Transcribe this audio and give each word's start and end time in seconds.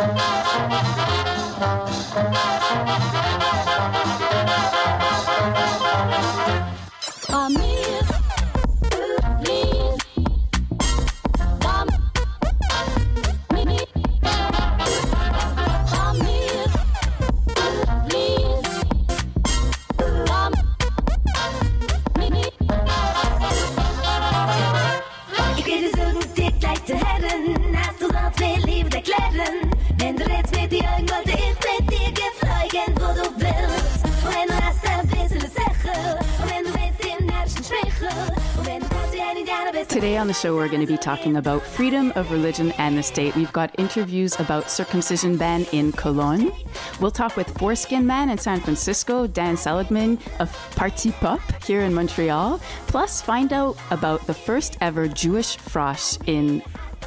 Thank 0.00 0.18
you. 3.24 3.29
Show, 40.40 40.56
we're 40.56 40.68
going 40.68 40.80
to 40.80 40.86
be 40.86 40.96
talking 40.96 41.36
about 41.36 41.60
freedom 41.60 42.14
of 42.16 42.30
religion 42.30 42.72
and 42.78 42.96
the 42.96 43.02
state. 43.02 43.36
We've 43.36 43.52
got 43.52 43.78
interviews 43.78 44.40
about 44.40 44.70
circumcision 44.70 45.36
ban 45.36 45.66
in 45.72 45.92
Cologne. 45.92 46.50
We'll 46.98 47.10
talk 47.10 47.36
with 47.36 47.46
Foreskin 47.58 48.06
Man 48.06 48.30
in 48.30 48.38
San 48.38 48.58
Francisco, 48.60 49.26
Dan 49.26 49.58
Seligman 49.58 50.18
of 50.38 50.50
Parti 50.76 51.12
Pop 51.12 51.42
here 51.62 51.82
in 51.82 51.92
Montreal, 51.92 52.58
plus 52.86 53.20
find 53.20 53.52
out 53.52 53.76
about 53.90 54.26
the 54.26 54.32
first 54.32 54.78
ever 54.80 55.08
Jewish 55.08 55.58
frosh 55.58 56.16
in 56.26 56.62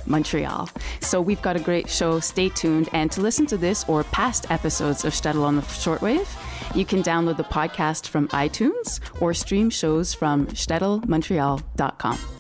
Montreal. 0.06 0.70
So 1.00 1.20
we've 1.20 1.42
got 1.42 1.56
a 1.56 1.60
great 1.60 1.90
show. 1.90 2.20
Stay 2.20 2.50
tuned. 2.50 2.88
And 2.94 3.12
to 3.14 3.22
listen 3.22 3.48
to 3.48 3.58
this 3.58 3.84
or 3.88 4.04
past 4.04 4.52
episodes 4.52 5.06
of 5.06 5.14
Shtetl 5.14 5.44
on 5.44 5.56
the 5.56 5.64
Shortwave, 5.64 6.28
you 6.76 6.86
can 6.86 7.02
download 7.02 7.38
the 7.38 7.46
podcast 7.46 8.10
from 8.10 8.28
iTunes 8.28 9.00
or 9.20 9.34
stream 9.34 9.72
shows 9.72 10.14
from 10.14 10.46
shtetlmontreal.com. 10.48 12.33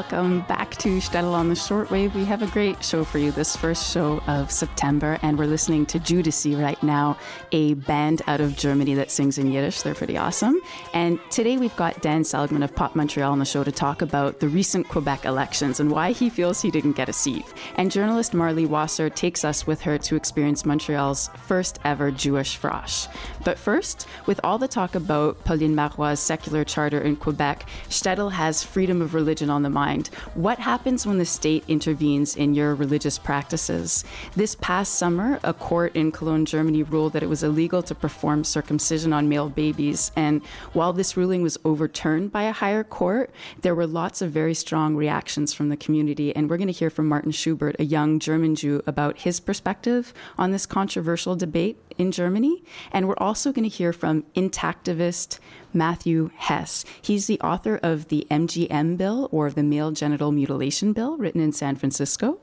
Welcome 0.00 0.40
back 0.48 0.70
to 0.76 0.96
Shtetl 0.96 1.34
on 1.34 1.50
the 1.50 1.54
Shortwave. 1.54 2.14
We 2.14 2.24
have 2.24 2.40
a 2.40 2.46
great 2.46 2.82
show 2.82 3.04
for 3.04 3.18
you 3.18 3.32
this 3.32 3.54
first 3.54 3.92
show 3.92 4.22
of 4.26 4.50
September, 4.50 5.18
and 5.20 5.38
we're 5.38 5.44
listening 5.44 5.84
to 5.86 5.98
Jewdyssee 5.98 6.58
right 6.58 6.82
now, 6.82 7.18
a 7.52 7.74
band 7.74 8.22
out 8.26 8.40
of 8.40 8.56
Germany 8.56 8.94
that 8.94 9.10
sings 9.10 9.36
in 9.36 9.52
Yiddish. 9.52 9.82
They're 9.82 9.94
pretty 9.94 10.16
awesome. 10.16 10.58
And 10.94 11.20
today 11.30 11.58
we've 11.58 11.76
got 11.76 12.00
Dan 12.00 12.24
Seligman 12.24 12.62
of 12.62 12.74
Pop 12.74 12.96
Montreal 12.96 13.30
on 13.30 13.40
the 13.40 13.44
show 13.44 13.62
to 13.62 13.70
talk 13.70 14.00
about 14.00 14.40
the 14.40 14.48
recent 14.48 14.88
Quebec 14.88 15.26
elections 15.26 15.80
and 15.80 15.90
why 15.90 16.12
he 16.12 16.30
feels 16.30 16.62
he 16.62 16.70
didn't 16.70 16.96
get 16.96 17.10
a 17.10 17.12
seat. 17.12 17.44
And 17.76 17.90
journalist 17.90 18.32
Marley 18.32 18.64
Wasser 18.64 19.10
takes 19.10 19.44
us 19.44 19.66
with 19.66 19.82
her 19.82 19.98
to 19.98 20.16
experience 20.16 20.64
Montreal's 20.64 21.28
first 21.46 21.78
ever 21.84 22.10
Jewish 22.10 22.58
frosh. 22.58 23.06
But 23.44 23.58
first, 23.58 24.06
with 24.24 24.40
all 24.44 24.56
the 24.56 24.66
talk 24.66 24.94
about 24.94 25.44
Pauline 25.44 25.74
Marois' 25.74 26.20
secular 26.20 26.64
charter 26.64 27.02
in 27.02 27.16
Quebec, 27.16 27.68
Shtetl 27.90 28.32
has 28.32 28.64
freedom 28.64 29.02
of 29.02 29.12
religion 29.12 29.50
on 29.50 29.62
the 29.62 29.68
mind. 29.68 29.89
What 30.34 30.58
happens 30.60 31.04
when 31.04 31.18
the 31.18 31.24
state 31.24 31.64
intervenes 31.66 32.36
in 32.36 32.54
your 32.54 32.74
religious 32.76 33.18
practices? 33.18 34.04
This 34.36 34.54
past 34.54 34.94
summer, 34.94 35.40
a 35.42 35.52
court 35.52 35.96
in 35.96 36.12
Cologne, 36.12 36.46
Germany 36.46 36.84
ruled 36.84 37.12
that 37.14 37.24
it 37.24 37.28
was 37.28 37.42
illegal 37.42 37.82
to 37.82 37.94
perform 37.94 38.44
circumcision 38.44 39.12
on 39.12 39.28
male 39.28 39.48
babies. 39.48 40.12
And 40.14 40.44
while 40.72 40.92
this 40.92 41.16
ruling 41.16 41.42
was 41.42 41.58
overturned 41.64 42.30
by 42.30 42.44
a 42.44 42.52
higher 42.52 42.84
court, 42.84 43.30
there 43.62 43.74
were 43.74 43.86
lots 43.86 44.22
of 44.22 44.30
very 44.30 44.54
strong 44.54 44.94
reactions 44.94 45.52
from 45.52 45.70
the 45.70 45.76
community. 45.76 46.34
And 46.36 46.48
we're 46.48 46.56
going 46.56 46.68
to 46.68 46.72
hear 46.72 46.90
from 46.90 47.08
Martin 47.08 47.32
Schubert, 47.32 47.74
a 47.80 47.84
young 47.84 48.20
German 48.20 48.54
Jew, 48.54 48.82
about 48.86 49.18
his 49.18 49.40
perspective 49.40 50.14
on 50.38 50.52
this 50.52 50.66
controversial 50.66 51.34
debate 51.34 51.78
in 51.98 52.12
Germany. 52.12 52.62
And 52.92 53.08
we're 53.08 53.14
also 53.18 53.50
going 53.50 53.68
to 53.68 53.76
hear 53.76 53.92
from 53.92 54.22
intactivist 54.36 55.38
Matthew 55.72 56.30
Hess. 56.36 56.84
He's 57.00 57.26
the 57.26 57.40
author 57.40 57.78
of 57.82 58.08
the 58.08 58.26
MGM 58.30 58.96
bill, 58.96 59.28
or 59.32 59.50
the 59.50 59.62
Male 59.62 59.92
Genital 59.92 60.32
Mutilation 60.32 60.92
Bill, 60.92 61.16
written 61.16 61.40
in 61.40 61.52
San 61.52 61.76
Francisco. 61.76 62.40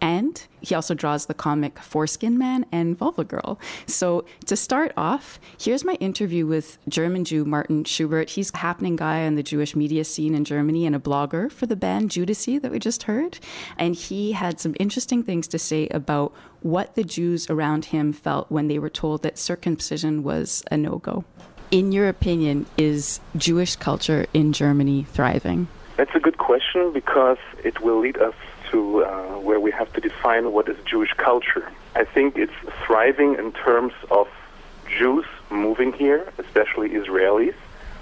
And 0.00 0.46
he 0.60 0.74
also 0.74 0.94
draws 0.94 1.26
the 1.26 1.34
comic 1.34 1.78
Foreskin 1.78 2.38
Man 2.38 2.66
and 2.70 2.96
Vulva 2.96 3.24
Girl. 3.24 3.58
So 3.86 4.24
to 4.46 4.56
start 4.56 4.92
off, 4.96 5.40
here's 5.58 5.84
my 5.84 5.94
interview 5.94 6.46
with 6.46 6.78
German 6.88 7.24
Jew 7.24 7.44
Martin 7.44 7.84
Schubert. 7.84 8.30
He's 8.30 8.52
a 8.52 8.58
happening 8.58 8.96
guy 8.96 9.26
on 9.26 9.34
the 9.34 9.42
Jewish 9.42 9.74
media 9.74 10.04
scene 10.04 10.34
in 10.34 10.44
Germany 10.44 10.86
and 10.86 10.94
a 10.94 10.98
blogger 10.98 11.50
for 11.50 11.66
the 11.66 11.76
band 11.76 12.10
Jewdyssee 12.10 12.60
that 12.60 12.72
we 12.72 12.78
just 12.78 13.04
heard. 13.04 13.38
And 13.78 13.94
he 13.94 14.32
had 14.32 14.60
some 14.60 14.74
interesting 14.78 15.22
things 15.22 15.48
to 15.48 15.58
say 15.58 15.88
about 15.88 16.34
what 16.60 16.94
the 16.94 17.04
Jews 17.04 17.48
around 17.50 17.86
him 17.86 18.12
felt 18.12 18.50
when 18.50 18.68
they 18.68 18.78
were 18.78 18.90
told 18.90 19.22
that 19.22 19.38
circumcision 19.38 20.22
was 20.22 20.62
a 20.70 20.76
no-go. 20.76 21.24
In 21.74 21.90
your 21.90 22.08
opinion, 22.08 22.66
is 22.78 23.18
Jewish 23.36 23.74
culture 23.74 24.26
in 24.32 24.52
Germany 24.52 25.02
thriving? 25.10 25.66
That's 25.96 26.14
a 26.14 26.20
good 26.20 26.38
question 26.38 26.92
because 26.92 27.38
it 27.64 27.80
will 27.80 27.98
lead 27.98 28.16
us 28.16 28.36
to 28.70 29.04
uh, 29.04 29.40
where 29.40 29.58
we 29.58 29.72
have 29.72 29.92
to 29.94 30.00
define 30.00 30.52
what 30.52 30.68
is 30.68 30.76
Jewish 30.84 31.12
culture. 31.14 31.68
I 31.96 32.04
think 32.04 32.36
it's 32.36 32.52
thriving 32.86 33.34
in 33.34 33.50
terms 33.50 33.92
of 34.12 34.28
Jews 34.86 35.24
moving 35.50 35.92
here, 35.92 36.32
especially 36.38 36.90
Israelis. 36.90 37.56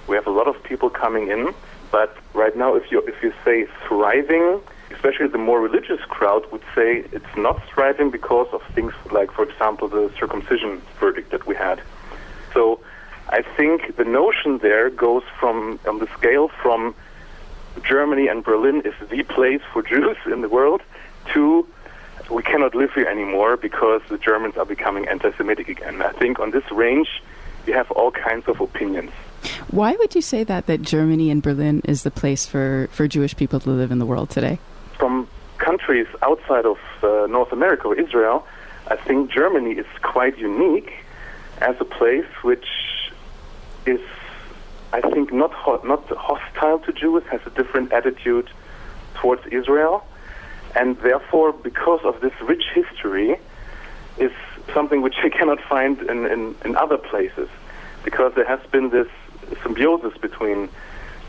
We 0.07 0.17
have 0.17 0.27
a 0.27 0.35
lot 0.39 0.49
of 0.49 0.63
people 0.63 0.91
coming 0.91 1.29
in, 1.29 1.55
but 1.91 2.15
right 2.35 2.55
now, 2.55 2.75
if 2.75 2.93
you 2.93 2.99
if 3.09 3.23
you 3.23 3.33
say 3.43 3.67
thriving, 3.89 4.61
especially 4.91 5.29
the 5.29 5.45
more 5.51 5.63
religious 5.63 6.03
crowd 6.17 6.45
would 6.53 6.67
say 6.75 7.07
it's 7.11 7.35
not 7.39 7.57
thriving 7.73 8.11
because 8.11 8.49
of 8.53 8.61
things 8.75 8.93
like, 9.11 9.33
for 9.33 9.45
example, 9.45 9.89
the 9.89 10.13
circumcision 10.19 10.83
verdict 11.01 11.31
that 11.31 11.47
we 11.47 11.55
had. 11.55 11.81
So 12.53 12.79
I 13.29 13.43
think 13.43 13.97
the 13.97 14.05
notion 14.05 14.59
there 14.59 14.91
goes 14.91 15.23
from 15.39 15.79
on 15.87 15.99
the 15.99 16.09
scale 16.19 16.49
from 16.49 16.95
Germany 17.83 18.29
and 18.29 18.45
Berlin 18.45 18.83
is 18.85 18.95
the 19.09 19.23
place 19.23 19.63
for 19.73 19.83
Jews 19.83 20.17
in 20.27 20.43
the 20.43 20.49
world 20.49 20.83
to 21.33 21.67
we 22.31 22.43
cannot 22.43 22.75
live 22.75 22.93
here 22.93 23.07
anymore 23.07 23.57
because 23.57 24.01
the 24.09 24.19
Germans 24.19 24.57
are 24.57 24.65
becoming 24.65 25.09
anti-Semitic 25.09 25.69
again. 25.69 26.01
I 26.03 26.13
think 26.13 26.39
on 26.39 26.51
this 26.51 26.71
range 26.71 27.23
you 27.67 27.75
have 27.75 27.91
all 27.93 28.11
kinds 28.11 28.49
of 28.49 28.61
opinions. 28.61 29.11
Why 29.71 29.93
would 29.93 30.15
you 30.15 30.23
say 30.23 30.45
that 30.45 30.67
that 30.67 30.83
Germany 30.83 31.31
and 31.31 31.43
Berlin 31.43 31.83
is 31.85 32.03
the 32.03 32.11
place 32.11 32.47
for, 32.47 32.89
for 32.93 33.09
Jewish 33.09 33.37
people 33.37 33.61
to 33.61 33.71
live 33.71 33.91
in 33.91 33.99
the 33.99 34.07
world 34.07 34.31
today? 34.31 34.59
From 34.99 35.29
countries 35.59 36.07
outside 36.23 36.67
of 36.67 36.79
uh, 37.03 37.27
North 37.29 37.53
America 37.53 37.89
or 37.89 37.99
Israel, 37.99 38.47
I 38.89 38.97
think 38.97 39.31
Germany 39.31 39.73
is 39.73 39.87
quite 40.03 40.39
unique 40.39 40.93
as 41.59 41.77
a 41.81 41.85
place 41.85 42.27
which 42.43 42.67
is 43.87 44.01
I 44.93 45.01
think 45.01 45.33
not 45.33 45.53
ho- 45.53 45.81
not 45.85 46.07
hostile 46.09 46.79
to 46.81 46.93
Jews, 46.93 47.23
has 47.31 47.41
a 47.47 47.51
different 47.51 47.93
attitude 47.93 48.51
towards 49.15 49.47
Israel, 49.47 50.05
and 50.77 50.99
therefore, 50.99 51.53
because 51.53 52.01
of 52.05 52.21
this 52.21 52.33
rich 52.43 52.65
history, 52.75 53.39
is 54.19 54.33
something 54.75 55.01
which 55.01 55.17
you 55.23 55.31
cannot 55.39 55.61
find 55.63 56.01
in, 56.03 56.27
in, 56.27 56.55
in 56.65 56.77
other 56.77 56.99
places, 56.99 57.49
because 58.05 58.35
there 58.35 58.47
has 58.47 58.61
been 58.71 58.91
this 58.91 59.09
symbiosis 59.63 60.17
between 60.19 60.69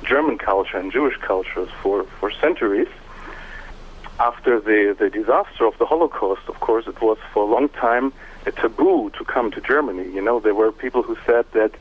German 0.03 0.37
culture 0.37 0.77
and 0.77 0.91
Jewish 0.91 1.17
cultures 1.17 1.69
for, 1.81 2.03
for 2.19 2.31
centuries. 2.31 2.89
After 4.19 4.59
the, 4.59 4.95
the 4.97 5.09
disaster 5.09 5.65
of 5.65 5.77
the 5.79 5.85
Holocaust, 5.85 6.41
of 6.47 6.59
course, 6.59 6.85
it 6.87 7.01
was 7.01 7.17
for 7.33 7.43
a 7.43 7.51
long 7.51 7.69
time 7.69 8.13
a 8.45 8.51
taboo 8.51 9.09
to 9.17 9.23
come 9.23 9.51
to 9.51 9.61
Germany. 9.61 10.11
You 10.13 10.21
know, 10.21 10.39
there 10.39 10.53
were 10.53 10.71
people 10.71 11.01
who 11.01 11.17
said 11.25 11.45
that 11.53 11.71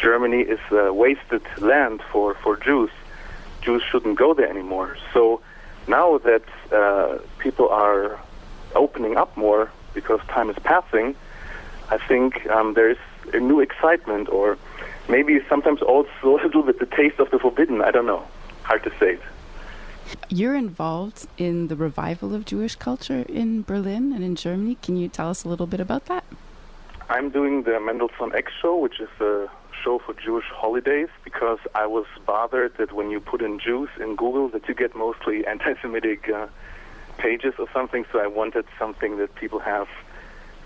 Germany 0.00 0.40
is 0.40 0.60
uh, 0.70 0.92
wasted 0.92 1.42
land 1.58 2.02
for, 2.10 2.34
for 2.34 2.56
Jews. 2.56 2.90
Jews 3.62 3.82
shouldn't 3.82 4.18
go 4.18 4.34
there 4.34 4.48
anymore. 4.48 4.96
So 5.12 5.40
now 5.86 6.18
that 6.18 6.44
uh, 6.72 7.18
people 7.38 7.68
are 7.68 8.18
opening 8.74 9.16
up 9.16 9.36
more 9.36 9.70
because 9.94 10.20
time 10.28 10.50
is 10.50 10.56
passing, 10.62 11.14
I 11.90 11.98
think 11.98 12.46
um, 12.48 12.74
there 12.74 12.90
is 12.90 12.98
a 13.32 13.40
new 13.40 13.60
excitement, 13.60 14.28
or 14.28 14.58
maybe 15.08 15.40
sometimes 15.48 15.82
also 15.82 16.08
a 16.22 16.44
little 16.44 16.62
bit 16.62 16.78
the 16.78 16.86
taste 16.86 17.18
of 17.18 17.30
the 17.30 17.38
forbidden. 17.38 17.82
I 17.82 17.90
don't 17.90 18.06
know. 18.06 18.26
Hard 18.62 18.84
to 18.84 18.90
say 18.98 19.14
it. 19.14 19.22
You're 20.30 20.54
involved 20.54 21.26
in 21.36 21.68
the 21.68 21.76
revival 21.76 22.34
of 22.34 22.44
Jewish 22.46 22.76
culture 22.76 23.24
in 23.28 23.62
Berlin 23.62 24.12
and 24.12 24.24
in 24.24 24.36
Germany. 24.36 24.78
Can 24.82 24.96
you 24.96 25.08
tell 25.08 25.28
us 25.28 25.44
a 25.44 25.48
little 25.48 25.66
bit 25.66 25.80
about 25.80 26.06
that? 26.06 26.24
I'm 27.10 27.30
doing 27.30 27.62
the 27.62 27.80
Mendelssohn 27.80 28.34
X 28.34 28.52
show, 28.60 28.76
which 28.76 29.00
is 29.00 29.08
a 29.20 29.48
show 29.82 29.98
for 29.98 30.14
Jewish 30.14 30.46
holidays, 30.52 31.08
because 31.24 31.58
I 31.74 31.86
was 31.86 32.06
bothered 32.26 32.76
that 32.78 32.92
when 32.92 33.10
you 33.10 33.20
put 33.20 33.42
in 33.42 33.58
Jews 33.58 33.88
in 34.00 34.16
Google, 34.16 34.48
that 34.50 34.68
you 34.68 34.74
get 34.74 34.94
mostly 34.94 35.46
anti-Semitic 35.54 36.28
uh, 36.28 36.46
pages 37.18 37.54
or 37.58 37.68
something. 37.72 38.04
So 38.12 38.20
I 38.20 38.26
wanted 38.26 38.64
something 38.78 39.18
that 39.18 39.34
people 39.34 39.58
have 39.58 39.88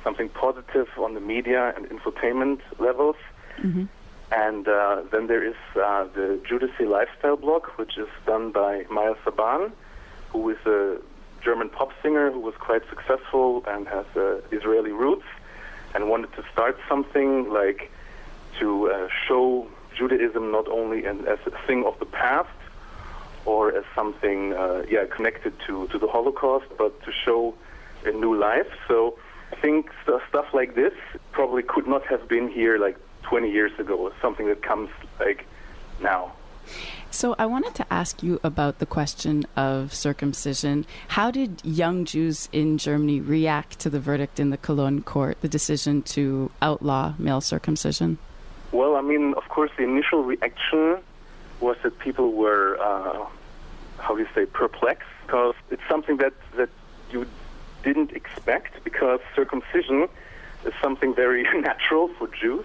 something 0.04 0.28
positive 0.28 0.88
on 0.98 1.14
the 1.14 1.20
media 1.20 1.72
and 1.76 1.86
infotainment 1.86 2.60
levels. 2.78 3.16
Mm-hmm. 3.58 3.84
And 4.32 4.66
uh, 4.66 5.02
then 5.10 5.26
there 5.26 5.44
is 5.46 5.56
uh, 5.76 6.04
the 6.14 6.40
Jewdyssee 6.48 6.88
Lifestyle 6.88 7.36
blog, 7.36 7.66
which 7.76 7.98
is 7.98 8.08
done 8.26 8.50
by 8.50 8.84
Maya 8.90 9.14
Saban, 9.24 9.72
who 10.30 10.48
is 10.48 10.58
a 10.64 10.98
German 11.42 11.68
pop 11.68 11.90
singer 12.02 12.30
who 12.30 12.40
was 12.40 12.54
quite 12.58 12.82
successful 12.88 13.62
and 13.66 13.86
has 13.88 14.06
uh, 14.16 14.40
Israeli 14.50 14.92
roots, 14.92 15.26
and 15.94 16.08
wanted 16.08 16.32
to 16.34 16.44
start 16.52 16.78
something 16.88 17.52
like 17.52 17.90
to 18.58 18.90
uh, 18.90 19.08
show 19.26 19.66
Judaism 19.96 20.50
not 20.50 20.69
only 20.69 21.04
in, 21.04 21.26
as 21.26 21.38
a 21.46 21.66
thing 21.66 21.84
of 21.84 21.99
the 21.99 22.06
past 22.06 22.49
or 23.44 23.76
as 23.76 23.84
something, 23.94 24.52
uh, 24.52 24.84
yeah, 24.88 25.04
connected 25.04 25.52
to, 25.66 25.88
to 25.88 25.99
the 25.99 26.06
Holocaust, 26.06 26.66
but 26.78 27.02
to 27.02 27.12
show 27.12 27.54
a 28.04 28.12
new 28.12 28.38
life. 28.38 28.69
So 28.88 29.19
I 29.52 29.56
think 29.56 29.90
st- 30.04 30.22
stuff 30.28 30.46
like 30.52 30.75
this 30.75 30.94
probably 31.32 31.62
could 31.62 31.87
not 31.87 32.06
have 32.06 32.28
been 32.28 32.49
here 32.49 32.78
like 32.78 32.96
20 33.22 33.50
years 33.50 33.72
ago. 33.78 34.12
Something 34.20 34.46
that 34.49 34.62
comes 34.62 34.90
like 35.19 35.46
now. 36.00 36.32
So 37.10 37.34
I 37.38 37.46
wanted 37.46 37.75
to 37.75 37.93
ask 37.93 38.22
you 38.22 38.40
about 38.43 38.78
the 38.78 38.87
question 38.87 39.44
of 39.56 39.93
circumcision. 39.93 40.87
How 41.08 41.31
did 41.31 41.60
young 41.64 42.05
Jews 42.05 42.48
in 42.52 42.78
Germany 42.78 43.20
react 43.20 43.78
to 43.81 43.90
the 43.90 44.00
verdict 44.00 44.40
in 44.40 44.50
the 44.50 44.56
Cologne 44.56 45.02
court, 45.02 45.40
the 45.40 45.48
decision 45.48 46.02
to 46.02 46.50
outlaw 46.62 47.14
male 47.19 47.40
circumcision? 47.40 48.19
Well, 48.72 48.96
I 48.96 49.02
mean, 49.02 49.34
of 49.34 49.48
course, 49.48 49.70
the 49.76 49.84
initial 49.84 50.22
reaction 50.22 50.98
was 51.60 51.76
that 51.82 51.98
people 51.98 52.32
were, 52.32 52.78
uh, 52.80 53.26
how 53.98 54.14
do 54.16 54.22
you 54.22 54.28
say, 54.34 54.46
perplexed, 54.46 55.08
because 55.26 55.54
it's 55.70 55.82
something 55.88 56.16
that, 56.16 56.32
that 56.56 56.70
you 57.10 57.26
didn't 57.82 58.12
expect, 58.12 58.82
because 58.82 59.20
circumcision 59.36 60.08
is 60.64 60.72
something 60.80 61.14
very 61.14 61.42
natural 61.60 62.08
for 62.19 62.28
Jews. 62.28 62.64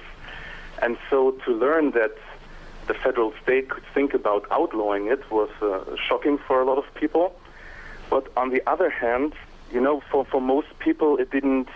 And 0.81 0.97
so 1.09 1.31
to 1.45 1.51
learn 1.51 1.91
that 1.91 2.15
the 2.87 2.93
federal 2.93 3.33
state 3.43 3.69
could 3.69 3.83
think 3.93 4.13
about 4.13 4.45
outlawing 4.49 5.07
it 5.07 5.29
was 5.29 5.49
uh, 5.61 5.83
shocking 6.07 6.37
for 6.37 6.61
a 6.61 6.65
lot 6.65 6.77
of 6.77 6.85
people. 6.95 7.35
But 8.09 8.31
on 8.37 8.49
the 8.49 8.61
other 8.65 8.89
hand, 8.89 9.33
you 9.73 9.81
know, 9.81 10.01
for, 10.09 10.23
for 10.23 10.39
most 10.39 10.67
people, 10.79 11.17
it 11.17 11.29
didn't 11.31 11.67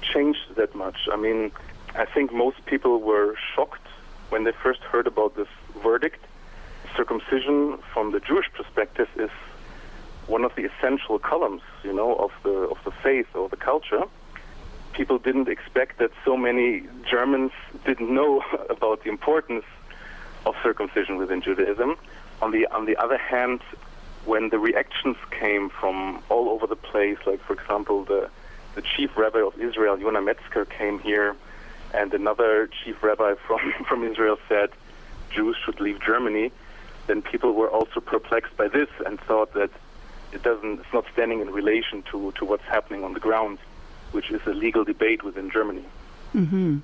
change 0.00 0.36
that 0.56 0.74
much. 0.76 1.08
I 1.12 1.16
mean, 1.16 1.50
I 1.96 2.04
think 2.04 2.32
most 2.32 2.64
people 2.66 3.00
were 3.00 3.36
shocked 3.54 3.86
when 4.30 4.44
they 4.44 4.52
first 4.52 4.80
heard 4.80 5.06
about 5.06 5.36
this 5.36 5.48
verdict. 5.80 6.24
Circumcision, 6.96 7.78
from 7.92 8.10
the 8.10 8.20
Jewish 8.20 8.46
perspective, 8.52 9.08
is 9.16 9.30
one 10.26 10.44
of 10.44 10.54
the 10.56 10.64
essential 10.64 11.18
columns, 11.18 11.62
you 11.84 11.92
know, 11.92 12.16
of 12.16 12.32
the 12.42 12.50
of 12.50 12.78
the 12.84 12.90
faith 12.90 13.26
or 13.34 13.48
the 13.48 13.56
culture. 13.56 14.02
People 14.92 15.18
didn't 15.18 15.48
expect 15.48 15.98
that 15.98 16.10
so 16.24 16.36
many 16.36 16.82
Germans 17.08 17.52
didn't 17.84 18.12
know 18.12 18.42
about 18.70 19.04
the 19.04 19.10
importance 19.10 19.64
of 20.46 20.54
circumcision 20.62 21.16
within 21.16 21.42
Judaism. 21.42 21.96
On 22.42 22.50
the 22.50 22.66
on 22.68 22.86
the 22.86 22.96
other 22.96 23.18
hand, 23.18 23.60
when 24.24 24.48
the 24.48 24.58
reactions 24.58 25.16
came 25.30 25.70
from 25.70 26.22
all 26.28 26.48
over 26.48 26.66
the 26.66 26.76
place, 26.76 27.18
like 27.24 27.40
for 27.42 27.52
example 27.52 28.04
the 28.04 28.28
the 28.74 28.82
chief 28.82 29.16
rabbi 29.16 29.40
of 29.40 29.56
Israel, 29.60 29.96
Yonah 29.98 30.22
Metzger, 30.22 30.64
came 30.64 30.98
here, 30.98 31.36
and 31.94 32.12
another 32.12 32.68
chief 32.82 33.02
rabbi 33.02 33.34
from 33.46 33.60
from 33.88 34.04
Israel 34.04 34.38
said 34.48 34.70
Jews 35.30 35.56
should 35.64 35.80
leave 35.80 36.00
Germany. 36.00 36.52
Then 37.06 37.22
people 37.22 37.52
were 37.52 37.68
also 37.68 38.00
perplexed 38.00 38.56
by 38.56 38.68
this 38.68 38.88
and 39.04 39.20
thought 39.20 39.52
that 39.54 39.70
it 40.32 40.42
doesn't 40.42 40.80
it's 40.80 40.92
not 40.92 41.04
standing 41.12 41.40
in 41.40 41.50
relation 41.50 42.02
to 42.10 42.32
to 42.32 42.44
what's 42.44 42.64
happening 42.64 43.04
on 43.04 43.14
the 43.14 43.20
ground, 43.20 43.58
which 44.12 44.30
is 44.30 44.40
a 44.46 44.54
legal 44.54 44.84
debate 44.84 45.22
within 45.22 45.50
Germany. 45.50 45.84
Mm-hmm. 46.34 46.78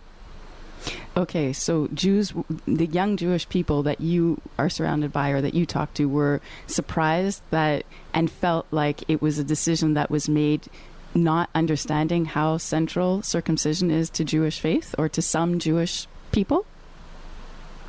Okay, 1.17 1.53
so 1.53 1.89
Jews, 1.93 2.33
the 2.67 2.87
young 2.87 3.17
Jewish 3.17 3.49
people 3.49 3.83
that 3.83 4.01
you 4.01 4.41
are 4.59 4.71
surrounded 4.71 5.13
by 5.13 5.31
or 5.31 5.41
that 5.43 5.53
you 5.53 5.67
talk 5.67 5.93
to, 5.95 6.09
were 6.09 6.41
surprised 6.67 7.43
that 7.51 7.85
and 8.15 8.31
felt 8.31 8.67
like 8.71 9.03
it 9.09 9.21
was 9.21 9.39
a 9.39 9.45
decision 9.45 9.95
that 9.95 10.11
was 10.11 10.29
made 10.29 10.69
not 11.15 11.51
understanding 11.55 12.25
how 12.25 12.57
central 12.57 13.23
circumcision 13.23 13.91
is 13.91 14.11
to 14.11 14.25
Jewish 14.25 14.61
faith 14.61 14.95
or 14.99 15.09
to 15.09 15.23
some 15.23 15.59
Jewish 15.59 16.07
people? 16.33 16.67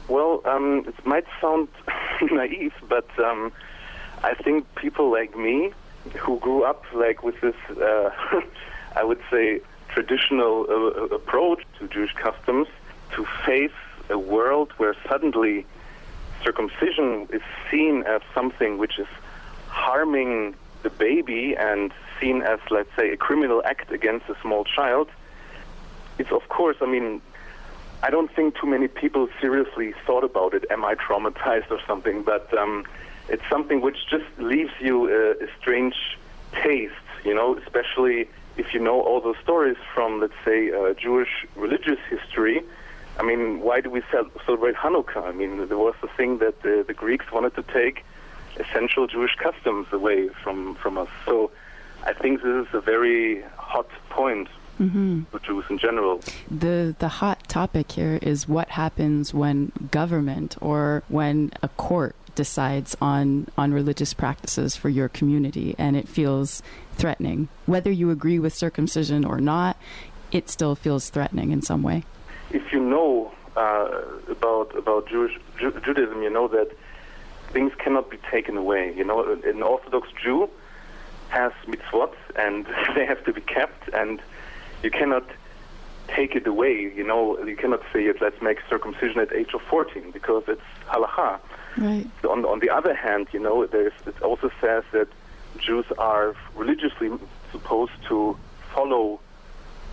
Well, 0.08 0.42
um, 0.46 0.86
it 0.88 1.06
might 1.06 1.26
sound 1.40 1.68
naive, 2.22 2.74
but 2.90 3.08
um, 3.20 3.52
I 4.24 4.34
think 4.34 4.74
people 4.76 5.12
like 5.12 5.38
me 5.38 5.72
who 6.18 6.40
grew 6.40 6.64
up 6.64 6.84
like 6.94 7.24
with 7.24 7.40
this, 7.42 7.56
uh, 7.70 8.10
I 8.96 9.04
would 9.04 9.22
say, 9.30 9.62
traditional 9.90 10.66
uh, 10.70 11.16
approach 11.16 11.64
to 11.80 11.88
Jewish 11.88 12.14
customs, 12.14 12.68
to 13.14 13.26
face 13.46 13.72
a 14.10 14.18
world 14.18 14.72
where 14.78 14.96
suddenly 15.08 15.66
circumcision 16.44 17.28
is 17.32 17.42
seen 17.70 18.04
as 18.04 18.22
something 18.34 18.78
which 18.78 18.98
is 19.00 19.08
harming 19.68 20.56
the 20.84 20.90
baby 20.90 21.56
and 21.58 21.94
seen 22.22 22.42
as, 22.44 22.60
let's 22.70 22.90
say, 22.96 23.12
a 23.12 23.18
criminal 23.18 23.62
act 23.66 23.92
against 23.92 24.30
a 24.30 24.38
small 24.42 24.64
child. 24.64 25.10
It's 26.20 26.32
of 26.32 26.48
course, 26.50 26.78
I 26.82 26.86
mean, 26.86 27.22
I 28.04 28.10
don't 28.10 28.34
think 28.34 28.56
too 28.56 28.68
many 28.68 28.88
people 28.88 29.28
seriously 29.42 29.94
thought 30.06 30.24
about 30.24 30.54
it. 30.54 30.66
Am 30.70 30.86
I 30.86 30.96
traumatized 30.96 31.70
or 31.72 31.80
something? 31.86 32.24
But 32.24 32.56
um, 32.58 32.86
it's 33.28 33.44
something 33.50 33.82
which 33.82 33.98
just 34.10 34.26
leaves 34.38 34.72
you 34.80 35.10
a, 35.10 35.44
a 35.44 35.48
strange 35.60 35.96
taste, 36.64 36.94
you 37.24 37.34
know, 37.34 37.58
especially 37.58 38.28
if 38.58 38.74
you 38.74 38.80
know 38.80 39.02
all 39.02 39.22
those 39.22 39.38
stories 39.42 39.78
from, 39.94 40.20
let's 40.20 40.34
say, 40.46 40.72
uh, 40.72 40.94
Jewish 40.94 41.46
religious 41.56 42.00
history. 42.10 42.62
I 43.20 43.24
mean, 43.24 43.62
why 43.62 43.82
do 43.82 43.90
we 43.90 44.02
celebrate 44.46 44.76
Hanukkah? 44.76 45.24
I 45.24 45.32
mean, 45.32 45.68
there 45.68 45.78
was 45.78 45.96
the 46.02 46.08
thing 46.08 46.40
that 46.40 46.62
the, 46.62 46.84
the 46.86 46.94
Greeks 46.94 47.32
wanted 47.32 47.56
to 47.56 47.64
take 47.64 48.04
essential 48.58 49.08
Jewish 49.08 49.36
customs 49.36 49.88
away 49.92 50.30
from, 50.44 50.76
from 50.76 50.98
us. 50.98 51.10
So 51.26 51.52
I 52.04 52.14
think 52.14 52.42
this 52.42 52.68
is 52.68 52.74
a 52.74 52.82
very 52.82 53.42
hot 53.58 53.88
point 54.10 54.48
Mm-hmm. 54.80 55.24
for 55.30 55.38
Jews 55.40 55.66
in 55.70 55.78
general. 55.78 56.22
The 56.50 56.96
the 56.98 57.08
hot 57.08 57.48
topic 57.48 57.92
here 57.92 58.18
is 58.20 58.48
what 58.48 58.70
happens 58.70 59.32
when 59.32 59.72
government 59.92 60.56
or 60.60 61.04
when 61.08 61.52
a 61.62 61.68
court 61.68 62.16
decides 62.34 62.98
on 63.00 63.48
on 63.60 63.74
religious 63.74 64.16
practices 64.16 64.76
for 64.76 64.90
your 64.90 65.08
community 65.08 65.76
and 65.78 65.96
it 65.96 66.08
feels 66.08 66.64
threatening. 66.94 67.48
Whether 67.68 67.92
you 67.92 68.10
agree 68.10 68.40
with 68.40 68.56
circumcision 68.56 69.24
or 69.24 69.40
not, 69.40 69.78
it 70.32 70.50
still 70.50 70.74
feels 70.74 71.10
threatening 71.12 71.52
in 71.52 71.62
some 71.62 71.84
way. 71.84 72.04
if 72.50 72.74
you 72.74 72.80
know 72.80 73.32
uh, 73.56 74.02
about 74.30 74.76
about 74.76 75.08
Jewish 75.08 75.38
Ju- 75.60 75.80
Judaism, 75.86 76.24
you 76.24 76.32
know 76.32 76.48
that 76.48 76.72
things 77.52 77.72
cannot 77.78 78.10
be 78.10 78.18
taken 78.32 78.58
away. 78.58 78.96
You 78.98 79.04
know, 79.04 79.32
an- 79.32 79.44
an 79.46 79.62
Orthodox 79.62 80.08
Jew 80.24 80.50
has 81.32 81.52
mitzvot, 81.66 82.14
and 82.36 82.66
they 82.96 83.06
have 83.06 83.24
to 83.26 83.34
be 83.34 83.42
kept, 83.42 83.90
and 83.94 84.22
you 84.84 84.92
cannot 84.92 85.28
take 86.08 86.36
it 86.36 86.46
away. 86.46 86.92
You 86.96 87.06
know, 87.06 87.44
you 87.44 87.56
cannot 87.56 87.82
say, 87.92 88.12
"Let's 88.20 88.42
make 88.42 88.60
circumcision 88.70 89.20
at 89.20 89.34
age 89.34 89.54
of 89.54 89.62
14," 89.64 90.12
because 90.12 90.44
it's 90.48 90.70
halacha. 90.88 91.40
Right. 91.78 92.08
On, 92.30 92.44
on 92.46 92.60
the 92.60 92.70
other 92.70 92.94
hand, 92.94 93.28
you 93.32 93.40
know, 93.40 93.66
there's, 93.66 93.94
it 94.06 94.22
also 94.22 94.52
says 94.60 94.84
that 94.92 95.08
Jews 95.58 95.86
are 95.98 96.36
religiously 96.56 97.10
supposed 97.52 97.94
to 98.10 98.38
follow 98.74 99.22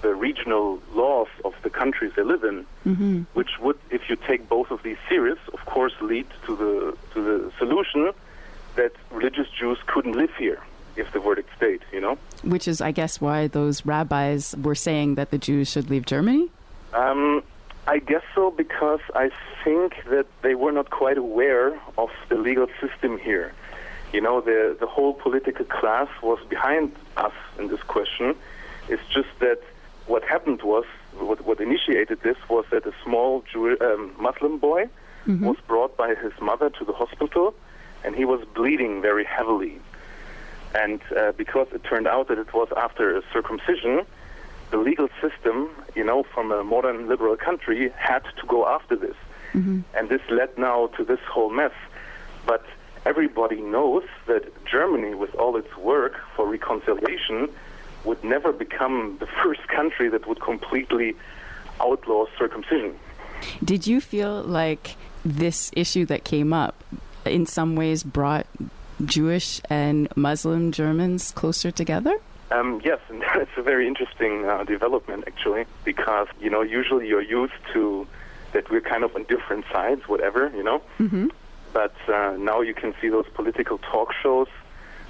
the 0.02 0.12
regional 0.14 0.80
laws 0.92 1.28
of 1.44 1.54
the 1.62 1.70
countries 1.70 2.12
they 2.16 2.22
live 2.22 2.44
in, 2.44 2.66
Mm-hmm. 2.86 3.22
which 3.34 3.52
would, 3.60 3.78
if 3.90 4.02
you 4.08 4.16
take 4.16 4.48
both 4.48 4.70
of 4.70 4.82
these 4.82 4.96
serious, 5.08 5.38
of 5.52 5.60
course, 5.66 5.92
lead 6.00 6.26
to 6.46 6.56
the 6.56 6.96
to 7.14 7.18
the 7.28 7.52
solution 7.58 8.10
that 8.74 8.92
religious 9.10 9.48
Jews 9.60 9.78
couldn't 9.86 10.16
live 10.22 10.34
here 10.38 10.60
if 10.98 11.12
the 11.12 11.20
verdict 11.20 11.48
stayed. 11.56 11.80
You 11.92 12.00
know. 12.00 12.18
Which 12.42 12.68
is, 12.68 12.80
I 12.80 12.90
guess, 12.90 13.20
why 13.20 13.46
those 13.46 13.86
rabbis 13.86 14.54
were 14.56 14.74
saying 14.74 15.14
that 15.14 15.30
the 15.30 15.38
Jews 15.38 15.70
should 15.70 15.88
leave 15.90 16.04
Germany. 16.06 16.50
Um, 16.92 17.42
I 17.86 17.98
guess 17.98 18.22
so 18.34 18.50
because 18.50 19.00
I 19.14 19.30
think 19.64 19.94
that 20.10 20.26
they 20.42 20.54
were 20.54 20.72
not 20.72 20.90
quite 20.90 21.18
aware 21.18 21.80
of 21.96 22.10
the 22.28 22.36
legal 22.36 22.66
system 22.80 23.18
here. 23.18 23.52
You 24.12 24.20
know, 24.20 24.40
the 24.40 24.76
the 24.78 24.86
whole 24.86 25.14
political 25.14 25.64
class 25.64 26.08
was 26.22 26.38
behind 26.48 26.94
us 27.16 27.32
in 27.58 27.68
this 27.68 27.82
question. 27.82 28.34
It's 28.88 29.06
just 29.08 29.28
that 29.40 29.60
what 30.06 30.24
happened 30.24 30.62
was 30.62 30.84
what, 31.18 31.44
what 31.44 31.60
initiated 31.60 32.20
this 32.22 32.36
was 32.48 32.64
that 32.70 32.86
a 32.86 32.92
small 33.04 33.44
Jew, 33.50 33.76
um, 33.80 34.14
Muslim 34.18 34.58
boy 34.58 34.88
was 35.26 35.56
brought 35.66 35.96
by 35.96 36.14
his 36.14 36.32
mother 36.40 36.70
to 36.70 36.84
the 36.84 36.92
hospital, 36.92 37.54
and 38.02 38.14
he 38.14 38.24
was 38.24 38.40
bleeding 38.54 39.02
very 39.02 39.24
heavily. 39.24 39.78
And 40.74 41.00
uh, 41.16 41.32
because 41.32 41.68
it 41.72 41.84
turned 41.84 42.06
out 42.06 42.28
that 42.28 42.38
it 42.38 42.52
was 42.52 42.68
after 42.76 43.16
a 43.16 43.22
circumcision, 43.32 44.04
the 44.70 44.76
legal 44.76 45.08
system, 45.20 45.70
you 45.94 46.04
know, 46.04 46.22
from 46.22 46.52
a 46.52 46.62
modern 46.62 47.08
liberal 47.08 47.36
country, 47.36 47.90
had 47.96 48.22
to 48.38 48.46
go 48.46 48.66
after 48.66 48.96
this. 48.96 49.16
And 49.94 50.08
this 50.08 50.20
led 50.30 50.56
now 50.58 50.88
to 50.98 51.04
this 51.04 51.20
whole 51.20 51.50
mess. 51.50 51.72
But 52.46 52.64
everybody 53.06 53.60
knows 53.60 54.04
that 54.26 54.44
Germany, 54.66 55.14
with 55.14 55.34
all 55.36 55.56
its 55.56 55.74
work 55.76 56.16
for 56.36 56.46
reconciliation, 56.46 57.48
would 58.04 58.22
never 58.22 58.52
become 58.52 59.16
the 59.20 59.26
first 59.42 59.66
country 59.68 60.08
that 60.10 60.26
would 60.28 60.40
completely 60.40 61.16
outlaw 61.80 62.26
circumcision. 62.38 62.98
Did 63.64 63.86
you 63.86 64.00
feel 64.00 64.42
like 64.42 64.96
this 65.24 65.70
issue 65.74 66.04
that 66.06 66.24
came 66.24 66.52
up 66.52 66.84
in 67.24 67.46
some 67.46 67.76
ways 67.76 68.02
brought 68.02 68.46
Jewish 69.04 69.60
and 69.70 70.08
Muslim 70.16 70.72
Germans 70.72 71.32
closer 71.32 71.70
together? 71.70 72.18
Um, 72.50 72.80
yes, 72.84 73.00
and 73.08 73.22
it's 73.34 73.50
a 73.56 73.62
very 73.62 73.86
interesting 73.86 74.44
uh, 74.44 74.64
development 74.64 75.24
actually, 75.26 75.66
because 75.84 76.28
you 76.40 76.50
know 76.50 76.62
usually 76.62 77.08
you're 77.08 77.22
used 77.22 77.60
to 77.72 78.06
that 78.52 78.70
we're 78.70 78.80
kind 78.80 79.04
of 79.04 79.14
on 79.14 79.24
different 79.24 79.64
sides, 79.72 80.08
whatever 80.08 80.50
you 80.54 80.62
know. 80.62 80.82
Mm-hmm. 80.98 81.28
But 81.72 81.94
uh, 82.08 82.36
now 82.38 82.60
you 82.60 82.74
can 82.74 82.94
see 83.00 83.08
those 83.08 83.26
political 83.34 83.78
talk 83.78 84.12
shows 84.22 84.48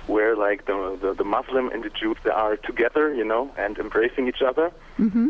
where 0.06 0.34
like 0.36 0.66
the, 0.66 0.98
the 1.00 1.14
the 1.14 1.24
Muslim 1.24 1.68
and 1.68 1.84
the 1.84 1.90
Jews 1.90 2.16
they 2.24 2.30
are 2.30 2.56
together, 2.56 3.14
you 3.14 3.24
know, 3.24 3.50
and 3.56 3.78
embracing 3.78 4.26
each 4.26 4.42
other. 4.42 4.72
Mm-hmm. 4.98 5.28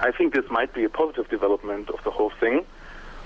I 0.00 0.10
think 0.10 0.34
this 0.34 0.48
might 0.50 0.72
be 0.72 0.84
a 0.84 0.88
positive 0.88 1.28
development 1.28 1.90
of 1.90 2.02
the 2.04 2.10
whole 2.10 2.30
thing, 2.40 2.64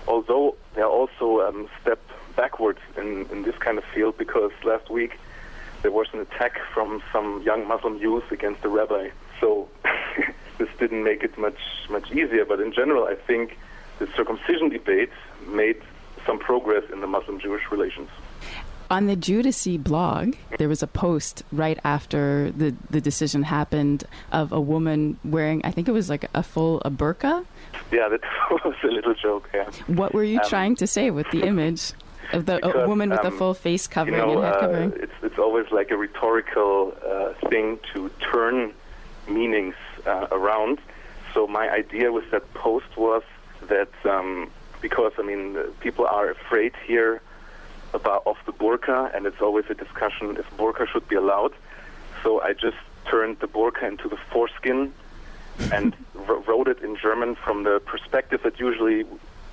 although 0.06 0.56
there 0.74 0.84
are 0.84 0.90
also 0.90 1.40
um, 1.40 1.68
step 1.80 2.00
backwards 2.42 2.78
in, 2.96 3.26
in 3.32 3.42
this 3.42 3.56
kind 3.56 3.76
of 3.78 3.84
field 3.94 4.16
because 4.16 4.52
last 4.64 4.88
week 4.88 5.12
there 5.82 5.90
was 5.90 6.06
an 6.14 6.20
attack 6.20 6.54
from 6.72 7.02
some 7.12 7.42
young 7.42 7.66
Muslim 7.66 7.98
youth 7.98 8.30
against 8.30 8.62
the 8.62 8.68
rabbi. 8.68 9.10
So 9.40 9.68
this 10.58 10.68
didn't 10.78 11.02
make 11.04 11.22
it 11.22 11.36
much 11.36 11.60
much 11.90 12.10
easier. 12.12 12.44
But 12.44 12.60
in 12.60 12.72
general, 12.72 13.04
I 13.04 13.16
think 13.16 13.58
the 13.98 14.06
circumcision 14.16 14.68
debate 14.70 15.10
made 15.48 15.80
some 16.26 16.38
progress 16.38 16.84
in 16.92 17.00
the 17.00 17.06
Muslim-Jewish 17.06 17.70
relations. 17.70 18.08
On 18.90 19.06
the 19.06 19.16
Jewdyssee 19.16 19.82
blog, 19.82 20.34
there 20.58 20.68
was 20.68 20.82
a 20.82 20.86
post 20.86 21.42
right 21.52 21.78
after 21.84 22.50
the, 22.52 22.74
the 22.88 23.02
decision 23.02 23.42
happened 23.42 24.04
of 24.32 24.50
a 24.50 24.60
woman 24.60 25.18
wearing, 25.24 25.60
I 25.64 25.70
think 25.72 25.88
it 25.88 25.92
was 25.92 26.08
like 26.08 26.24
a 26.34 26.42
full 26.42 26.80
a 26.86 26.90
burqa. 26.90 27.44
Yeah, 27.92 28.08
that 28.08 28.20
was 28.50 28.74
a 28.82 28.86
little 28.86 29.14
joke. 29.14 29.50
Yeah. 29.52 29.70
What 29.88 30.14
were 30.14 30.24
you 30.24 30.40
Um, 30.40 30.48
trying 30.48 30.74
to 30.76 30.86
say 30.86 31.10
with 31.10 31.28
the 31.30 31.42
image 31.42 31.92
of 32.32 32.46
the 32.46 32.56
a 32.64 32.66
Because, 32.66 32.88
woman 32.88 33.10
with 33.10 33.20
a 33.20 33.28
um, 33.28 33.38
full 33.38 33.54
face 33.54 33.86
covering 33.86 34.16
you 34.16 34.26
know, 34.26 34.32
and 34.32 34.44
head 34.44 34.54
uh, 34.54 34.60
covering? 34.60 34.92
it's 34.96 35.12
it's 35.22 35.38
always 35.38 35.70
like 35.70 35.90
a 35.90 35.96
rhetorical 35.96 36.94
uh, 37.06 37.48
thing 37.48 37.78
to 37.92 38.10
turn 38.32 38.72
meanings 39.28 39.74
uh, 40.06 40.26
around. 40.30 40.78
So 41.34 41.46
my 41.46 41.70
idea 41.70 42.12
with 42.12 42.30
that 42.30 42.52
post 42.54 42.96
was 42.96 43.22
that 43.68 43.90
um, 44.04 44.50
because 44.80 45.12
I 45.18 45.22
mean 45.22 45.56
uh, 45.56 45.64
people 45.80 46.06
are 46.06 46.30
afraid 46.30 46.74
here 46.86 47.20
about 47.94 48.22
of 48.26 48.36
the 48.46 48.52
burqa, 48.52 49.14
and 49.14 49.26
it's 49.26 49.40
always 49.40 49.64
a 49.70 49.74
discussion 49.74 50.36
if 50.36 50.46
burqa 50.56 50.86
should 50.88 51.08
be 51.08 51.16
allowed. 51.16 51.52
So 52.22 52.40
I 52.42 52.52
just 52.52 52.76
turned 53.06 53.38
the 53.40 53.48
burqa 53.48 53.84
into 53.88 54.08
the 54.08 54.18
foreskin 54.30 54.92
and 55.72 55.94
wrote 56.14 56.68
it 56.68 56.82
in 56.82 56.96
German 56.96 57.34
from 57.34 57.64
the 57.64 57.80
perspective 57.84 58.42
that 58.44 58.60
usually, 58.60 59.04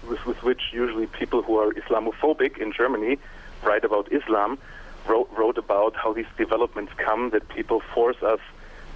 with, 0.08 0.26
with 0.26 0.42
which 0.44 0.62
usually 0.72 1.08
people 1.08 1.42
who 1.42 1.58
are 1.58 1.72
Islamophobic 1.74 2.58
in 2.58 2.72
Germany 2.74 3.18
write 3.64 3.84
about 3.84 4.12
Islam, 4.12 4.58
wrote, 5.08 5.30
wrote 5.38 5.58
about 5.58 5.96
how 5.96 6.14
these 6.14 6.26
developments 6.38 6.94
come 6.98 7.30
that 7.32 7.48
people 7.50 7.82
force 7.94 8.22
us 8.24 8.40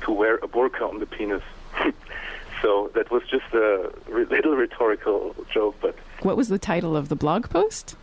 to 0.01 0.11
wear 0.11 0.35
a 0.35 0.47
burqa 0.47 0.81
on 0.89 0.99
the 0.99 1.05
penis. 1.05 1.43
so 2.61 2.91
that 2.95 3.09
was 3.11 3.23
just 3.29 3.51
a 3.53 3.91
little 4.07 4.55
rhetorical 4.55 5.35
joke, 5.53 5.75
but 5.81 5.95
What 6.21 6.37
was 6.37 6.49
the 6.49 6.59
title 6.59 6.95
of 6.95 7.09
the 7.09 7.15
blog 7.15 7.49
post? 7.49 7.95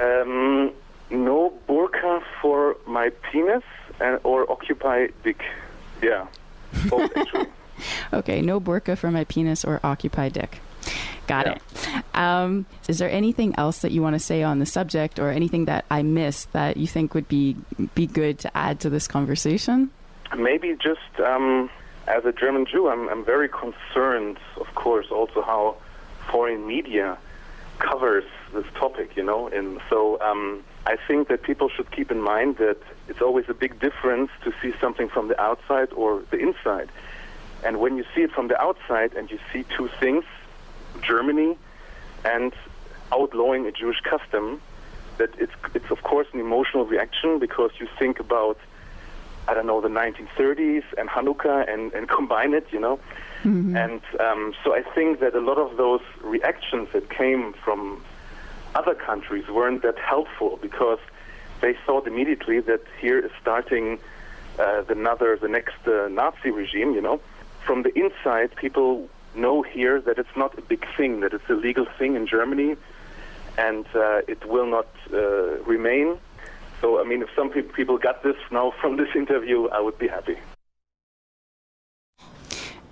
um, 0.00 0.72
no 1.10 1.52
burqa 1.68 2.22
for 2.42 2.76
my 2.86 3.10
penis 3.30 3.62
and, 4.00 4.18
or 4.24 4.50
occupy 4.50 5.08
dick. 5.24 5.40
Yeah, 6.02 6.26
both 6.88 7.16
actually. 7.16 7.46
Okay, 8.12 8.40
no 8.42 8.60
burqa 8.60 8.96
for 8.98 9.10
my 9.10 9.24
penis 9.24 9.64
or 9.64 9.80
occupy 9.84 10.28
dick. 10.28 10.60
Got 11.26 11.46
Yeah. 11.46 11.52
it. 11.54 12.04
Um, 12.14 12.66
is 12.88 12.98
there 12.98 13.10
anything 13.10 13.54
else 13.58 13.80
that 13.80 13.90
you 13.92 14.02
want 14.02 14.14
to 14.14 14.20
say 14.20 14.42
on 14.42 14.58
the 14.58 14.66
subject, 14.66 15.18
or 15.18 15.30
anything 15.30 15.64
that 15.66 15.84
I 15.90 16.02
missed 16.02 16.52
that 16.52 16.76
you 16.76 16.86
think 16.86 17.14
would 17.14 17.28
be 17.28 17.56
be 17.94 18.06
good 18.06 18.38
to 18.40 18.56
add 18.56 18.80
to 18.80 18.90
this 18.90 19.06
conversation? 19.08 19.90
Maybe 20.36 20.76
just 20.80 21.20
um, 21.24 21.70
as 22.06 22.24
a 22.24 22.32
German 22.32 22.66
Jew, 22.66 22.88
I'm, 22.88 23.08
I'm 23.08 23.24
very 23.24 23.48
concerned, 23.48 24.38
of 24.56 24.74
course, 24.74 25.10
also 25.10 25.42
how 25.42 25.76
foreign 26.30 26.66
media 26.66 27.18
covers 27.78 28.24
this 28.52 28.66
topic, 28.74 29.16
you 29.16 29.22
know. 29.22 29.48
And 29.48 29.80
so 29.90 30.20
um, 30.20 30.62
I 30.86 30.96
think 31.08 31.28
that 31.28 31.42
people 31.42 31.68
should 31.68 31.90
keep 31.90 32.10
in 32.10 32.20
mind 32.20 32.56
that 32.58 32.78
it's 33.08 33.20
always 33.20 33.44
a 33.48 33.54
big 33.54 33.78
difference 33.80 34.30
to 34.44 34.52
see 34.62 34.72
something 34.80 35.08
from 35.08 35.28
the 35.28 35.40
outside 35.40 35.92
or 35.92 36.22
the 36.30 36.38
inside. 36.38 36.88
And 37.64 37.80
when 37.80 37.96
you 37.96 38.04
see 38.14 38.22
it 38.22 38.32
from 38.32 38.48
the 38.48 38.60
outside 38.60 39.14
and 39.14 39.30
you 39.30 39.38
see 39.52 39.64
two 39.76 39.88
things, 40.00 40.24
Germany 41.02 41.56
and 42.24 42.52
outlawing 43.12 43.66
a 43.66 43.72
Jewish 43.72 44.00
custom, 44.00 44.60
that 45.18 45.30
it's, 45.38 45.52
it's 45.74 45.90
of 45.90 46.02
course 46.02 46.26
an 46.32 46.40
emotional 46.40 46.84
reaction 46.84 47.38
because 47.38 47.70
you 47.78 47.88
think 47.98 48.20
about 48.20 48.58
I 49.48 49.54
don't 49.54 49.66
know, 49.66 49.80
the 49.80 49.88
1930s 49.88 50.82
and 50.98 51.08
Hanukkah 51.08 51.72
and, 51.72 51.92
and 51.92 52.08
combine 52.18 52.52
it, 52.54 52.66
you 52.72 52.80
know. 52.80 52.98
And 53.76 54.00
um, 54.18 54.54
so 54.64 54.74
I 54.74 54.82
think 54.82 55.20
that 55.20 55.34
a 55.34 55.40
lot 55.40 55.58
of 55.58 55.76
those 55.76 56.00
reactions 56.22 56.88
that 56.92 57.10
came 57.10 57.52
from 57.52 58.02
other 58.74 58.94
countries 58.94 59.46
weren't 59.48 59.82
that 59.82 59.98
helpful 59.98 60.58
because 60.60 60.98
they 61.60 61.74
thought 61.86 62.06
immediately 62.06 62.60
that 62.60 62.82
here 63.00 63.18
is 63.18 63.30
starting 63.40 63.98
uh, 64.58 64.82
the 64.82 64.92
another, 64.92 65.36
the 65.36 65.48
next 65.48 65.86
uh, 65.86 66.08
Nazi 66.08 66.50
regime, 66.50 66.92
you 66.92 67.00
know. 67.00 67.20
From 67.64 67.82
the 67.82 67.96
inside, 67.98 68.54
people 68.56 69.08
know 69.36 69.62
here 69.62 70.00
that 70.00 70.18
it's 70.18 70.36
not 70.36 70.58
a 70.58 70.62
big 70.62 70.86
thing, 70.96 71.20
that 71.20 71.32
it's 71.32 71.48
a 71.48 71.54
legal 71.54 71.86
thing 71.98 72.16
in 72.16 72.26
Germany, 72.26 72.76
and 73.58 73.86
uh, 73.94 74.20
it 74.28 74.44
will 74.48 74.66
not 74.66 74.88
uh, 75.12 75.58
remain. 75.64 76.18
So, 76.80 77.00
I 77.00 77.04
mean, 77.04 77.22
if 77.22 77.28
some 77.34 77.50
peop 77.50 77.72
people 77.74 77.98
got 77.98 78.22
this 78.22 78.36
now 78.50 78.72
from 78.80 78.96
this 78.96 79.08
interview, 79.14 79.68
I 79.68 79.80
would 79.80 79.98
be 79.98 80.08
happy. 80.08 80.36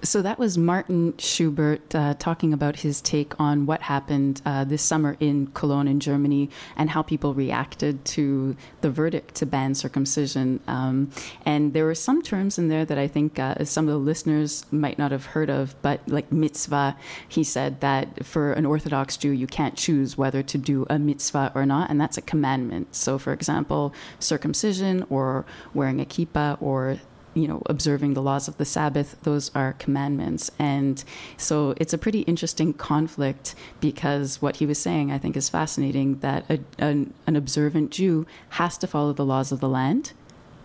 So 0.04 0.20
that 0.20 0.38
was 0.38 0.58
Martin 0.58 1.14
Schubert 1.16 1.94
uh, 1.94 2.12
talking 2.18 2.52
about 2.52 2.80
his 2.80 3.00
take 3.00 3.40
on 3.40 3.64
what 3.64 3.80
happened 3.80 4.42
uh, 4.44 4.64
this 4.64 4.82
summer 4.82 5.16
in 5.18 5.46
Cologne, 5.48 5.88
in 5.88 5.98
Germany, 5.98 6.50
and 6.76 6.90
how 6.90 7.00
people 7.00 7.32
reacted 7.32 8.04
to 8.06 8.54
the 8.82 8.90
verdict 8.90 9.34
to 9.36 9.46
ban 9.46 9.74
circumcision. 9.74 10.60
Um, 10.66 11.10
and 11.46 11.72
there 11.72 11.86
were 11.86 11.94
some 11.94 12.20
terms 12.20 12.58
in 12.58 12.68
there 12.68 12.84
that 12.84 12.98
I 12.98 13.08
think 13.08 13.38
uh, 13.38 13.64
some 13.64 13.88
of 13.88 13.94
the 13.94 13.98
listeners 13.98 14.66
might 14.70 14.98
not 14.98 15.10
have 15.10 15.24
heard 15.24 15.48
of, 15.48 15.74
but 15.80 16.06
like 16.06 16.30
mitzvah, 16.30 16.98
he 17.26 17.42
said 17.42 17.80
that 17.80 18.26
for 18.26 18.52
an 18.52 18.66
Orthodox 18.66 19.16
Jew, 19.16 19.30
you 19.30 19.46
can't 19.46 19.74
choose 19.74 20.18
whether 20.18 20.42
to 20.42 20.58
do 20.58 20.84
a 20.90 20.98
mitzvah 20.98 21.50
or 21.54 21.64
not, 21.64 21.88
and 21.88 21.98
that's 21.98 22.18
a 22.18 22.22
commandment. 22.22 22.94
So, 22.94 23.18
for 23.18 23.32
example, 23.32 23.94
circumcision 24.18 25.06
or 25.08 25.46
wearing 25.72 25.98
a 25.98 26.04
kippah 26.04 26.60
or 26.60 26.98
you 27.34 27.48
know, 27.48 27.62
observing 27.66 28.14
the 28.14 28.22
laws 28.22 28.48
of 28.48 28.56
the 28.56 28.64
Sabbath, 28.64 29.16
those 29.22 29.50
are 29.54 29.74
commandments. 29.74 30.50
And 30.58 31.02
so 31.36 31.74
it's 31.76 31.92
a 31.92 31.98
pretty 31.98 32.20
interesting 32.20 32.72
conflict 32.72 33.54
because 33.80 34.40
what 34.40 34.56
he 34.56 34.66
was 34.66 34.78
saying, 34.78 35.10
I 35.10 35.18
think, 35.18 35.36
is 35.36 35.48
fascinating 35.48 36.20
that 36.20 36.48
a, 36.48 36.60
an, 36.78 37.12
an 37.26 37.36
observant 37.36 37.90
Jew 37.90 38.26
has 38.50 38.78
to 38.78 38.86
follow 38.86 39.12
the 39.12 39.24
laws 39.24 39.52
of 39.52 39.60
the 39.60 39.68
land. 39.68 40.12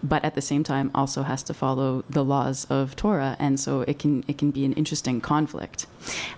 But 0.02 0.24
at 0.24 0.34
the 0.34 0.42
same 0.42 0.64
time, 0.64 0.92
also 0.96 1.24
has 1.24 1.44
to 1.44 1.54
follow 1.54 2.06
the 2.10 2.24
laws 2.24 2.66
of 2.70 2.96
Torah, 2.96 3.36
and 3.38 3.60
so 3.60 3.82
it 3.82 4.00
can 4.00 4.24
it 4.30 4.38
can 4.38 4.50
be 4.50 4.64
an 4.64 4.72
interesting 4.74 5.20
conflict. 5.20 5.88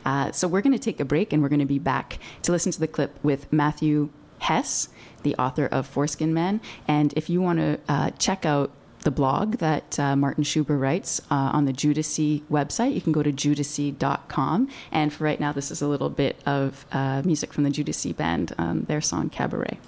Uh, 0.04 0.32
so 0.32 0.48
we're 0.48 0.62
going 0.62 0.74
to 0.74 0.80
take 0.80 1.00
a 1.00 1.06
break, 1.06 1.32
and 1.32 1.44
we're 1.44 1.50
going 1.50 1.60
to 1.60 1.66
be 1.68 1.78
back 1.78 2.18
to 2.42 2.52
listen 2.52 2.72
to 2.72 2.80
the 2.80 2.88
clip 2.88 3.20
with 3.22 3.54
Matthew 3.54 4.10
Hess, 4.40 4.90
the 5.22 5.36
author 5.36 5.68
of 5.68 5.86
Foreskin 5.86 6.34
Man. 6.34 6.60
And 6.88 7.14
if 7.16 7.30
you 7.30 7.40
want 7.40 7.60
to 7.60 7.80
uh, 7.88 8.10
check 8.18 8.48
out 8.48 8.72
the 9.03 9.12
blog 9.12 9.58
that 9.58 10.00
uh, 10.00 10.15
Martin 10.15 10.43
Schubert 10.43 10.79
writes 10.79 11.20
uh, 11.31 11.51
on 11.53 11.65
the 11.65 11.74
Jewdyssee 11.74 12.41
website. 12.51 12.93
You 12.93 13.01
can 13.01 13.12
go 13.12 13.24
to 13.24 13.31
jewdyssee.com. 13.31 14.70
And 14.91 15.13
for 15.13 15.24
right 15.24 15.39
now, 15.39 15.51
this 15.51 15.72
is 15.72 15.81
a 15.81 15.88
little 15.88 16.10
bit 16.10 16.38
of 16.46 16.86
uh, 16.91 17.22
music 17.25 17.53
from 17.53 17.63
the 17.63 17.70
Jewdyssee 17.70 18.15
band, 18.15 18.53
um, 18.58 18.84
their 18.84 19.01
song 19.01 19.29
Cabaret. 19.29 19.79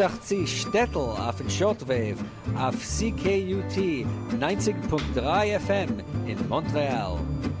sich 0.00 0.20
zu 0.22 0.46
Städtel 0.46 0.96
auf 0.96 1.36
den 1.36 1.50
Shortwave 1.50 2.16
auf 2.58 2.74
CKUT 2.74 4.06
90.3 4.40 5.58
FM 5.58 5.98
in 6.26 6.48
Montreal. 6.48 7.18
Montreal. 7.18 7.59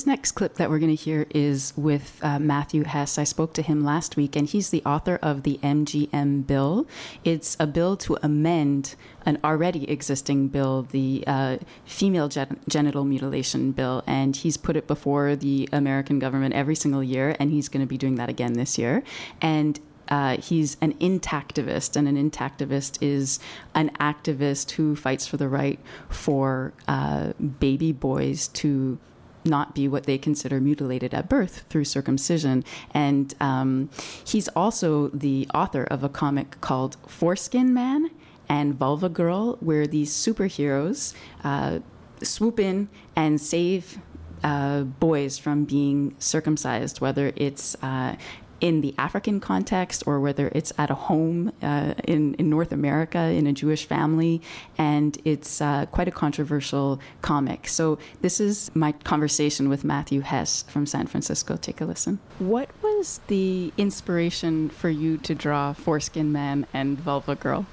This 0.00 0.06
next 0.06 0.32
clip 0.32 0.54
that 0.54 0.70
we're 0.70 0.78
going 0.78 0.96
to 0.96 1.02
hear 1.02 1.26
is 1.28 1.74
with 1.76 2.18
uh, 2.22 2.38
Matthew 2.38 2.84
Hess. 2.84 3.18
I 3.18 3.24
spoke 3.24 3.52
to 3.52 3.60
him 3.60 3.84
last 3.84 4.16
week, 4.16 4.34
and 4.34 4.48
he's 4.48 4.70
the 4.70 4.82
author 4.86 5.18
of 5.20 5.42
the 5.42 5.60
MGM 5.62 6.46
bill. 6.46 6.86
It's 7.22 7.54
a 7.60 7.66
bill 7.66 7.98
to 7.98 8.16
amend 8.22 8.94
an 9.26 9.38
already 9.44 9.90
existing 9.90 10.48
bill, 10.48 10.88
the 10.90 11.22
uh, 11.26 11.58
female 11.84 12.28
gen- 12.28 12.60
genital 12.66 13.04
mutilation 13.04 13.72
bill, 13.72 14.02
and 14.06 14.34
he's 14.34 14.56
put 14.56 14.74
it 14.74 14.86
before 14.86 15.36
the 15.36 15.68
American 15.70 16.18
government 16.18 16.54
every 16.54 16.76
single 16.76 17.04
year, 17.04 17.36
and 17.38 17.50
he's 17.50 17.68
going 17.68 17.82
to 17.82 17.86
be 17.86 17.98
doing 17.98 18.14
that 18.14 18.30
again 18.30 18.54
this 18.54 18.78
year. 18.78 19.02
And 19.42 19.78
uh, 20.08 20.38
he's 20.38 20.78
an 20.80 20.94
intactivist, 20.94 21.94
and 21.94 22.08
an 22.08 22.30
intactivist 22.30 22.96
is 23.02 23.38
an 23.74 23.90
activist 24.00 24.70
who 24.70 24.96
fights 24.96 25.26
for 25.26 25.36
the 25.36 25.48
right 25.48 25.78
for 26.08 26.72
uh, 26.88 27.34
baby 27.58 27.92
boys 27.92 28.48
to 28.48 28.98
not 29.44 29.74
be 29.74 29.88
what 29.88 30.04
they 30.04 30.18
consider 30.18 30.60
mutilated 30.60 31.14
at 31.14 31.28
birth 31.28 31.64
through 31.68 31.84
circumcision. 31.84 32.64
And 32.92 33.34
um, 33.40 33.90
he's 34.24 34.48
also 34.48 35.08
the 35.08 35.48
author 35.54 35.84
of 35.84 36.04
a 36.04 36.08
comic 36.08 36.60
called 36.60 36.96
Foreskin 37.06 37.72
Man 37.72 38.10
and 38.48 38.74
Vulva 38.74 39.08
Girl, 39.08 39.56
where 39.60 39.86
these 39.86 40.12
superheroes 40.12 41.14
uh, 41.44 41.78
swoop 42.22 42.58
in 42.58 42.88
and 43.14 43.40
save 43.40 43.98
uh, 44.42 44.82
boys 44.82 45.38
from 45.38 45.64
being 45.64 46.14
circumcised, 46.18 47.00
whether 47.00 47.32
it's 47.36 47.76
uh, 47.82 48.16
in 48.60 48.80
the 48.80 48.94
African 48.98 49.40
context 49.40 50.02
or 50.06 50.20
whether 50.20 50.48
it's 50.54 50.72
at 50.78 50.90
a 50.90 50.94
home 50.94 51.52
uh, 51.62 51.94
in, 52.04 52.34
in 52.34 52.50
North 52.50 52.72
America 52.72 53.18
in 53.18 53.46
a 53.46 53.52
Jewish 53.52 53.84
family. 53.86 54.42
And 54.78 55.18
it's 55.24 55.60
uh, 55.60 55.86
quite 55.86 56.08
a 56.08 56.10
controversial 56.10 57.00
comic. 57.22 57.68
So, 57.68 57.98
this 58.20 58.40
is 58.40 58.70
my 58.74 58.92
conversation 58.92 59.68
with 59.68 59.84
Matthew 59.84 60.20
Hess 60.20 60.62
from 60.68 60.86
San 60.86 61.06
Francisco. 61.06 61.56
Take 61.56 61.80
a 61.80 61.84
listen. 61.84 62.18
What 62.38 62.70
was 62.82 63.20
the 63.26 63.72
inspiration 63.76 64.68
for 64.68 64.90
you 64.90 65.16
to 65.18 65.34
draw 65.34 65.72
Foreskin 65.72 66.32
Man 66.32 66.66
and 66.72 66.98
Vulva 66.98 67.34
Girl? 67.34 67.66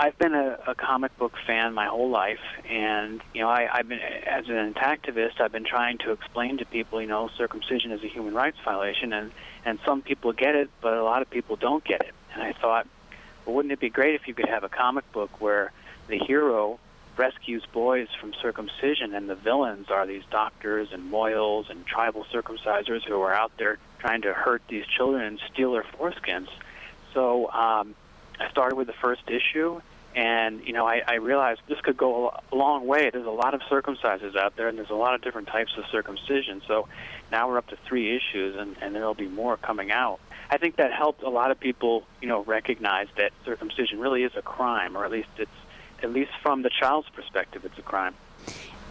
I've 0.00 0.16
been 0.16 0.34
a, 0.34 0.58
a 0.68 0.74
comic 0.76 1.16
book 1.18 1.34
fan 1.44 1.74
my 1.74 1.86
whole 1.86 2.08
life, 2.08 2.38
and 2.68 3.20
you 3.34 3.40
know, 3.40 3.48
I, 3.48 3.68
I've 3.70 3.88
been 3.88 3.98
as 3.98 4.48
an 4.48 4.74
activist. 4.74 5.40
I've 5.40 5.50
been 5.50 5.64
trying 5.64 5.98
to 5.98 6.12
explain 6.12 6.58
to 6.58 6.64
people, 6.64 7.00
you 7.00 7.08
know, 7.08 7.28
circumcision 7.36 7.90
is 7.90 8.04
a 8.04 8.06
human 8.06 8.32
rights 8.32 8.58
violation, 8.64 9.12
and 9.12 9.32
and 9.64 9.80
some 9.84 10.02
people 10.02 10.32
get 10.32 10.54
it, 10.54 10.70
but 10.80 10.94
a 10.94 11.02
lot 11.02 11.22
of 11.22 11.28
people 11.28 11.56
don't 11.56 11.82
get 11.82 12.02
it. 12.02 12.14
And 12.32 12.42
I 12.42 12.52
thought, 12.52 12.86
well, 13.44 13.56
wouldn't 13.56 13.72
it 13.72 13.80
be 13.80 13.90
great 13.90 14.14
if 14.14 14.28
you 14.28 14.34
could 14.34 14.48
have 14.48 14.62
a 14.62 14.68
comic 14.68 15.10
book 15.10 15.40
where 15.40 15.72
the 16.06 16.18
hero 16.18 16.78
rescues 17.16 17.66
boys 17.72 18.06
from 18.20 18.32
circumcision, 18.40 19.14
and 19.14 19.28
the 19.28 19.34
villains 19.34 19.90
are 19.90 20.06
these 20.06 20.22
doctors 20.30 20.92
and 20.92 21.12
mohels 21.12 21.70
and 21.70 21.84
tribal 21.84 22.24
circumcisers 22.32 23.02
who 23.02 23.20
are 23.20 23.34
out 23.34 23.50
there 23.58 23.78
trying 23.98 24.22
to 24.22 24.32
hurt 24.32 24.62
these 24.68 24.86
children 24.86 25.24
and 25.24 25.40
steal 25.52 25.72
their 25.72 25.82
foreskins. 25.82 26.46
So 27.12 27.50
um, 27.50 27.96
I 28.38 28.48
started 28.50 28.76
with 28.76 28.86
the 28.86 28.92
first 28.92 29.28
issue, 29.28 29.80
and 30.18 30.66
you 30.66 30.72
know 30.72 30.84
I, 30.84 31.00
I 31.06 31.14
realized 31.14 31.60
this 31.68 31.80
could 31.80 31.96
go 31.96 32.34
a 32.50 32.56
long 32.56 32.86
way. 32.86 33.08
There's 33.10 33.24
a 33.26 33.30
lot 33.30 33.54
of 33.54 33.60
circumcises 33.70 34.36
out 34.36 34.56
there, 34.56 34.66
and 34.66 34.76
there's 34.76 34.90
a 34.90 34.94
lot 34.96 35.14
of 35.14 35.22
different 35.22 35.46
types 35.46 35.72
of 35.78 35.84
circumcision. 35.92 36.60
So 36.66 36.88
now 37.30 37.48
we're 37.48 37.56
up 37.56 37.68
to 37.68 37.76
three 37.86 38.16
issues, 38.16 38.56
and, 38.58 38.76
and 38.82 38.94
there'll 38.94 39.14
be 39.14 39.28
more 39.28 39.56
coming 39.56 39.92
out. 39.92 40.18
I 40.50 40.58
think 40.58 40.76
that 40.76 40.92
helped 40.92 41.22
a 41.22 41.30
lot 41.30 41.52
of 41.52 41.60
people, 41.60 42.02
you 42.20 42.26
know, 42.26 42.42
recognize 42.42 43.06
that 43.16 43.30
circumcision 43.44 44.00
really 44.00 44.24
is 44.24 44.32
a 44.34 44.42
crime, 44.42 44.96
or 44.96 45.04
at 45.04 45.12
least 45.12 45.28
it's 45.36 45.50
at 46.02 46.12
least 46.12 46.32
from 46.42 46.62
the 46.62 46.70
child's 46.70 47.08
perspective, 47.10 47.64
it's 47.64 47.78
a 47.78 47.82
crime. 47.82 48.14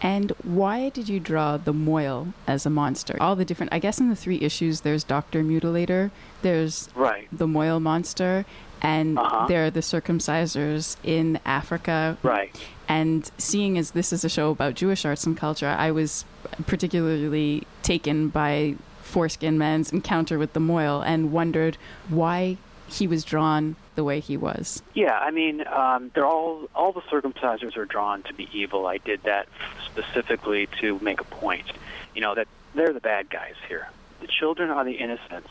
And 0.00 0.30
why 0.42 0.90
did 0.90 1.08
you 1.08 1.18
draw 1.20 1.56
the 1.56 1.72
Mohel 1.72 2.32
as 2.46 2.64
a 2.64 2.70
monster? 2.70 3.16
All 3.20 3.34
the 3.34 3.44
different, 3.44 3.72
I 3.72 3.78
guess 3.78 3.98
in 3.98 4.08
the 4.10 4.16
three 4.16 4.40
issues, 4.40 4.82
there's 4.82 5.04
Dr. 5.04 5.42
Mutilator, 5.42 6.10
there's 6.42 6.88
Right. 6.94 7.26
the 7.32 7.46
Mohel 7.46 7.80
monster, 7.82 8.44
and 8.82 9.18
Uh-huh. 9.18 9.46
there 9.46 9.66
are 9.66 9.70
the 9.70 9.80
circumcisers 9.80 10.96
in 11.04 11.38
Africa. 11.44 12.16
Right. 12.22 12.54
And 12.88 13.30
seeing 13.38 13.76
as 13.76 13.90
this 13.90 14.12
is 14.12 14.24
a 14.24 14.28
show 14.28 14.50
about 14.50 14.74
Jewish 14.74 15.04
arts 15.04 15.26
and 15.26 15.36
culture, 15.36 15.66
I 15.68 15.90
was 15.90 16.24
particularly 16.66 17.66
taken 17.82 18.28
by 18.28 18.76
Foreskin 19.02 19.58
Man's 19.58 19.92
encounter 19.92 20.38
with 20.38 20.52
the 20.52 20.60
Mohel 20.60 21.02
and 21.04 21.32
wondered 21.32 21.76
why 22.08 22.56
he 22.86 23.06
was 23.06 23.24
drawn 23.24 23.76
the 23.96 24.04
way 24.04 24.20
he 24.20 24.36
was. 24.36 24.82
Yeah, 24.94 25.18
I 25.18 25.30
mean, 25.30 25.66
um, 25.66 26.10
they're 26.14 26.24
all 26.26 26.68
all 26.74 26.92
the 26.92 27.02
circumcisers 27.02 27.76
are 27.76 27.84
drawn 27.84 28.22
to 28.24 28.32
be 28.34 28.48
evil. 28.52 28.86
I 28.86 28.98
did 28.98 29.22
that 29.24 29.48
specifically 29.84 30.68
to 30.80 30.98
make 31.00 31.20
a 31.20 31.24
point. 31.24 31.66
You 32.14 32.20
know 32.22 32.34
that 32.34 32.48
they're 32.74 32.92
the 32.92 33.00
bad 33.00 33.28
guys 33.28 33.54
here. 33.66 33.88
The 34.20 34.26
children 34.28 34.70
are 34.70 34.84
the 34.84 34.92
innocents, 34.92 35.50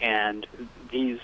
and 0.00 0.46
these 0.90 1.20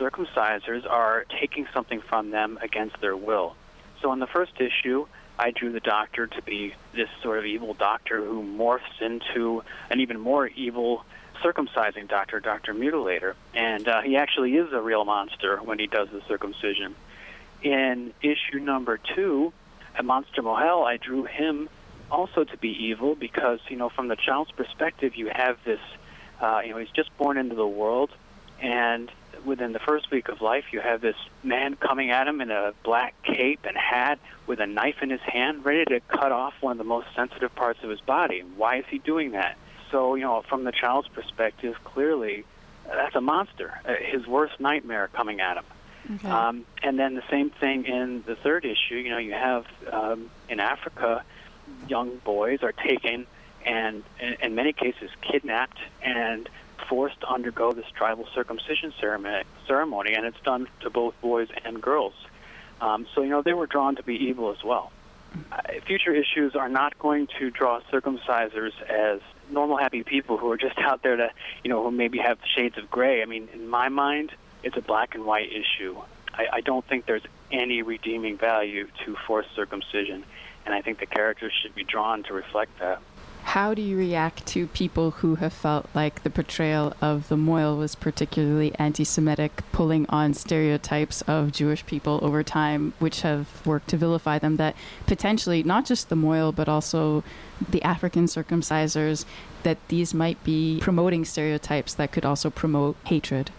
circumcisers 0.00 0.88
are 0.88 1.24
taking 1.40 1.66
something 1.74 2.00
from 2.00 2.30
them 2.30 2.58
against 2.62 3.00
their 3.00 3.16
will. 3.16 3.54
So 4.00 4.12
in 4.12 4.18
the 4.18 4.26
first 4.26 4.52
issue, 4.58 5.06
I 5.38 5.50
drew 5.50 5.72
the 5.72 5.80
doctor 5.80 6.26
to 6.26 6.42
be 6.42 6.74
this 6.92 7.08
sort 7.22 7.38
of 7.38 7.44
evil 7.44 7.74
doctor 7.74 8.24
who 8.24 8.42
morphs 8.42 9.00
into 9.00 9.62
an 9.90 10.00
even 10.00 10.18
more 10.18 10.46
evil 10.46 11.04
circumcising 11.42 12.08
doctor, 12.08 12.40
Dr. 12.40 12.74
Mutilator. 12.74 13.34
And 13.54 13.86
uh, 13.88 14.02
he 14.02 14.16
actually 14.16 14.56
is 14.56 14.72
a 14.72 14.80
real 14.80 15.04
monster 15.04 15.58
when 15.58 15.78
he 15.78 15.86
does 15.86 16.08
the 16.10 16.22
circumcision. 16.28 16.94
In 17.62 18.12
issue 18.22 18.58
number 18.58 18.98
two, 18.98 19.52
at 19.94 20.04
Monster 20.04 20.42
Mohel, 20.42 20.86
I 20.86 20.96
drew 20.96 21.24
him 21.24 21.68
also 22.10 22.44
to 22.44 22.56
be 22.56 22.68
evil 22.68 23.14
because, 23.14 23.60
you 23.68 23.76
know, 23.76 23.88
from 23.88 24.08
the 24.08 24.16
child's 24.16 24.50
perspective, 24.52 25.14
you 25.16 25.30
have 25.32 25.58
this, 25.64 25.80
uh, 26.40 26.60
you 26.64 26.70
know, 26.70 26.78
he's 26.78 26.90
just 26.90 27.16
born 27.18 27.36
into 27.36 27.54
the 27.54 27.66
world, 27.66 28.10
and 28.60 29.10
within 29.44 29.72
the 29.72 29.78
first 29.78 30.10
week 30.10 30.28
of 30.28 30.40
life, 30.40 30.64
you 30.72 30.80
have 30.80 31.00
this 31.00 31.16
man 31.42 31.74
coming 31.76 32.10
at 32.10 32.28
him 32.28 32.40
in 32.40 32.50
a 32.50 32.72
black 32.84 33.14
cape 33.22 33.60
and 33.64 33.76
hat 33.76 34.18
with 34.46 34.60
a 34.60 34.66
knife 34.66 34.96
in 35.02 35.10
his 35.10 35.20
hand, 35.20 35.64
ready 35.64 35.84
to 35.86 36.00
cut 36.08 36.32
off 36.32 36.54
one 36.60 36.72
of 36.72 36.78
the 36.78 36.84
most 36.84 37.06
sensitive 37.14 37.54
parts 37.54 37.82
of 37.82 37.90
his 37.90 38.00
body. 38.00 38.42
Why 38.56 38.78
is 38.78 38.84
he 38.90 38.98
doing 38.98 39.32
that? 39.32 39.56
So, 39.90 40.14
you 40.14 40.24
know, 40.24 40.42
from 40.42 40.64
the 40.64 40.72
child's 40.72 41.08
perspective, 41.08 41.76
clearly, 41.84 42.44
uh, 42.90 42.94
that's 42.96 43.16
a 43.16 43.20
monster, 43.20 43.80
uh, 43.84 43.94
his 44.00 44.26
worst 44.26 44.60
nightmare 44.60 45.08
coming 45.12 45.40
at 45.40 45.56
him. 45.56 45.64
Um, 46.32 46.66
and 46.82 46.98
then 46.98 47.14
the 47.14 47.22
same 47.30 47.50
thing 47.50 47.84
in 47.84 48.22
the 48.26 48.34
third 48.34 48.64
issue. 48.64 48.96
You 48.96 49.10
know, 49.10 49.18
you 49.18 49.32
have 49.32 49.66
um, 49.92 50.30
in 50.48 50.58
Africa, 50.58 51.24
young 51.88 52.16
boys 52.18 52.62
are 52.62 52.72
taken 52.72 53.26
and, 53.64 54.02
in, 54.18 54.36
in 54.42 54.54
many 54.54 54.72
cases, 54.72 55.10
kidnapped 55.20 55.78
and 56.02 56.48
forced 56.88 57.20
to 57.20 57.28
undergo 57.28 57.72
this 57.72 57.86
tribal 57.94 58.26
circumcision 58.34 58.92
ceremony, 59.00 59.44
ceremony, 59.66 60.14
and 60.14 60.24
it's 60.26 60.40
done 60.44 60.68
to 60.80 60.90
both 60.90 61.18
boys 61.20 61.48
and 61.64 61.80
girls. 61.82 62.14
Um, 62.80 63.06
so, 63.14 63.22
you 63.22 63.28
know, 63.28 63.42
they 63.42 63.52
were 63.52 63.66
drawn 63.66 63.96
to 63.96 64.02
be 64.02 64.14
evil 64.14 64.50
as 64.50 64.64
well. 64.64 64.90
uh, 65.52 65.58
future 65.86 66.14
issues 66.14 66.56
are 66.56 66.68
not 66.68 66.98
going 66.98 67.28
to 67.38 67.50
draw 67.50 67.80
circumcisers 67.92 68.72
as 68.82 69.20
normal, 69.50 69.76
happy 69.76 70.02
people 70.02 70.36
who 70.36 70.50
are 70.50 70.56
just 70.56 70.78
out 70.90 71.02
there 71.02 71.16
to, 71.16 71.30
you 71.62 71.70
know, 71.70 71.82
who 71.82 71.90
maybe 71.90 72.18
have 72.18 72.38
shades 72.56 72.78
of 72.78 72.90
gray. 72.90 73.22
I 73.22 73.26
mean, 73.26 73.48
in 73.52 73.68
my 73.68 73.88
mind, 73.88 74.32
it's 74.62 74.76
a 74.76 74.82
black 74.82 75.14
and 75.14 75.24
white 75.24 75.50
issue. 75.52 76.00
I, 76.34 76.46
I 76.54 76.60
don't 76.60 76.84
think 76.86 77.06
there's 77.06 77.22
any 77.50 77.82
redeeming 77.82 78.38
value 78.38 78.88
to 79.04 79.16
forced 79.26 79.54
circumcision, 79.54 80.24
and 80.64 80.74
I 80.74 80.82
think 80.82 81.00
the 81.00 81.06
characters 81.06 81.52
should 81.60 81.74
be 81.74 81.84
drawn 81.84 82.22
to 82.24 82.32
reflect 82.32 82.78
that. 82.78 83.00
How 83.50 83.74
do 83.74 83.82
you 83.82 83.96
react 83.96 84.46
to 84.46 84.68
people 84.68 85.10
who 85.10 85.34
have 85.34 85.52
felt 85.52 85.88
like 85.92 86.22
the 86.22 86.30
portrayal 86.30 86.94
of 87.02 87.28
the 87.28 87.34
Mohel 87.34 87.76
was 87.76 87.96
particularly 87.96 88.72
anti 88.76 89.02
Semitic, 89.02 89.64
pulling 89.72 90.06
on 90.08 90.34
stereotypes 90.34 91.22
of 91.22 91.50
Jewish 91.50 91.84
people 91.84 92.20
over 92.22 92.44
time, 92.44 92.92
which 93.00 93.22
have 93.22 93.66
worked 93.66 93.88
to 93.88 93.96
vilify 93.96 94.38
them? 94.38 94.56
That 94.56 94.76
potentially, 95.08 95.64
not 95.64 95.84
just 95.84 96.10
the 96.10 96.14
Mohel, 96.14 96.54
but 96.54 96.68
also 96.68 97.24
the 97.68 97.82
African 97.82 98.26
circumcisers, 98.26 99.24
that 99.64 99.78
these 99.88 100.14
might 100.14 100.44
be 100.44 100.78
promoting 100.80 101.24
stereotypes 101.24 101.92
that 101.94 102.12
could 102.12 102.24
also 102.24 102.50
promote 102.50 102.96
hatred? 103.06 103.50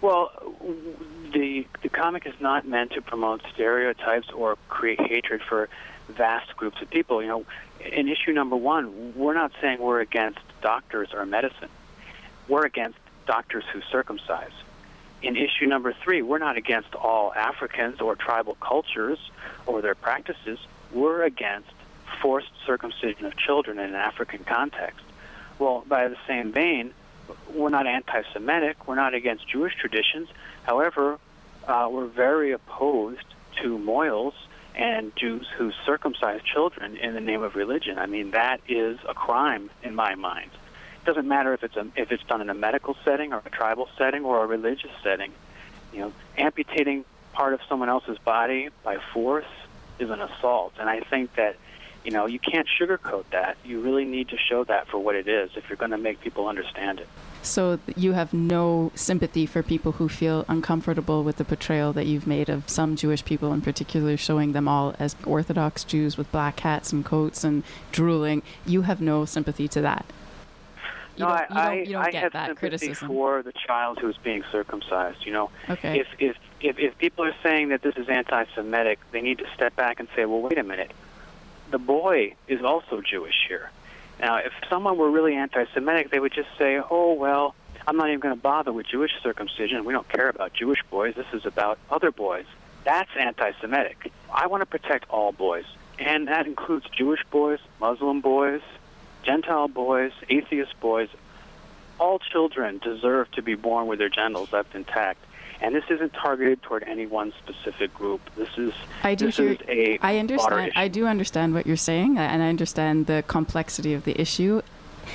Well, 0.00 0.30
the 1.32 1.66
the 1.82 1.88
comic 1.88 2.26
is 2.26 2.34
not 2.38 2.64
meant 2.64 2.92
to 2.92 3.02
promote 3.02 3.42
stereotypes 3.52 4.28
or 4.30 4.56
create 4.68 5.00
hatred 5.00 5.42
for 5.42 5.68
vast 6.08 6.56
groups 6.56 6.80
of 6.80 6.88
people. 6.90 7.20
You 7.22 7.28
know, 7.28 7.46
in 7.92 8.08
issue 8.08 8.32
number 8.32 8.56
one, 8.56 9.14
we're 9.14 9.34
not 9.34 9.52
saying 9.60 9.80
we're 9.80 10.00
against 10.00 10.40
doctors 10.62 11.08
or 11.12 11.26
medicine. 11.26 11.68
We're 12.48 12.66
against 12.66 12.98
doctors 13.26 13.64
who 13.72 13.80
circumcise. 13.90 14.52
In 15.22 15.36
issue 15.36 15.66
number 15.66 15.92
three, 16.04 16.22
we're 16.22 16.38
not 16.38 16.56
against 16.56 16.94
all 16.94 17.32
Africans 17.34 18.00
or 18.00 18.14
tribal 18.16 18.56
cultures 18.60 19.18
or 19.66 19.82
their 19.82 19.94
practices. 19.94 20.58
We're 20.92 21.24
against 21.24 21.70
forced 22.22 22.50
circumcision 22.64 23.24
of 23.24 23.36
children 23.36 23.78
in 23.78 23.86
an 23.86 23.94
African 23.94 24.44
context. 24.44 25.04
Well, 25.58 25.84
by 25.88 26.08
the 26.08 26.16
same 26.26 26.52
vein, 26.52 26.92
we're 27.52 27.70
not 27.70 27.86
anti-Semitic. 27.86 28.86
We're 28.86 28.94
not 28.94 29.14
against 29.14 29.48
Jewish 29.48 29.74
traditions. 29.74 30.28
However, 30.62 31.18
uh, 31.66 31.88
we're 31.90 32.06
very 32.06 32.52
opposed 32.52 33.24
to 33.62 33.78
mohels 33.78 34.34
and 34.76 35.14
Jews 35.16 35.46
who 35.56 35.72
circumcise 35.84 36.42
children 36.42 36.96
in 36.96 37.14
the 37.14 37.20
name 37.20 37.42
of 37.42 37.56
religion. 37.56 37.98
I 37.98 38.06
mean, 38.06 38.32
that 38.32 38.60
is 38.68 38.98
a 39.08 39.14
crime 39.14 39.70
in 39.82 39.94
my 39.94 40.14
mind. 40.14 40.50
It 41.02 41.06
doesn't 41.06 41.26
matter 41.26 41.54
if 41.54 41.64
it's 41.64 41.76
a, 41.76 41.86
if 41.96 42.12
it's 42.12 42.22
done 42.24 42.42
in 42.42 42.50
a 42.50 42.54
medical 42.54 42.96
setting 43.04 43.32
or 43.32 43.42
a 43.44 43.50
tribal 43.50 43.88
setting 43.96 44.24
or 44.24 44.44
a 44.44 44.46
religious 44.46 44.90
setting. 45.02 45.32
You 45.92 46.00
know, 46.00 46.12
amputating 46.36 47.04
part 47.32 47.54
of 47.54 47.60
someone 47.68 47.88
else's 47.88 48.18
body 48.18 48.68
by 48.82 48.98
force 49.14 49.46
is 49.98 50.10
an 50.10 50.20
assault, 50.20 50.74
and 50.78 50.90
I 50.90 51.00
think 51.00 51.34
that 51.36 51.56
you 52.04 52.10
know 52.10 52.26
you 52.26 52.38
can't 52.38 52.68
sugarcoat 52.68 53.24
that. 53.30 53.56
You 53.64 53.80
really 53.80 54.04
need 54.04 54.28
to 54.28 54.36
show 54.36 54.64
that 54.64 54.88
for 54.88 54.98
what 54.98 55.14
it 55.14 55.26
is 55.26 55.50
if 55.56 55.68
you're 55.70 55.76
going 55.76 55.92
to 55.92 55.98
make 55.98 56.20
people 56.20 56.48
understand 56.48 57.00
it. 57.00 57.08
So 57.46 57.78
you 57.94 58.12
have 58.12 58.34
no 58.34 58.90
sympathy 58.96 59.46
for 59.46 59.62
people 59.62 59.92
who 59.92 60.08
feel 60.08 60.44
uncomfortable 60.48 61.22
with 61.22 61.36
the 61.36 61.44
portrayal 61.44 61.92
that 61.92 62.04
you've 62.04 62.26
made 62.26 62.48
of 62.48 62.68
some 62.68 62.96
Jewish 62.96 63.24
people 63.24 63.52
in 63.52 63.62
particular, 63.62 64.16
showing 64.16 64.52
them 64.52 64.66
all 64.66 64.96
as 64.98 65.14
Orthodox 65.24 65.84
Jews 65.84 66.18
with 66.18 66.30
black 66.32 66.58
hats 66.60 66.92
and 66.92 67.04
coats 67.04 67.44
and 67.44 67.62
drooling. 67.92 68.42
You 68.66 68.82
have 68.82 69.00
no 69.00 69.24
sympathy 69.24 69.68
to 69.68 69.80
that. 69.82 70.04
You 71.16 71.24
no, 71.24 71.28
don't, 71.28 71.36
I, 71.36 71.46
don't, 71.46 71.56
I, 71.56 71.82
you 71.82 71.98
I 71.98 72.10
get 72.10 72.22
have 72.24 72.32
that 72.32 72.46
sympathy 72.48 72.68
criticism. 72.68 73.08
for 73.08 73.42
the 73.42 73.52
child 73.52 74.00
who's 74.00 74.18
being 74.18 74.42
circumcised. 74.50 75.24
You 75.24 75.32
know, 75.32 75.50
okay. 75.70 76.00
if, 76.00 76.08
if 76.18 76.36
if 76.60 76.78
if 76.78 76.98
people 76.98 77.24
are 77.24 77.34
saying 77.44 77.68
that 77.68 77.80
this 77.80 77.96
is 77.96 78.08
anti-Semitic, 78.08 78.98
they 79.12 79.22
need 79.22 79.38
to 79.38 79.46
step 79.54 79.76
back 79.76 80.00
and 80.00 80.08
say, 80.16 80.24
well, 80.26 80.40
wait 80.40 80.58
a 80.58 80.64
minute, 80.64 80.90
the 81.70 81.78
boy 81.78 82.34
is 82.48 82.62
also 82.62 83.00
Jewish 83.00 83.46
here. 83.48 83.70
Now, 84.20 84.36
if 84.36 84.52
someone 84.70 84.96
were 84.96 85.10
really 85.10 85.34
anti-Semitic, 85.34 86.10
they 86.10 86.18
would 86.20 86.32
just 86.32 86.48
say, 86.58 86.80
oh 86.90 87.12
well, 87.14 87.54
I'm 87.86 87.96
not 87.96 88.08
even 88.08 88.20
going 88.20 88.34
to 88.34 88.40
bother 88.40 88.72
with 88.72 88.86
Jewish 88.86 89.12
circumcision. 89.22 89.84
We 89.84 89.92
don't 89.92 90.08
care 90.08 90.28
about 90.28 90.52
Jewish 90.52 90.82
boys. 90.90 91.14
This 91.14 91.26
is 91.32 91.46
about 91.46 91.78
other 91.90 92.10
boys. 92.10 92.46
That's 92.84 93.10
anti-Semitic. 93.18 94.12
I 94.32 94.46
want 94.46 94.62
to 94.62 94.66
protect 94.66 95.08
all 95.10 95.32
boys, 95.32 95.64
and 95.98 96.28
that 96.28 96.46
includes 96.46 96.86
Jewish 96.96 97.24
boys, 97.30 97.60
Muslim 97.80 98.20
boys, 98.20 98.62
Gentile 99.22 99.68
boys, 99.68 100.12
atheist 100.28 100.78
boys. 100.80 101.08
All 101.98 102.18
children 102.18 102.78
deserve 102.78 103.30
to 103.32 103.42
be 103.42 103.54
born 103.54 103.86
with 103.86 103.98
their 103.98 104.08
genitals 104.08 104.52
left 104.52 104.74
intact. 104.74 105.24
And 105.60 105.74
this 105.74 105.84
isn't 105.88 106.12
targeted 106.12 106.62
toward 106.62 106.82
any 106.84 107.06
one 107.06 107.32
specific 107.42 107.94
group. 107.94 108.20
This 108.36 108.48
is 108.56 108.72
I 109.02 109.14
do 109.14 109.26
this 109.26 109.36
hear. 109.38 109.52
is 109.52 109.58
a 109.68 109.98
I 110.02 110.18
understand. 110.18 110.68
issue. 110.68 110.78
I 110.78 110.88
do 110.88 111.06
understand 111.06 111.54
what 111.54 111.66
you're 111.66 111.76
saying, 111.76 112.18
and 112.18 112.42
I 112.42 112.48
understand 112.48 113.06
the 113.06 113.24
complexity 113.26 113.94
of 113.94 114.04
the 114.04 114.20
issue. 114.20 114.62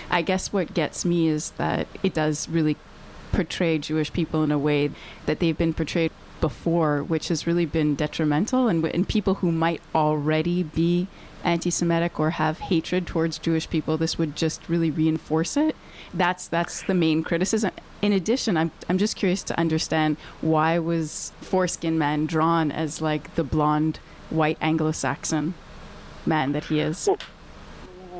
I 0.09 0.21
guess 0.21 0.51
what 0.51 0.73
gets 0.73 1.05
me 1.05 1.27
is 1.27 1.51
that 1.51 1.87
it 2.01 2.13
does 2.13 2.49
really 2.49 2.77
portray 3.31 3.77
Jewish 3.77 4.11
people 4.11 4.43
in 4.43 4.51
a 4.51 4.59
way 4.59 4.91
that 5.25 5.39
they've 5.39 5.57
been 5.57 5.73
portrayed 5.73 6.11
before, 6.39 7.03
which 7.03 7.27
has 7.27 7.45
really 7.45 7.65
been 7.65 7.95
detrimental, 7.95 8.67
and, 8.67 8.83
and 8.85 9.07
people 9.07 9.35
who 9.35 9.51
might 9.51 9.81
already 9.93 10.63
be 10.63 11.07
anti-Semitic 11.43 12.19
or 12.19 12.31
have 12.31 12.59
hatred 12.59 13.07
towards 13.07 13.37
Jewish 13.37 13.69
people, 13.69 13.97
this 13.97 14.17
would 14.17 14.35
just 14.35 14.67
really 14.69 14.91
reinforce 14.91 15.57
it. 15.57 15.75
That's 16.13 16.47
that's 16.47 16.83
the 16.83 16.93
main 16.93 17.23
criticism. 17.23 17.71
In 18.01 18.13
addition, 18.13 18.57
I'm 18.57 18.71
I'm 18.89 18.97
just 18.97 19.15
curious 19.15 19.43
to 19.43 19.59
understand 19.59 20.17
why 20.41 20.79
was 20.79 21.31
Foreskin 21.41 21.97
Man 21.97 22.25
drawn 22.25 22.71
as 22.71 23.01
like 23.01 23.35
the 23.35 23.43
blonde, 23.43 23.99
white 24.29 24.57
Anglo-Saxon 24.61 25.53
man 26.25 26.51
that 26.51 26.65
he 26.65 26.79
is. 26.79 27.07
Well, 27.07 27.17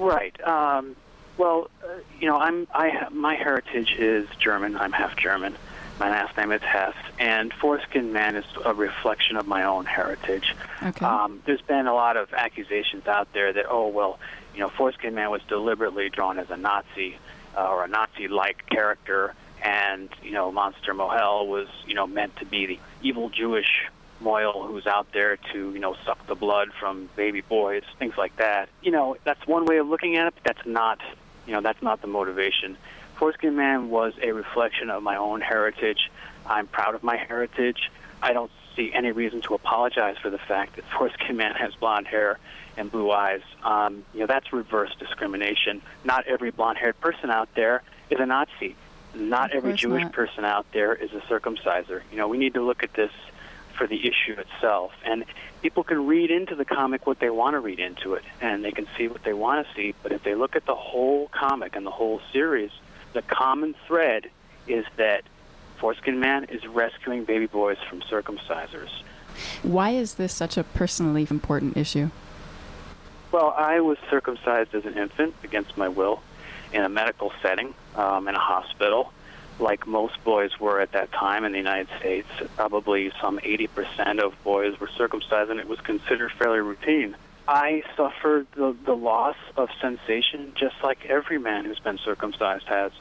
Right. 0.01 0.36
Um, 0.47 0.95
well, 1.38 1.69
uh, 1.84 1.88
you 2.19 2.27
know, 2.27 2.38
I'm 2.38 2.67
I 2.73 3.07
my 3.12 3.36
heritage 3.36 3.93
is 3.99 4.27
German. 4.39 4.75
I'm 4.75 4.91
half 4.91 5.15
German. 5.15 5.55
My 6.02 6.10
last 6.10 6.36
name 6.36 6.52
is 6.52 6.64
Hess, 6.64 6.96
and 7.20 7.54
Foreskin 7.54 8.12
Man 8.12 8.36
is 8.36 8.44
a 8.66 8.74
reflection 8.74 9.38
of 9.38 9.46
my 9.46 9.66
own 9.66 9.86
heritage. 9.86 10.56
Okay. 10.82 11.06
Um, 11.06 11.44
there's 11.46 11.62
been 11.62 11.86
a 11.86 11.94
lot 11.94 12.18
of 12.18 12.34
accusations 12.34 13.06
out 13.06 13.32
there 13.34 13.54
that, 13.54 13.68
oh, 13.70 13.88
well, 13.88 14.18
you 14.56 14.62
know, 14.62 14.70
Foreskin 14.70 15.14
Man 15.14 15.30
was 15.30 15.44
deliberately 15.48 16.10
drawn 16.10 16.40
as 16.40 16.50
a 16.50 16.58
Nazi 16.58 17.20
uh, 17.56 17.70
or 17.70 17.84
a 17.84 17.88
Nazi-like 17.88 18.66
character, 18.66 19.36
and 19.62 20.10
you 20.24 20.32
know, 20.32 20.52
Monster 20.52 20.96
Mohel 20.96 21.46
was, 21.46 21.68
you 21.86 21.94
know, 21.94 22.08
meant 22.08 22.36
to 22.38 22.46
be 22.46 22.66
the 22.66 22.80
evil 23.04 23.30
Jewish 23.30 23.88
Mohel 24.24 24.66
who's 24.66 24.88
out 24.88 25.06
there 25.14 25.38
to, 25.54 25.72
you 25.72 25.80
know, 25.80 25.96
suck 26.04 26.26
the 26.26 26.34
blood 26.34 26.70
from 26.80 27.12
baby 27.16 27.42
boys, 27.42 27.84
things 28.00 28.18
like 28.18 28.36
that. 28.38 28.70
You 28.82 28.90
know, 28.90 29.18
that's 29.24 29.46
one 29.46 29.66
way 29.66 29.78
of 29.78 29.88
looking 29.88 30.18
at 30.18 30.26
it, 30.26 30.34
but 30.34 30.56
that's 30.56 30.66
not, 30.66 31.00
you 31.46 31.54
know, 31.54 31.62
that's 31.62 31.84
not 31.84 32.02
the 32.02 32.08
motivation. 32.08 32.76
Foreskin 33.21 33.55
Man 33.55 33.91
was 33.91 34.13
a 34.19 34.31
reflection 34.31 34.89
of 34.89 35.03
my 35.03 35.15
own 35.15 35.41
heritage. 35.41 36.10
I'm 36.43 36.65
proud 36.65 36.95
of 36.95 37.03
my 37.03 37.17
heritage. 37.17 37.91
I 38.19 38.34
don't 38.34 38.49
see 38.75 38.91
any 38.91 39.12
reason 39.12 39.41
to 39.41 39.53
apologize 39.53 40.17
for 40.17 40.31
the 40.31 40.39
fact 40.39 40.77
that 40.77 40.86
Foreskin 40.86 41.38
Man 41.38 41.53
has 41.53 41.75
blonde 41.75 42.07
hair 42.07 42.39
and 42.77 42.91
blue 42.91 43.12
eyes. 43.12 43.41
Um, 43.63 44.03
you 44.15 44.21
know, 44.21 44.25
that's 44.25 44.51
reverse 44.51 44.89
discrimination. 44.97 45.84
Not 46.03 46.25
every 46.25 46.49
blonde-haired 46.49 46.99
person 46.99 47.29
out 47.29 47.47
there 47.53 47.84
is 48.10 48.19
a 48.19 48.25
Nazi. 48.25 48.75
Not 49.13 49.51
every 49.51 49.73
Jewish 49.73 50.01
not. 50.01 50.13
person 50.13 50.43
out 50.43 50.65
there 50.71 50.95
is 50.95 51.12
a 51.13 51.19
circumciser. 51.31 52.01
You 52.10 52.17
know, 52.17 52.27
we 52.27 52.39
need 52.39 52.55
to 52.55 52.63
look 52.63 52.81
at 52.81 52.91
this 52.95 53.12
for 53.77 53.86
the 53.86 53.99
issue 53.99 54.34
itself. 54.39 54.93
And 55.05 55.25
people 55.62 55.84
can 55.84 56.07
read 56.07 56.31
into 56.31 56.55
the 56.55 56.65
comic 56.65 57.05
what 57.05 57.19
they 57.19 57.29
want 57.29 57.53
to 57.53 57.60
read 57.60 57.79
into 57.79 58.15
it, 58.15 58.23
and 58.41 58.65
they 58.65 58.71
can 58.71 58.88
see 58.97 59.07
what 59.07 59.21
they 59.23 59.34
want 59.34 59.67
to 59.67 59.73
see. 59.75 59.93
But 60.01 60.12
if 60.12 60.23
they 60.23 60.34
look 60.34 60.55
at 60.55 60.65
the 60.65 60.73
whole 60.73 61.27
comic 61.27 61.75
and 61.75 61.86
the 61.86 61.91
whole 61.91 62.19
series, 62.34 62.71
the 63.13 63.21
common 63.24 63.76
thread 63.88 64.30
is 64.67 64.86
that 64.97 65.24
Foreskin 65.78 66.19
Man 66.19 66.45
is 66.45 66.65
rescuing 66.67 67.26
baby 67.26 67.47
boys 67.47 67.78
from 67.89 68.02
circumcisers. 68.02 68.89
Why 69.63 69.91
is 69.91 70.15
this 70.15 70.34
such 70.34 70.58
a 70.58 70.63
personally 70.63 71.28
important 71.30 71.78
issue? 71.78 72.12
Well, 73.32 73.54
I 73.58 73.80
was 73.80 73.97
circumcised 74.10 74.76
as 74.76 74.86
an 74.86 74.97
infant 74.97 75.34
against 75.43 75.78
my 75.78 75.88
will 75.88 76.21
in 76.74 76.84
a 76.84 76.89
medical 76.89 77.32
setting, 77.41 77.74
um, 77.95 78.28
in 78.28 78.36
a 78.36 78.39
hospital, 78.39 79.12
like 79.60 79.88
most 79.88 80.21
boys 80.24 80.60
were 80.60 80.80
at 80.82 80.91
that 80.91 81.12
time 81.12 81.45
in 81.45 81.52
the 81.52 81.58
United 81.58 81.88
States. 82.00 82.28
Probably 82.56 83.12
some 83.21 83.39
80% 83.39 84.19
of 84.19 84.34
boys 84.43 84.80
were 84.80 84.89
circumcised, 84.97 85.50
and 85.50 85.60
it 85.60 85.67
was 85.67 85.80
considered 85.82 86.32
fairly 86.34 86.60
routine. 86.60 87.15
I 87.47 87.84
suffered 87.95 88.47
the, 88.56 88.75
the 88.86 88.95
loss 88.95 89.36
of 89.58 89.69
sensation 89.82 90.54
just 90.56 90.75
like 90.84 91.06
every 91.06 91.39
man 91.39 91.65
who's 91.65 91.80
been 91.80 91.97
circumcised 91.97 92.65
has. 92.65 92.91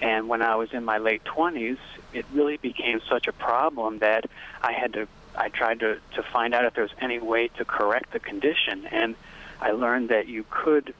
And 0.00 0.28
when 0.28 0.42
I 0.42 0.56
was 0.56 0.72
in 0.72 0.84
my 0.84 0.98
late 0.98 1.24
20s, 1.24 1.78
it 2.12 2.26
really 2.32 2.58
became 2.58 3.00
such 3.08 3.26
a 3.26 3.32
problem 3.32 3.98
that 4.00 4.26
I 4.62 4.72
had 4.72 4.92
to, 4.92 5.08
I 5.34 5.48
tried 5.48 5.80
to, 5.80 5.98
to 6.14 6.22
find 6.22 6.54
out 6.54 6.64
if 6.64 6.74
there 6.74 6.84
was 6.84 6.92
any 7.00 7.18
way 7.18 7.48
to 7.56 7.64
correct 7.64 8.12
the 8.12 8.20
condition. 8.20 8.86
And 8.86 9.14
I 9.60 9.70
learned 9.72 10.10
that 10.10 10.28
you 10.28 10.44
could 10.50 10.94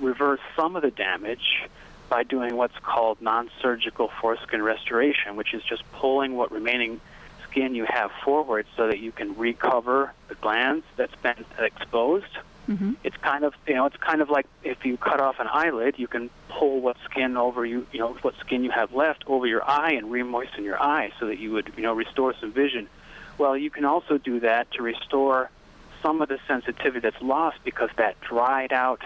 reverse 0.00 0.40
some 0.54 0.76
of 0.76 0.82
the 0.82 0.92
damage 0.92 1.68
by 2.08 2.22
doing 2.22 2.56
what's 2.56 2.78
called 2.78 3.20
non-surgical 3.20 4.10
foreskin 4.20 4.62
restoration, 4.62 5.36
which 5.36 5.52
is 5.52 5.62
just 5.64 5.82
pulling 5.92 6.36
what 6.36 6.52
remaining 6.52 7.00
skin 7.58 7.74
you 7.74 7.86
have 7.88 8.10
forward 8.24 8.66
so 8.76 8.86
that 8.86 8.98
you 9.00 9.12
can 9.12 9.36
recover 9.36 10.12
the 10.28 10.34
glans 10.36 10.82
that's 10.96 11.14
been 11.16 11.44
exposed. 11.58 12.26
Mm-hmm. 12.68 12.92
It's 13.02 13.16
kind 13.16 13.44
of 13.44 13.54
you 13.66 13.74
know 13.74 13.86
it's 13.86 13.96
kind 13.96 14.20
of 14.20 14.28
like 14.28 14.46
if 14.62 14.84
you 14.84 14.96
cut 14.96 15.20
off 15.20 15.40
an 15.40 15.48
eyelid, 15.50 15.94
you 15.98 16.06
can 16.06 16.30
pull 16.48 16.80
what 16.80 16.96
skin 17.04 17.36
over 17.36 17.64
you 17.64 17.86
you 17.92 17.98
know 17.98 18.12
what 18.22 18.34
skin 18.40 18.62
you 18.62 18.70
have 18.70 18.92
left 18.92 19.24
over 19.26 19.46
your 19.46 19.68
eye 19.68 19.92
and 19.92 20.08
remoisten 20.08 20.64
your 20.64 20.80
eye 20.80 21.10
so 21.18 21.26
that 21.26 21.38
you 21.38 21.52
would 21.52 21.72
you 21.76 21.82
know 21.82 21.94
restore 21.94 22.34
some 22.40 22.52
vision. 22.52 22.88
Well, 23.38 23.56
you 23.56 23.70
can 23.70 23.84
also 23.84 24.18
do 24.18 24.40
that 24.40 24.70
to 24.72 24.82
restore 24.82 25.50
some 26.02 26.20
of 26.20 26.28
the 26.28 26.38
sensitivity 26.46 27.00
that's 27.00 27.22
lost 27.22 27.58
because 27.64 27.90
that 27.96 28.20
dried 28.20 28.72
out 28.72 29.02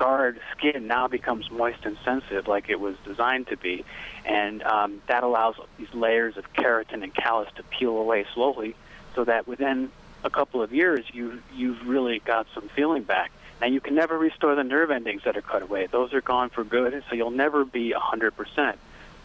scarred 0.00 0.40
skin 0.56 0.86
now 0.86 1.08
becomes 1.08 1.50
moist 1.50 1.84
and 1.84 1.96
sensitive 2.04 2.48
like 2.48 2.70
it 2.70 2.80
was 2.80 2.96
designed 3.04 3.46
to 3.48 3.56
be. 3.56 3.84
And 4.24 4.62
um, 4.62 5.02
that 5.08 5.22
allows 5.22 5.56
these 5.76 5.92
layers 5.92 6.38
of 6.38 6.50
keratin 6.54 7.02
and 7.02 7.14
callus 7.14 7.48
to 7.56 7.62
peel 7.64 7.98
away 7.98 8.24
slowly 8.32 8.74
so 9.14 9.24
that 9.24 9.46
within 9.46 9.90
a 10.24 10.30
couple 10.30 10.62
of 10.62 10.72
years 10.72 11.04
you, 11.12 11.42
you've 11.54 11.86
really 11.86 12.20
got 12.20 12.46
some 12.54 12.68
feeling 12.70 13.02
back. 13.02 13.30
Now, 13.60 13.66
you 13.66 13.80
can 13.80 13.94
never 13.94 14.16
restore 14.16 14.54
the 14.54 14.64
nerve 14.64 14.90
endings 14.90 15.22
that 15.24 15.36
are 15.36 15.42
cut 15.42 15.60
away. 15.60 15.86
Those 15.86 16.14
are 16.14 16.22
gone 16.22 16.48
for 16.48 16.64
good, 16.64 17.04
so 17.10 17.14
you'll 17.14 17.30
never 17.30 17.66
be 17.66 17.92
100%. 17.92 18.76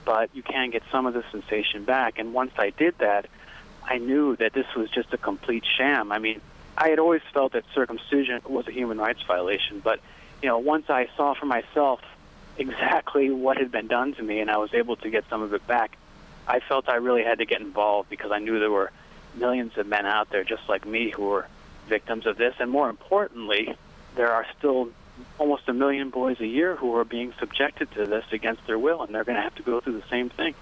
But 0.04 0.30
you 0.36 0.44
can 0.44 0.72
get 0.72 0.84
some 0.92 1.06
of 1.06 1.14
the 1.14 1.24
sensation 1.32 1.86
back. 1.86 2.20
And 2.20 2.34
once 2.34 2.52
I 2.58 2.72
did 2.72 2.98
that, 2.98 3.28
I 3.86 3.98
knew 3.98 4.36
that 4.36 4.52
this 4.52 4.66
was 4.76 4.90
just 4.90 5.14
a 5.14 5.18
complete 5.18 5.64
sham. 5.78 6.12
I 6.12 6.20
mean, 6.20 6.42
I 6.78 6.90
had 6.90 7.00
always 7.00 7.22
felt 7.34 7.54
that 7.54 7.64
circumcision 7.74 8.42
was 8.48 8.68
a 8.68 8.72
human 8.72 8.98
rights 8.98 9.22
violation, 9.24 9.80
but 9.80 10.00
you 10.42 10.50
know, 10.50 10.58
once 10.58 10.90
I 10.90 11.08
saw 11.16 11.34
for 11.34 11.46
myself 11.46 12.02
exactly 12.58 13.32
what 13.32 13.58
had 13.58 13.72
been 13.72 13.88
done 13.88 14.14
to 14.16 14.24
me 14.24 14.40
and 14.40 14.50
I 14.50 14.58
was 14.58 14.74
able 14.74 14.96
to 14.98 15.10
get 15.10 15.24
some 15.30 15.42
of 15.42 15.54
it 15.54 15.66
back, 15.68 15.98
I 16.48 16.60
felt 16.60 16.88
I 16.90 16.96
really 16.96 17.24
had 17.24 17.40
to 17.40 17.46
get 17.46 17.62
involved 17.62 18.10
because 18.10 18.32
I 18.32 18.40
knew 18.40 18.60
there 18.60 18.72
were 18.72 18.92
millions 19.36 19.78
of 19.78 19.88
men 19.88 20.06
out 20.06 20.30
there 20.30 20.44
just 20.44 20.68
like 20.70 20.86
me 20.86 21.10
who 21.10 21.24
were 21.24 21.48
victims 21.88 22.26
of 22.26 22.38
this, 22.38 22.56
and 22.60 22.70
more 22.70 22.90
importantly, 22.90 23.76
there 24.16 24.32
are 24.32 24.46
still 24.58 24.90
almost 25.38 25.68
a 25.68 25.74
million 25.74 26.10
boys 26.10 26.40
a 26.40 26.48
year 26.48 26.76
who 26.76 26.96
are 26.96 27.06
being 27.06 27.34
subjected 27.40 27.90
to 27.92 28.06
this 28.06 28.26
against 28.32 28.66
their 28.68 28.80
will, 28.80 29.02
and 29.02 29.14
they're 29.14 29.24
going 29.24 29.36
to 29.36 29.42
have 29.42 29.56
to 29.56 29.64
go 29.64 29.80
through 29.80 30.00
the 30.00 30.08
same 30.10 30.30
thing. 30.30 30.54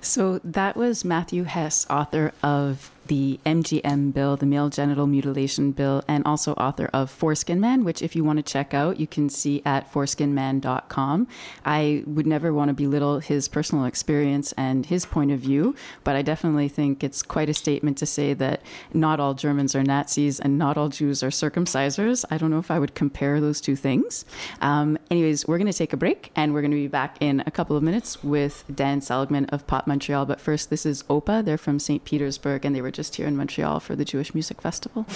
So 0.00 0.40
that 0.44 0.76
was 0.76 1.04
Matthew 1.04 1.44
Hess, 1.44 1.86
author 1.88 2.32
of 2.42 2.90
the 3.06 3.40
MGM 3.44 4.12
bill, 4.12 4.36
the 4.36 4.46
male 4.46 4.68
genital 4.68 5.06
mutilation 5.06 5.72
bill, 5.72 6.02
and 6.06 6.24
also 6.24 6.52
author 6.54 6.88
of 6.92 7.10
Foreskin 7.10 7.60
Man, 7.60 7.84
which, 7.84 8.02
if 8.02 8.14
you 8.14 8.24
want 8.24 8.38
to 8.38 8.42
check 8.42 8.74
out, 8.74 9.00
you 9.00 9.06
can 9.06 9.28
see 9.28 9.62
at 9.64 9.92
foreskinman.com. 9.92 11.26
I 11.64 12.04
would 12.06 12.26
never 12.26 12.52
want 12.52 12.68
to 12.68 12.74
belittle 12.74 13.20
his 13.20 13.48
personal 13.48 13.84
experience 13.84 14.52
and 14.52 14.86
his 14.86 15.04
point 15.04 15.30
of 15.30 15.40
view, 15.40 15.74
but 16.04 16.16
I 16.16 16.22
definitely 16.22 16.68
think 16.68 17.02
it's 17.02 17.22
quite 17.22 17.48
a 17.48 17.54
statement 17.54 17.98
to 17.98 18.06
say 18.06 18.34
that 18.34 18.62
not 18.92 19.20
all 19.20 19.34
Germans 19.34 19.74
are 19.74 19.82
Nazis 19.82 20.38
and 20.38 20.58
not 20.58 20.76
all 20.76 20.88
Jews 20.88 21.22
are 21.22 21.30
circumcisers. 21.30 22.24
I 22.30 22.38
don't 22.38 22.50
know 22.50 22.58
if 22.58 22.70
I 22.70 22.78
would 22.78 22.94
compare 22.94 23.40
those 23.40 23.60
two 23.60 23.76
things. 23.76 24.24
Um, 24.60 24.98
anyways, 25.10 25.46
we're 25.46 25.58
going 25.58 25.70
to 25.70 25.76
take 25.76 25.92
a 25.92 25.96
break 25.96 26.30
and 26.36 26.54
we're 26.54 26.60
going 26.60 26.70
to 26.70 26.76
be 26.76 26.88
back 26.88 27.16
in 27.20 27.42
a 27.46 27.50
couple 27.50 27.76
of 27.76 27.82
minutes 27.82 28.22
with 28.22 28.64
Dan 28.72 29.00
Seligman 29.00 29.46
of 29.46 29.66
Pop 29.66 29.86
Montreal. 29.86 30.26
But 30.26 30.40
first, 30.40 30.70
this 30.70 30.86
is 30.86 31.02
OPA. 31.04 31.44
They're 31.44 31.58
from 31.58 31.78
St. 31.78 32.04
Petersburg 32.04 32.64
and 32.64 32.74
they 32.74 32.80
were 32.80 32.91
just 32.92 33.16
here 33.16 33.26
in 33.26 33.36
Montreal 33.36 33.80
for 33.80 33.96
the 33.96 34.04
Jewish 34.04 34.34
Music 34.34 34.60
Festival. 34.60 35.06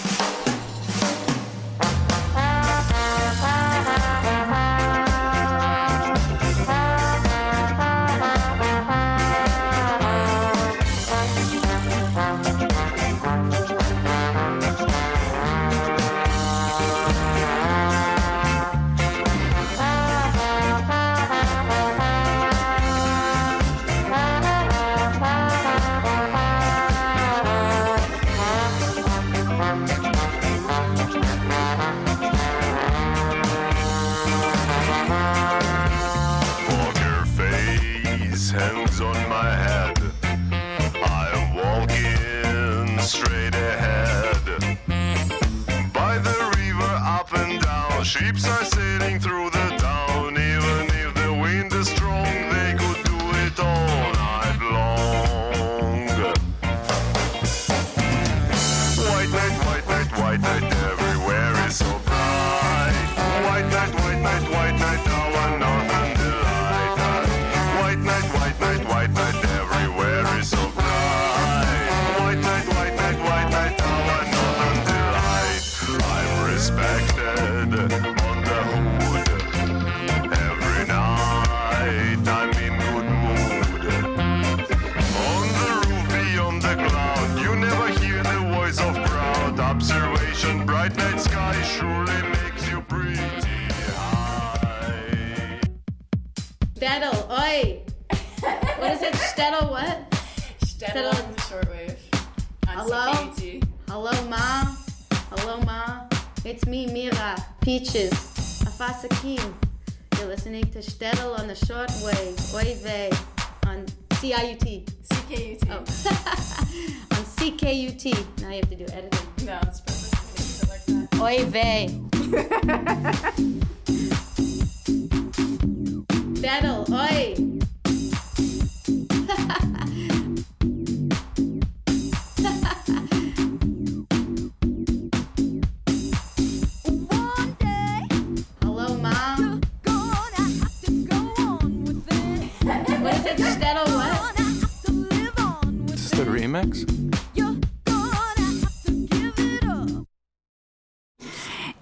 Remix? 146.57 147.13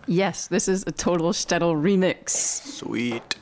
Yes, 0.07 0.47
this 0.47 0.67
is 0.67 0.83
a 0.85 0.91
total 0.91 1.31
Shtetl 1.31 1.81
remix. 1.81 2.29
Sweet. 2.29 3.35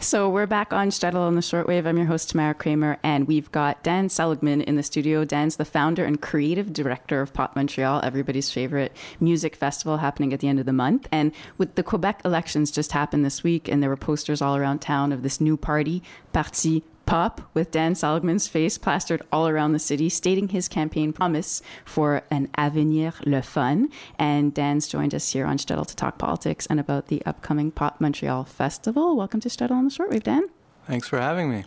So 0.00 0.28
we're 0.28 0.46
back 0.46 0.72
on 0.72 0.90
Shtetl 0.90 1.16
on 1.16 1.34
the 1.34 1.40
shortwave. 1.40 1.86
I'm 1.86 1.96
your 1.96 2.06
host, 2.06 2.30
Tamara 2.30 2.54
Kramer, 2.54 2.98
and 3.02 3.26
we've 3.26 3.50
got 3.50 3.82
Dan 3.82 4.08
Seligman 4.08 4.60
in 4.60 4.76
the 4.76 4.82
studio. 4.82 5.24
Dan's 5.24 5.56
the 5.56 5.64
founder 5.64 6.04
and 6.04 6.20
creative 6.20 6.72
director 6.72 7.20
of 7.20 7.32
Pop 7.32 7.56
Montreal, 7.56 8.02
everybody's 8.04 8.50
favorite 8.50 8.92
music 9.18 9.56
festival 9.56 9.96
happening 9.96 10.32
at 10.32 10.40
the 10.40 10.48
end 10.48 10.60
of 10.60 10.66
the 10.66 10.72
month. 10.72 11.08
And 11.10 11.32
with 11.58 11.74
the 11.74 11.82
Quebec 11.82 12.20
elections 12.24 12.70
just 12.70 12.92
happened 12.92 13.24
this 13.24 13.42
week, 13.42 13.66
and 13.66 13.82
there 13.82 13.90
were 13.90 13.96
posters 13.96 14.42
all 14.42 14.54
around 14.54 14.80
town 14.80 15.12
of 15.12 15.22
this 15.22 15.40
new 15.40 15.56
party, 15.56 16.02
Parti 16.32 16.84
Pop, 17.06 17.40
with 17.54 17.70
Dan 17.70 17.94
Seligman's 17.94 18.48
face 18.48 18.78
plastered 18.78 19.22
all 19.32 19.48
around 19.48 19.72
the 19.72 19.78
city, 19.78 20.08
stating 20.08 20.48
his 20.48 20.68
campaign 20.68 21.12
promise 21.12 21.62
for 21.84 22.22
an 22.30 22.48
Avenir 22.56 23.12
Le 23.26 23.42
Fun. 23.42 23.88
And 24.18 24.54
Dan's 24.54 24.88
joined 24.88 25.14
us 25.14 25.32
here 25.32 25.46
on 25.46 25.58
Shtetl 25.58 25.86
to 25.86 25.96
talk 25.96 26.18
politics 26.18 26.66
and 26.66 26.80
about 26.80 27.08
the 27.08 27.22
upcoming 27.24 27.70
Pop 27.70 28.00
Montreal 28.00 28.44
Festival. 28.44 29.16
Welcome 29.16 29.40
to 29.40 29.48
Shtetl 29.48 29.70
on 29.70 29.84
the 29.84 29.90
Shortwave, 29.90 30.22
Dan. 30.22 30.48
Thanks 30.86 31.08
for 31.08 31.18
having 31.18 31.50
me. 31.50 31.64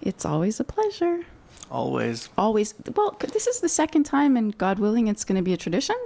It's 0.00 0.24
always 0.24 0.60
a 0.60 0.64
pleasure. 0.64 1.24
Always. 1.70 2.28
Always. 2.38 2.74
Well, 2.94 3.16
this 3.32 3.46
is 3.46 3.60
the 3.60 3.68
second 3.68 4.04
time, 4.04 4.36
and 4.36 4.56
God 4.56 4.78
willing, 4.78 5.08
it's 5.08 5.24
going 5.24 5.36
to 5.36 5.42
be 5.42 5.52
a 5.52 5.56
tradition. 5.56 5.96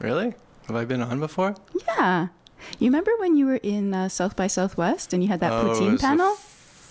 Really? 0.00 0.34
Have 0.66 0.76
I 0.76 0.84
been 0.84 1.02
on 1.02 1.20
before? 1.20 1.54
Yeah. 1.86 2.28
You 2.78 2.88
remember 2.88 3.12
when 3.18 3.36
you 3.36 3.46
were 3.46 3.60
in 3.62 3.94
uh, 3.94 4.08
South 4.08 4.36
by 4.36 4.46
Southwest 4.46 5.12
and 5.12 5.22
you 5.22 5.28
had 5.28 5.40
that 5.40 5.52
oh, 5.52 5.64
poutine 5.64 6.00
panel? 6.00 6.36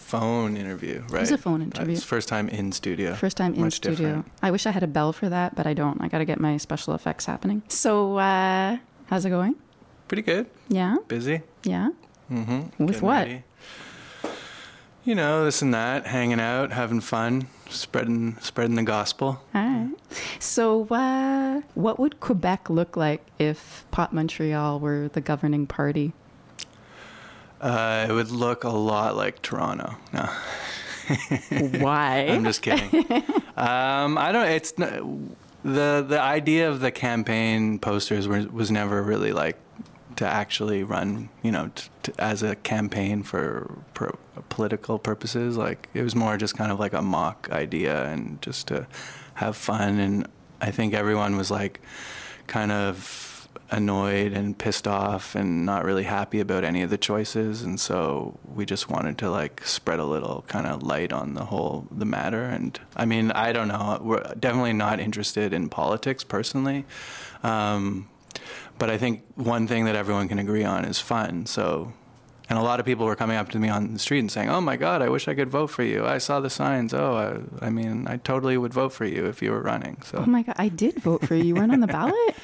Phone 0.07 0.55
interview, 0.55 1.01
right? 1.09 1.17
It 1.17 1.19
was 1.19 1.31
a 1.31 1.37
phone 1.37 1.61
interview. 1.61 1.97
First 1.97 2.29
time 2.29 2.47
in 2.47 2.71
studio. 2.71 3.13
First 3.13 3.35
time 3.35 3.53
in 3.53 3.63
Much 3.63 3.73
studio. 3.73 4.07
different. 4.07 4.31
I 4.41 4.51
wish 4.51 4.65
I 4.65 4.71
had 4.71 4.81
a 4.81 4.87
bell 4.87 5.11
for 5.11 5.27
that, 5.27 5.53
but 5.53 5.67
I 5.67 5.73
don't. 5.73 5.99
I 6.01 6.07
got 6.07 6.19
to 6.19 6.25
get 6.25 6.39
my 6.39 6.55
special 6.55 6.93
effects 6.93 7.25
happening. 7.25 7.61
So, 7.67 8.17
uh, 8.17 8.77
how's 9.07 9.25
it 9.25 9.31
going? 9.31 9.55
Pretty 10.07 10.21
good. 10.21 10.45
Yeah. 10.69 10.95
Busy. 11.09 11.41
Yeah. 11.65 11.89
Mm-hmm. 12.31 12.85
With 12.85 13.01
what? 13.01 13.27
You 15.03 15.13
know, 15.15 15.43
this 15.43 15.61
and 15.61 15.73
that, 15.73 16.07
hanging 16.07 16.39
out, 16.39 16.71
having 16.71 17.01
fun, 17.01 17.47
spreading 17.69 18.37
spreading 18.39 18.75
the 18.75 18.83
gospel. 18.83 19.41
All 19.53 19.61
right. 19.61 19.89
So, 20.39 20.87
uh, 20.87 21.63
what 21.75 21.99
would 21.99 22.21
Quebec 22.21 22.69
look 22.69 22.95
like 22.95 23.25
if 23.39 23.83
Pop 23.91 24.13
Montreal 24.13 24.79
were 24.79 25.09
the 25.09 25.19
governing 25.19 25.67
party? 25.67 26.13
Uh, 27.59 28.05
it 28.09 28.13
would 28.13 28.29
look 28.31 28.63
a 28.63 28.69
lot 28.69 29.15
like 29.15 29.41
Toronto. 29.41 29.95
No, 30.13 30.29
Why? 31.79 32.27
I'm 32.29 32.43
just 32.43 32.61
kidding. 32.61 33.05
um, 33.55 34.17
I 34.17 34.31
don't. 34.31 34.47
It's 34.47 34.71
the 34.73 35.25
the 35.63 36.19
idea 36.21 36.69
of 36.69 36.79
the 36.81 36.91
campaign 36.91 37.79
posters 37.79 38.27
was 38.27 38.47
was 38.47 38.69
never 38.71 39.01
really 39.01 39.31
like 39.31 39.57
to 40.17 40.27
actually 40.27 40.83
run. 40.83 41.29
You 41.41 41.51
know, 41.51 41.71
t- 41.75 41.89
t- 42.03 42.13
as 42.19 42.43
a 42.43 42.55
campaign 42.57 43.23
for 43.23 43.71
pro- 43.93 44.17
political 44.49 44.99
purposes. 44.99 45.57
Like 45.57 45.89
it 45.93 46.03
was 46.03 46.15
more 46.15 46.37
just 46.37 46.55
kind 46.57 46.71
of 46.71 46.79
like 46.79 46.93
a 46.93 47.01
mock 47.01 47.49
idea 47.51 48.05
and 48.05 48.41
just 48.41 48.67
to 48.67 48.85
have 49.35 49.55
fun. 49.55 49.99
And 49.99 50.27
I 50.61 50.71
think 50.71 50.93
everyone 50.93 51.37
was 51.37 51.49
like 51.51 51.81
kind 52.47 52.71
of 52.71 53.36
annoyed 53.69 54.33
and 54.33 54.57
pissed 54.57 54.87
off 54.87 55.35
and 55.35 55.65
not 55.65 55.83
really 55.83 56.03
happy 56.03 56.39
about 56.39 56.63
any 56.63 56.81
of 56.81 56.89
the 56.89 56.97
choices 56.97 57.61
and 57.61 57.79
so 57.79 58.37
we 58.53 58.65
just 58.65 58.89
wanted 58.89 59.17
to 59.17 59.29
like 59.29 59.65
spread 59.65 59.99
a 59.99 60.05
little 60.05 60.43
kind 60.47 60.65
of 60.65 60.83
light 60.83 61.11
on 61.11 61.33
the 61.33 61.45
whole 61.45 61.87
the 61.91 62.05
matter 62.05 62.43
and 62.43 62.79
i 62.95 63.05
mean 63.05 63.31
i 63.31 63.51
don't 63.51 63.67
know 63.67 63.99
we're 64.01 64.21
definitely 64.39 64.73
not 64.73 64.99
interested 64.99 65.53
in 65.53 65.69
politics 65.69 66.23
personally 66.23 66.85
um, 67.43 68.07
but 68.77 68.89
i 68.89 68.97
think 68.97 69.23
one 69.35 69.67
thing 69.67 69.85
that 69.85 69.95
everyone 69.95 70.27
can 70.27 70.39
agree 70.39 70.63
on 70.63 70.85
is 70.85 70.99
fun 70.99 71.45
so 71.45 71.91
and 72.49 72.57
a 72.57 72.61
lot 72.61 72.79
of 72.79 72.85
people 72.85 73.05
were 73.05 73.15
coming 73.15 73.35
up 73.35 73.49
to 73.49 73.59
me 73.59 73.67
on 73.67 73.91
the 73.91 73.99
street 73.99 74.19
and 74.19 74.31
saying, 74.31 74.49
"Oh 74.49 74.61
my 74.61 74.77
God, 74.77 75.01
I 75.01 75.09
wish 75.09 75.27
I 75.27 75.33
could 75.33 75.49
vote 75.49 75.67
for 75.67 75.83
you. 75.83 76.05
I 76.05 76.17
saw 76.17 76.39
the 76.39 76.49
signs. 76.49 76.93
Oh, 76.93 77.45
I, 77.61 77.65
I 77.65 77.69
mean, 77.69 78.07
I 78.07 78.17
totally 78.17 78.57
would 78.57 78.73
vote 78.73 78.93
for 78.93 79.03
you 79.05 79.25
if 79.25 79.41
you 79.41 79.51
were 79.51 79.61
running." 79.61 79.97
So 80.03 80.19
Oh 80.19 80.25
my 80.25 80.43
God, 80.43 80.55
I 80.57 80.69
did 80.69 80.95
vote 80.99 81.27
for 81.27 81.35
you. 81.35 81.43
You 81.43 81.55
weren't 81.55 81.73
on 81.73 81.81
the 81.81 81.87
ballot? 81.87 82.15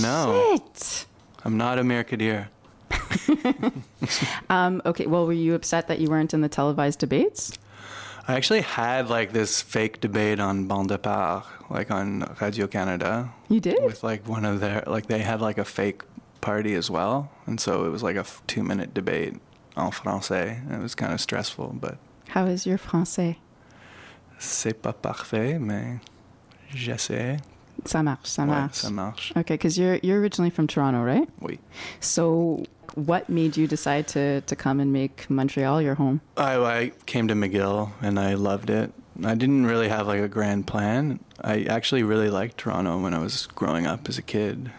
No. 0.00 0.58
Shit. 0.74 1.06
I'm 1.44 1.56
not 1.56 1.78
a 1.78 2.04
Kadir. 2.04 2.48
Um, 4.50 4.82
okay, 4.84 5.06
well, 5.06 5.26
were 5.26 5.32
you 5.32 5.54
upset 5.54 5.88
that 5.88 5.98
you 6.00 6.08
weren't 6.08 6.34
in 6.34 6.40
the 6.40 6.48
televised 6.48 6.98
debates? 6.98 7.52
I 8.28 8.34
actually 8.34 8.60
had 8.62 9.08
like 9.10 9.32
this 9.32 9.62
fake 9.62 10.00
debate 10.00 10.38
on 10.40 10.66
Bande 10.68 10.90
à 10.92 10.98
part, 11.02 11.44
like 11.70 11.90
on 11.90 12.24
Radio 12.40 12.66
Canada. 12.66 13.30
You 13.48 13.60
did? 13.60 13.82
With 13.82 14.02
like 14.04 14.26
one 14.28 14.44
of 14.44 14.60
their, 14.60 14.84
like 14.86 15.06
they 15.06 15.20
had 15.20 15.40
like 15.40 15.58
a 15.58 15.64
fake 15.64 16.02
party 16.40 16.74
as 16.74 16.90
well. 16.90 17.30
And 17.46 17.60
so 17.60 17.84
it 17.84 17.90
was 17.90 18.02
like 18.02 18.16
a 18.16 18.20
f- 18.20 18.42
two 18.46 18.62
minute 18.62 18.94
debate 18.94 19.34
en 19.76 19.90
français. 19.90 20.60
And 20.66 20.72
it 20.74 20.82
was 20.82 20.94
kind 20.94 21.12
of 21.12 21.20
stressful, 21.20 21.76
but 21.80 21.98
How 22.28 22.46
is 22.46 22.66
your 22.66 22.78
français? 22.78 23.36
c'est 24.38 24.74
pas 24.82 24.92
parfait, 24.92 25.58
mais 25.60 26.00
j'essaie. 26.74 27.38
Ça 27.84 28.02
marche, 28.02 28.26
ça 28.28 28.42
Ouais, 28.42 28.48
marche. 28.48 28.78
ça 28.78 28.90
marche. 28.90 29.32
Okay, 29.36 29.54
because 29.54 29.76
you're 29.78 29.98
you're 30.02 30.20
originally 30.20 30.50
from 30.50 30.66
Toronto, 30.66 31.02
right? 31.02 31.28
Oui. 31.40 31.58
So, 32.00 32.64
what 32.94 33.28
made 33.28 33.56
you 33.56 33.66
decide 33.66 34.06
to 34.08 34.40
to 34.42 34.54
come 34.56 34.80
and 34.80 34.92
make 34.92 35.28
Montreal 35.28 35.82
your 35.82 35.94
home? 35.96 36.20
I, 36.36 36.56
I 36.56 36.92
came 37.06 37.28
to 37.28 37.34
McGill 37.34 37.90
and 38.00 38.18
I 38.18 38.34
loved 38.34 38.70
it. 38.70 38.92
I 39.24 39.34
didn't 39.34 39.66
really 39.66 39.88
have 39.88 40.06
like 40.06 40.20
a 40.20 40.28
grand 40.28 40.66
plan. 40.66 41.18
I 41.42 41.64
actually 41.64 42.02
really 42.02 42.30
liked 42.30 42.56
Toronto 42.58 42.98
when 42.98 43.14
I 43.14 43.18
was 43.18 43.46
growing 43.54 43.86
up 43.86 44.08
as 44.08 44.16
a 44.18 44.22
kid. 44.22 44.70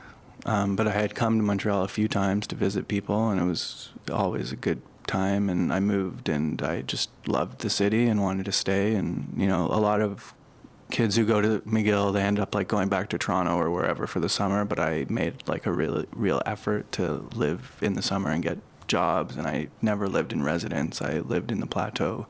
Um, 0.45 0.75
but 0.75 0.87
I 0.87 0.91
had 0.91 1.13
come 1.15 1.37
to 1.37 1.43
Montreal 1.43 1.83
a 1.83 1.87
few 1.87 2.07
times 2.07 2.47
to 2.47 2.55
visit 2.55 2.87
people, 2.87 3.29
and 3.29 3.39
it 3.39 3.45
was 3.45 3.91
always 4.11 4.51
a 4.51 4.57
good 4.57 4.81
time. 5.07 5.49
And 5.49 5.71
I 5.71 5.79
moved, 5.79 6.27
and 6.29 6.61
I 6.61 6.81
just 6.81 7.09
loved 7.27 7.59
the 7.61 7.69
city 7.69 8.07
and 8.07 8.21
wanted 8.21 8.45
to 8.45 8.51
stay. 8.51 8.95
And 8.95 9.33
you 9.37 9.47
know, 9.47 9.67
a 9.67 9.79
lot 9.79 10.01
of 10.01 10.33
kids 10.93 11.15
who 11.15 11.25
go 11.25 11.41
to 11.41 11.59
McGill, 11.61 12.13
they 12.13 12.21
end 12.21 12.39
up 12.39 12.53
like 12.53 12.67
going 12.67 12.87
back 12.87 13.09
to 13.09 13.17
Toronto 13.17 13.57
or 13.57 13.71
wherever 13.71 14.05
for 14.05 14.19
the 14.19 14.29
summer. 14.29 14.63
But 14.63 14.79
I 14.79 15.05
made 15.09 15.45
like 15.47 15.65
a 15.65 15.73
real, 15.73 16.05
real 16.13 16.41
effort 16.45 16.89
to 16.93 17.27
live 17.33 17.77
in 17.81 17.95
the 17.95 18.01
summer 18.01 18.29
and 18.29 18.43
get 18.43 18.59
jobs. 18.87 19.35
And 19.35 19.47
I 19.47 19.69
never 19.81 20.07
lived 20.07 20.31
in 20.31 20.43
residence. 20.43 21.01
I 21.01 21.17
lived 21.17 21.51
in 21.51 21.59
the 21.59 21.65
plateau 21.65 22.27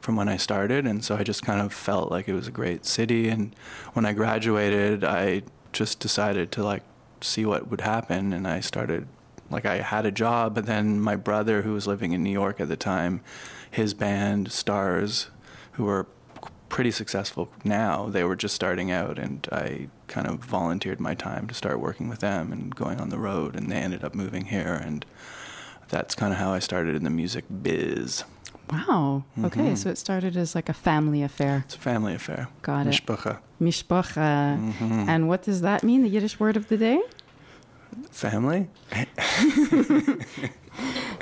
from 0.00 0.14
when 0.14 0.28
I 0.28 0.36
started, 0.36 0.86
and 0.86 1.04
so 1.04 1.16
I 1.16 1.24
just 1.24 1.42
kind 1.42 1.60
of 1.60 1.72
felt 1.72 2.12
like 2.12 2.28
it 2.28 2.32
was 2.32 2.46
a 2.46 2.52
great 2.52 2.86
city. 2.86 3.28
And 3.28 3.56
when 3.94 4.06
I 4.06 4.12
graduated, 4.12 5.02
I 5.02 5.42
just 5.72 5.98
decided 5.98 6.52
to 6.52 6.62
like 6.62 6.84
see 7.20 7.44
what 7.44 7.68
would 7.68 7.80
happen, 7.80 8.32
and 8.32 8.46
I 8.46 8.60
started 8.60 9.08
like 9.50 9.66
I 9.66 9.78
had 9.78 10.06
a 10.06 10.12
job, 10.12 10.54
but 10.54 10.66
then 10.66 11.00
my 11.00 11.16
brother, 11.16 11.62
who 11.62 11.72
was 11.72 11.86
living 11.88 12.12
in 12.12 12.22
New 12.22 12.30
York 12.30 12.60
at 12.60 12.68
the 12.68 12.76
time, 12.76 13.20
his 13.68 13.94
band 13.94 14.52
Stars, 14.52 15.28
who 15.72 15.84
were 15.84 16.06
pretty 16.68 16.90
successful 16.90 17.50
now, 17.64 18.08
they 18.08 18.24
were 18.24 18.36
just 18.36 18.54
starting 18.54 18.90
out, 18.90 19.18
and 19.18 19.46
I 19.52 19.88
kind 20.08 20.26
of 20.26 20.40
volunteered 20.40 21.00
my 21.00 21.14
time 21.14 21.46
to 21.48 21.54
start 21.54 21.80
working 21.80 22.08
with 22.08 22.20
them 22.20 22.52
and 22.52 22.74
going 22.74 23.00
on 23.00 23.08
the 23.10 23.18
road, 23.18 23.54
and 23.56 23.70
they 23.70 23.76
ended 23.76 24.04
up 24.04 24.14
moving 24.14 24.46
here, 24.46 24.74
and 24.74 25.04
that's 25.88 26.14
kind 26.14 26.32
of 26.32 26.38
how 26.38 26.52
I 26.52 26.58
started 26.58 26.94
in 26.96 27.04
the 27.04 27.10
music 27.10 27.44
biz. 27.62 28.24
Wow. 28.70 29.22
Okay, 29.44 29.60
Mhm. 29.70 29.78
so 29.78 29.90
it 29.90 29.96
started 29.98 30.36
as 30.36 30.54
like 30.56 30.68
a 30.68 30.72
family 30.74 31.22
affair. 31.22 31.62
It's 31.66 31.76
a 31.76 31.78
family 31.78 32.14
affair. 32.14 32.48
Got 32.62 32.88
it. 32.88 32.90
Mishpacha. 32.90 33.38
Mishpacha. 33.60 34.58
Mhm. 34.72 35.06
And 35.08 35.28
what 35.28 35.42
does 35.44 35.60
that 35.60 35.84
mean? 35.84 36.02
The 36.02 36.08
Yiddish 36.08 36.40
word 36.40 36.56
of 36.56 36.66
the 36.68 36.76
day? 36.76 37.00
Family? 38.10 38.68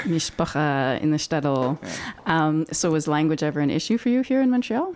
Mishpacha 0.05 1.01
in 1.01 1.11
the 1.11 1.17
shtetl. 1.19 1.79
Um, 2.27 2.67
so 2.73 2.91
was 2.91 3.07
language 3.07 3.43
ever 3.43 3.61
an 3.61 3.71
issue 3.71 3.99
for 3.99 4.09
you 4.09 4.23
here 4.23 4.41
in 4.41 4.51
Montreal? 4.51 4.95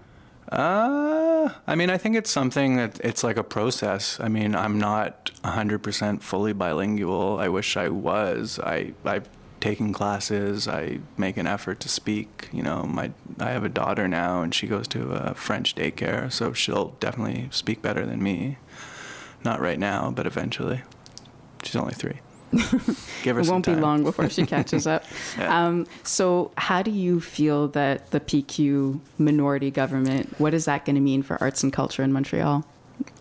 Uh, 0.51 1.51
I 1.67 1.75
mean, 1.75 1.91
I 1.91 1.99
think 1.99 2.17
it's 2.17 2.31
something 2.31 2.77
that 2.77 2.99
it's 3.01 3.23
like 3.23 3.37
a 3.37 3.45
process. 3.45 4.19
I 4.19 4.29
mean, 4.29 4.55
I'm 4.55 4.79
not 4.79 5.31
100% 5.45 6.23
fully 6.23 6.53
bilingual. 6.53 7.39
I 7.39 7.49
wish 7.49 7.77
I 7.77 7.89
was. 7.89 8.59
I, 8.59 8.93
I've 9.05 9.29
taken 9.61 9.93
classes. 9.93 10.67
I 10.67 11.01
make 11.17 11.37
an 11.37 11.47
effort 11.47 11.81
to 11.81 11.89
speak. 11.89 12.49
You 12.53 12.63
know, 12.63 12.85
my 12.85 13.11
I 13.39 13.51
have 13.51 13.65
a 13.65 13.69
daughter 13.69 14.09
now, 14.09 14.43
and 14.43 14.55
she 14.55 14.67
goes 14.67 14.89
to 14.89 15.11
a 15.13 15.35
French 15.35 15.75
daycare, 15.75 16.33
so 16.33 16.53
she'll 16.53 16.97
definitely 17.01 17.49
speak 17.51 17.83
better 17.83 18.07
than 18.07 18.23
me. 18.23 18.59
Not 19.45 19.61
right 19.61 19.79
now, 19.79 20.11
but 20.11 20.27
eventually. 20.27 20.83
She's 21.63 21.77
only 21.77 21.95
three. 21.95 22.21
Give 23.23 23.37
her 23.37 23.43
it 23.43 23.49
won't 23.49 23.67
be 23.67 23.73
time. 23.73 23.81
long 23.81 24.05
before 24.05 24.29
she 24.31 24.47
catches 24.47 24.87
up. 24.87 25.05
Yeah. 25.39 25.67
um, 25.67 25.87
so, 26.03 26.51
how 26.57 26.83
do 26.83 26.91
you 26.91 27.21
feel 27.21 27.69
that 27.69 28.11
the 28.11 28.21
PQ 28.21 29.01
minority 29.19 29.71
government? 29.71 30.35
What 30.39 30.55
is 30.55 30.65
that 30.65 30.85
going 30.85 30.97
to 30.97 31.03
mean 31.03 31.23
for 31.23 31.41
arts 31.41 31.63
and 31.63 31.73
culture 31.73 32.03
in 32.03 32.13
Montreal? 32.13 32.65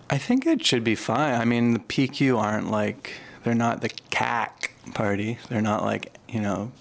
I 0.10 0.18
think 0.18 0.46
it 0.46 0.66
should 0.66 0.84
be 0.84 0.96
fine. 0.96 1.40
I 1.40 1.46
mean, 1.46 1.74
the 1.74 1.80
PQ 1.80 2.40
aren't 2.40 2.72
like 2.72 3.14
they're 3.44 3.54
not 3.56 3.82
the 3.82 3.90
CAQ 3.90 4.94
party. 4.94 5.38
They're 5.50 5.62
not 5.62 5.84
like 5.84 6.16
you 6.30 6.40
know 6.40 6.72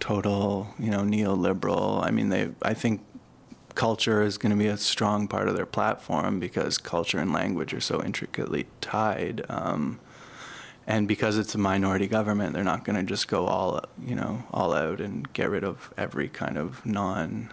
total 0.00 0.68
you 0.78 0.90
know 0.90 1.00
neoliberal. 1.00 2.04
I 2.04 2.10
mean, 2.10 2.28
they. 2.28 2.50
I 2.62 2.74
think 2.74 3.02
culture 3.74 4.22
is 4.22 4.38
going 4.38 4.50
to 4.50 4.56
be 4.56 4.66
a 4.68 4.76
strong 4.76 5.28
part 5.28 5.48
of 5.48 5.56
their 5.56 5.66
platform 5.66 6.40
because 6.40 6.78
culture 6.78 7.18
and 7.18 7.32
language 7.32 7.74
are 7.74 7.80
so 7.80 8.02
intricately 8.02 8.66
tied. 8.80 9.44
Um, 9.48 10.00
and 10.86 11.08
because 11.08 11.38
it's 11.38 11.54
a 11.54 11.58
minority 11.58 12.06
government, 12.06 12.52
they're 12.52 12.64
not 12.64 12.84
going 12.84 12.96
to 12.96 13.02
just 13.02 13.28
go 13.28 13.46
all 13.46 13.84
you 14.04 14.14
know 14.14 14.44
all 14.52 14.72
out 14.72 15.00
and 15.00 15.32
get 15.32 15.50
rid 15.50 15.64
of 15.64 15.92
every 15.96 16.28
kind 16.28 16.56
of 16.56 16.84
non 16.86 17.52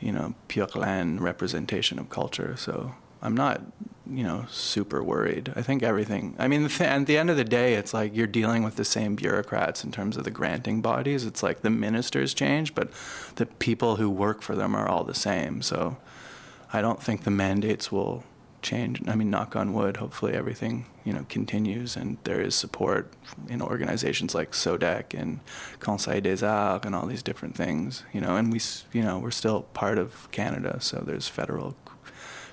you 0.00 0.12
know, 0.12 0.34
pure 0.48 0.68
laine 0.74 1.18
representation 1.18 1.98
of 1.98 2.10
culture. 2.10 2.54
So 2.56 2.94
I'm 3.22 3.34
not, 3.34 3.62
you 4.08 4.22
know, 4.22 4.46
super 4.50 5.02
worried. 5.02 5.52
I 5.56 5.62
think 5.62 5.82
everything. 5.82 6.34
I 6.38 6.48
mean, 6.48 6.68
th- 6.68 6.80
at 6.80 7.06
the 7.06 7.16
end 7.16 7.30
of 7.30 7.36
the 7.36 7.44
day, 7.44 7.74
it's 7.74 7.94
like 7.94 8.14
you're 8.14 8.26
dealing 8.26 8.62
with 8.62 8.76
the 8.76 8.84
same 8.84 9.16
bureaucrats 9.16 9.84
in 9.84 9.92
terms 9.92 10.16
of 10.16 10.24
the 10.24 10.30
granting 10.30 10.80
bodies. 10.80 11.24
It's 11.24 11.42
like 11.42 11.62
the 11.62 11.70
ministers 11.70 12.34
change, 12.34 12.74
but 12.74 12.90
the 13.36 13.46
people 13.46 13.96
who 13.96 14.10
work 14.10 14.42
for 14.42 14.54
them 14.54 14.74
are 14.74 14.88
all 14.88 15.04
the 15.04 15.14
same. 15.14 15.62
So 15.62 15.96
I 16.72 16.80
don't 16.80 17.02
think 17.02 17.24
the 17.24 17.30
mandates 17.30 17.90
will 17.90 18.24
change. 18.66 19.00
I 19.08 19.14
mean, 19.14 19.30
knock 19.30 19.56
on 19.56 19.72
wood. 19.72 19.96
Hopefully, 19.96 20.34
everything 20.34 20.86
you 21.04 21.12
know 21.12 21.24
continues, 21.28 21.96
and 21.96 22.18
there 22.24 22.40
is 22.40 22.54
support 22.54 23.12
in 23.48 23.62
organizations 23.62 24.34
like 24.34 24.50
SODEC 24.52 25.18
and 25.18 25.40
Conseil 25.80 26.20
des 26.20 26.44
Arts 26.44 26.84
and 26.84 26.94
all 26.94 27.06
these 27.06 27.22
different 27.22 27.56
things. 27.56 28.04
You 28.12 28.20
know, 28.20 28.36
and 28.36 28.52
we, 28.52 28.60
you 28.92 29.02
know, 29.02 29.18
we're 29.18 29.30
still 29.30 29.62
part 29.62 29.98
of 29.98 30.28
Canada, 30.32 30.78
so 30.80 31.02
there's 31.06 31.28
federal 31.28 31.76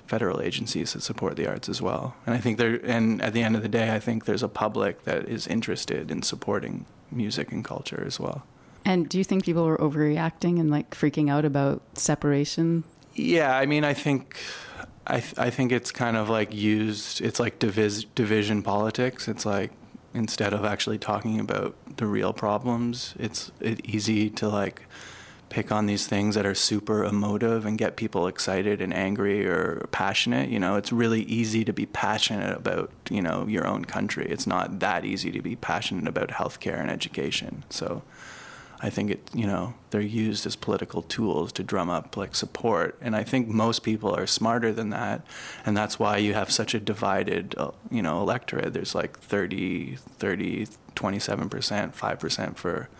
federal 0.06 0.40
agencies 0.40 0.92
that 0.92 1.02
support 1.02 1.36
the 1.36 1.46
arts 1.46 1.68
as 1.68 1.80
well. 1.80 2.14
And 2.26 2.34
I 2.34 2.38
think 2.38 2.58
there, 2.58 2.78
and 2.84 3.22
at 3.22 3.32
the 3.32 3.42
end 3.42 3.56
of 3.56 3.62
the 3.62 3.68
day, 3.68 3.94
I 3.94 3.98
think 3.98 4.26
there's 4.26 4.42
a 4.42 4.48
public 4.48 5.04
that 5.04 5.28
is 5.28 5.46
interested 5.46 6.10
in 6.10 6.22
supporting 6.22 6.84
music 7.10 7.52
and 7.52 7.64
culture 7.64 8.04
as 8.06 8.20
well. 8.20 8.44
And 8.84 9.08
do 9.08 9.16
you 9.16 9.24
think 9.24 9.44
people 9.44 9.64
were 9.64 9.78
overreacting 9.78 10.60
and 10.60 10.70
like 10.70 10.90
freaking 10.90 11.30
out 11.30 11.44
about 11.44 11.80
separation? 11.94 12.84
Yeah, 13.14 13.56
I 13.56 13.64
mean, 13.64 13.84
I 13.84 13.94
think, 13.94 14.36
I 15.06 15.20
th- 15.20 15.38
I 15.38 15.50
think 15.50 15.72
it's 15.72 15.90
kind 15.90 16.16
of 16.16 16.30
like 16.30 16.54
used. 16.54 17.20
It's 17.20 17.38
like 17.38 17.58
divis- 17.58 18.06
division 18.14 18.62
politics. 18.62 19.28
It's 19.28 19.44
like 19.44 19.72
instead 20.14 20.52
of 20.52 20.64
actually 20.64 20.98
talking 20.98 21.40
about 21.40 21.74
the 21.96 22.06
real 22.06 22.32
problems, 22.32 23.14
it's 23.18 23.50
it 23.60 23.84
easy 23.84 24.30
to 24.30 24.48
like 24.48 24.82
pick 25.50 25.70
on 25.70 25.86
these 25.86 26.06
things 26.06 26.34
that 26.34 26.46
are 26.46 26.54
super 26.54 27.04
emotive 27.04 27.64
and 27.66 27.78
get 27.78 27.96
people 27.96 28.26
excited 28.26 28.80
and 28.80 28.92
angry 28.94 29.46
or 29.46 29.86
passionate. 29.92 30.48
You 30.48 30.58
know, 30.58 30.76
it's 30.76 30.90
really 30.90 31.22
easy 31.22 31.64
to 31.64 31.72
be 31.72 31.86
passionate 31.86 32.56
about 32.56 32.90
you 33.10 33.20
know 33.20 33.46
your 33.46 33.66
own 33.66 33.84
country. 33.84 34.26
It's 34.28 34.46
not 34.46 34.80
that 34.80 35.04
easy 35.04 35.30
to 35.32 35.42
be 35.42 35.54
passionate 35.54 36.08
about 36.08 36.30
healthcare 36.30 36.80
and 36.80 36.90
education. 36.90 37.64
So. 37.68 38.02
I 38.84 38.90
think 38.90 39.10
it, 39.10 39.30
you 39.32 39.46
know, 39.46 39.72
they're 39.90 40.02
used 40.02 40.44
as 40.44 40.56
political 40.56 41.00
tools 41.00 41.52
to 41.52 41.62
drum 41.62 41.88
up 41.88 42.18
like 42.18 42.34
support, 42.34 42.98
and 43.00 43.16
I 43.16 43.24
think 43.24 43.48
most 43.48 43.82
people 43.82 44.14
are 44.14 44.26
smarter 44.26 44.74
than 44.74 44.90
that, 44.90 45.24
and 45.64 45.74
that's 45.74 45.98
why 45.98 46.18
you 46.18 46.34
have 46.34 46.50
such 46.50 46.74
a 46.74 46.80
divided, 46.80 47.54
uh, 47.56 47.70
you 47.90 48.02
know, 48.02 48.20
electorate. 48.20 48.74
There's 48.74 48.94
like 48.94 49.18
30, 49.18 49.96
30, 49.96 50.66
27 50.94 51.48
percent, 51.48 51.94
five 51.94 52.18
percent 52.20 52.58
for 52.58 52.90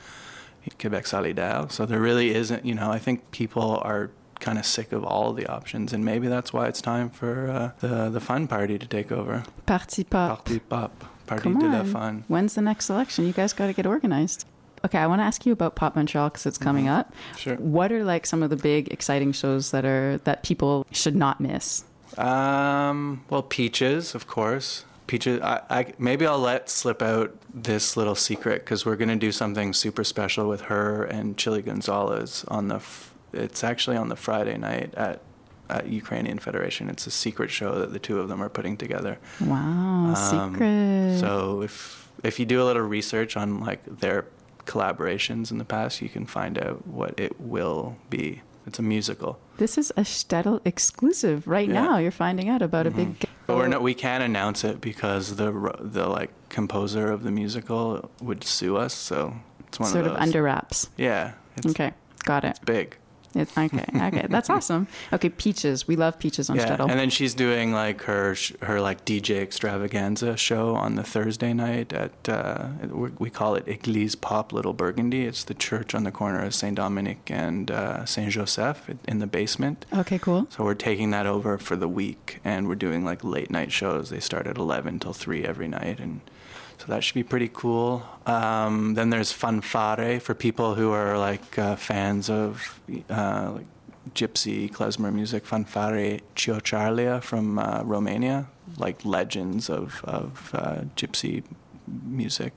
Quebec 0.80 1.05
Solidaire. 1.05 1.70
So 1.70 1.85
there 1.85 2.01
really 2.01 2.35
isn't, 2.35 2.64
you 2.64 2.74
know, 2.74 2.91
I 2.91 2.99
think 2.99 3.30
people 3.30 3.78
are 3.82 4.11
kind 4.41 4.59
of 4.59 4.64
sick 4.64 4.91
of 4.93 5.05
all 5.05 5.30
of 5.30 5.37
the 5.37 5.47
options, 5.47 5.93
and 5.93 6.03
maybe 6.03 6.28
that's 6.28 6.51
why 6.51 6.66
it's 6.66 6.80
time 6.80 7.11
for 7.11 7.51
uh, 7.51 7.70
the 7.87 8.09
the 8.09 8.20
fun 8.20 8.49
party 8.49 8.78
to 8.78 8.87
take 8.87 9.12
over. 9.12 9.45
Parti 9.66 10.05
pop. 10.05 10.28
Parti 10.47 10.61
pop, 10.61 11.05
party 11.26 11.43
Come 11.43 11.59
de 11.59 11.66
la 11.66 11.80
on. 11.80 11.93
fun. 11.93 12.24
When's 12.28 12.55
the 12.55 12.62
next 12.62 12.89
election? 12.89 13.26
You 13.26 13.35
guys 13.35 13.53
got 13.53 13.66
to 13.66 13.74
get 13.74 13.85
organized. 13.85 14.47
Okay, 14.85 14.99
I 14.99 15.07
want 15.07 15.20
to 15.20 15.24
ask 15.24 15.47
you 15.47 15.53
about 15.53 15.76
Pop 15.76 15.97
Montreal 15.97 16.28
because 16.28 16.45
it's 16.47 16.59
coming 16.59 16.89
up. 16.89 17.11
Mm-hmm. 17.12 17.37
Sure. 17.37 17.57
What 17.57 17.91
are 17.91 18.05
like 18.05 18.26
some 18.26 18.43
of 18.43 18.51
the 18.51 18.57
big 18.57 18.93
exciting 18.93 19.32
shows 19.32 19.70
that 19.70 19.85
are 19.85 20.18
that 20.24 20.43
people 20.43 20.87
should 20.93 21.16
not 21.16 21.41
miss? 21.41 21.85
Um, 22.18 23.24
well, 23.30 23.43
Peaches, 23.43 24.14
of 24.14 24.26
course. 24.26 24.85
Peaches. 25.07 25.41
I, 25.43 25.61
I 25.70 25.93
maybe 25.99 26.26
I'll 26.26 26.39
let 26.39 26.68
slip 26.70 27.03
out 27.03 27.35
this 27.53 27.97
little 27.97 28.14
secret 28.14 28.64
because 28.64 28.85
we're 28.87 28.97
gonna 28.97 29.16
do 29.16 29.32
something 29.32 29.72
super 29.72 30.05
special 30.05 30.49
with 30.49 30.62
her 30.62 31.05
and 31.05 31.37
Chilly 31.37 31.62
Gonzales 31.62 32.45
on 32.49 32.68
the. 32.68 32.76
F- 32.76 33.12
it's 33.32 33.64
actually 33.64 33.97
on 33.97 34.09
the 34.09 34.16
Friday 34.16 34.57
night 34.59 34.95
at. 34.97 35.20
At 35.70 35.87
Ukrainian 35.87 36.39
Federation, 36.39 36.91
it's 36.91 37.07
a 37.07 37.11
secret 37.11 37.51
show 37.51 37.78
that 37.78 37.91
the 37.95 37.99
two 37.99 38.20
of 38.20 38.28
them 38.28 38.43
are 38.43 38.51
putting 38.51 38.76
together. 38.76 39.16
Wow, 39.41 40.12
Um, 40.14 40.53
secret. 40.53 41.18
So 41.20 41.62
if 41.62 42.11
if 42.22 42.39
you 42.39 42.45
do 42.45 42.61
a 42.62 42.64
little 42.64 42.82
research 42.82 43.35
on 43.35 43.61
like 43.61 43.80
their 43.87 44.26
collaborations 44.66 45.50
in 45.50 45.58
the 45.58 45.64
past, 45.64 46.00
you 46.02 46.08
can 46.08 46.26
find 46.26 46.58
out 46.58 46.86
what 46.86 47.18
it 47.18 47.40
will 47.40 47.96
be. 48.10 48.42
It's 48.66 48.78
a 48.78 48.82
musical. 48.82 49.38
this 49.58 49.76
is 49.76 49.90
a 49.96 50.00
Shtetl 50.02 50.60
exclusive 50.64 51.46
right 51.46 51.68
Yeah. 51.68 51.82
now. 51.82 51.98
You're 51.98 52.10
finding 52.10 52.48
out 52.48 52.62
about 52.62 52.86
a 52.86 52.90
big. 52.90 53.08
Mm-hmm. 53.18 53.32
But 53.46 53.56
we're 53.56 53.68
not, 53.68 53.82
we 53.82 53.92
can't 53.94 54.22
announce 54.24 54.64
it 54.64 54.80
because 54.80 55.36
the 55.36 55.52
the 55.80 56.06
like 56.08 56.30
composer 56.48 57.10
of 57.12 57.22
the 57.24 57.30
musical 57.30 58.10
would 58.22 58.42
sue 58.42 58.76
us. 58.78 58.94
So 58.94 59.34
it's 59.68 59.78
one 59.78 59.90
sort 59.90 60.06
of 60.06 60.12
of 60.12 60.18
under 60.18 60.42
wraps. 60.42 60.88
Yeah. 60.96 61.32
It's 61.56 61.66
Okay, 61.66 61.92
got 62.24 62.44
it. 62.44 62.50
It's 62.50 62.58
big. 62.60 62.96
It, 63.35 63.49
okay, 63.57 63.85
okay, 63.95 64.26
that's 64.28 64.51
awesome. 64.57 64.87
Okay, 65.12 65.28
Peaches. 65.28 65.89
We 65.89 65.97
love 65.97 66.18
Peaches 66.18 66.51
on 66.51 66.57
Yeah. 66.57 66.76
And 66.80 66.99
then 66.99 67.11
she's 67.11 67.35
doing 67.35 67.72
like 67.72 68.03
her 68.03 68.37
her 68.62 68.80
like 68.80 69.05
DJ 69.05 69.41
extravaganza 69.43 70.37
show 70.37 70.74
on 70.74 70.95
the 70.95 71.03
Thursday 71.03 71.53
night 71.53 71.93
at 71.93 72.28
uh, 72.28 72.68
we 72.89 73.11
we 73.18 73.30
call 73.30 73.55
it 73.55 73.66
Église 73.66 74.20
Pop 74.20 74.53
Little 74.53 74.72
Burgundy. 74.72 75.24
It's 75.24 75.45
the 75.45 75.55
church 75.55 75.95
on 75.95 76.05
the 76.05 76.12
corner 76.12 76.43
of 76.45 76.55
Saint 76.55 76.76
Dominic 76.76 77.30
and 77.30 77.70
uh, 77.70 78.05
Saint 78.05 78.32
Joseph 78.32 78.91
in 79.07 79.18
the 79.18 79.26
basement. 79.26 79.87
okay, 79.93 80.18
cool. 80.18 80.47
So 80.51 80.64
we're 80.64 80.74
taking 80.74 81.11
that 81.11 81.26
over 81.26 81.59
for 81.59 81.76
the 81.76 81.89
week, 81.89 82.41
and 82.45 82.68
we're 82.68 82.74
doing 82.74 83.05
like 83.05 83.24
late 83.24 83.51
night 83.51 83.72
shows. 83.72 84.11
They 84.11 84.20
start 84.20 84.47
at 84.47 84.57
11 84.57 85.01
till 85.01 85.12
3 85.12 85.45
every 85.45 85.68
night, 85.68 85.99
and 86.01 86.20
so 86.85 86.93
that 86.93 87.03
should 87.03 87.14
be 87.14 87.22
pretty 87.22 87.51
cool. 87.53 88.03
Um, 88.26 88.93
then 88.95 89.09
there's 89.09 89.32
Fanfare 89.32 90.20
for 90.20 90.35
people 90.35 90.74
who 90.74 90.91
are 90.91 91.16
like 91.16 91.59
uh, 91.59 91.76
fans 91.76 92.28
of 92.28 92.78
uh, 93.09 93.53
like 93.55 93.66
gypsy 94.14 94.70
klezmer 94.70 95.12
music. 95.12 95.47
Fanfare 95.47 96.20
Ciocărlia 96.37 97.22
from 97.22 97.59
uh, 97.59 97.82
Romania, 97.85 98.49
like 98.76 99.03
legends 99.05 99.70
of 99.70 100.03
of 100.05 100.51
uh, 100.55 100.82
gypsy 100.95 101.43
music. 102.05 102.53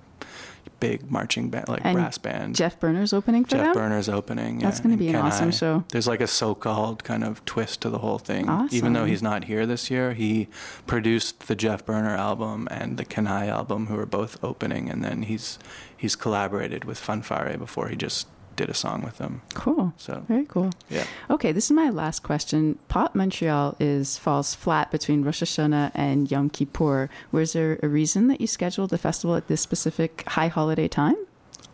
Big 0.80 1.09
marching 1.11 1.49
band, 1.49 1.70
like 1.70 1.82
And 1.84 1.95
brass 1.95 2.18
band. 2.18 2.55
Jeff 2.55 2.80
Berner's 2.80 3.13
opening 3.13 3.45
for 3.45 3.51
Jeff 3.51 3.65
them. 3.65 3.74
Burner's 3.74 4.09
opening. 4.09 4.59
That's 4.59 4.80
yeah, 4.80 4.84
gonna 4.84 4.97
be 4.97 5.09
an 5.09 5.15
awesome 5.15 5.51
show. 5.51 5.84
There's 5.89 6.07
like 6.07 6.22
a 6.22 6.28
so-called 6.28 7.03
kind 7.03 7.24
of 7.24 7.43
twist 7.45 7.82
to 7.82 7.89
the 7.89 7.99
whole 7.99 8.20
thing. 8.20 8.49
Awesome. 8.49 8.76
Even 8.76 8.93
though 8.93 9.05
he's 9.05 9.22
not 9.22 9.45
here 9.45 9.65
this 9.65 9.89
year, 9.89 10.13
he 10.13 10.47
produced 10.86 11.47
the 11.47 11.55
Jeff 11.55 11.86
Burner 11.86 12.15
album 12.15 12.68
and 12.72 12.97
the 12.97 13.05
Kanai 13.05 13.47
album, 13.47 13.88
who 13.88 13.97
are 13.97 14.05
both 14.05 14.43
opening, 14.43 14.89
and 14.89 15.03
then 15.03 15.24
he's 15.24 15.59
he's 15.95 16.15
collaborated 16.15 16.86
with 16.86 16.99
Fanfare 16.99 17.57
before 17.57 17.88
he 17.89 17.95
just 17.95 18.28
did 18.57 18.69
a 18.69 18.73
song 18.73 19.01
with 19.03 19.17
them. 19.19 19.41
Cool. 19.53 19.93
So 19.97 20.25
Very 20.27 20.45
cool. 20.45 20.71
yeah. 20.89 21.05
Okay, 21.29 21.53
this 21.53 21.65
is 21.65 21.71
my 21.71 21.89
last 21.89 22.23
question. 22.23 22.77
Pop 22.89 23.15
Montreal 23.15 23.77
is 23.79 24.17
falls 24.17 24.53
flat 24.53 24.91
between 24.91 25.23
Rosh 25.23 25.41
Hashanah 25.43 25.91
and 25.95 26.29
Yom 26.29 26.49
Kippur. 26.49 27.09
Was 27.31 27.53
there 27.53 27.79
a 27.81 27.87
reason 27.87 28.27
that 28.27 28.41
you 28.41 28.47
scheduled 28.47 28.89
the 28.89 28.97
festival 28.97 29.35
at 29.37 29.47
this 29.47 29.61
specific 29.61 30.23
high 30.27 30.47
holiday 30.49 30.87
time? 30.89 31.15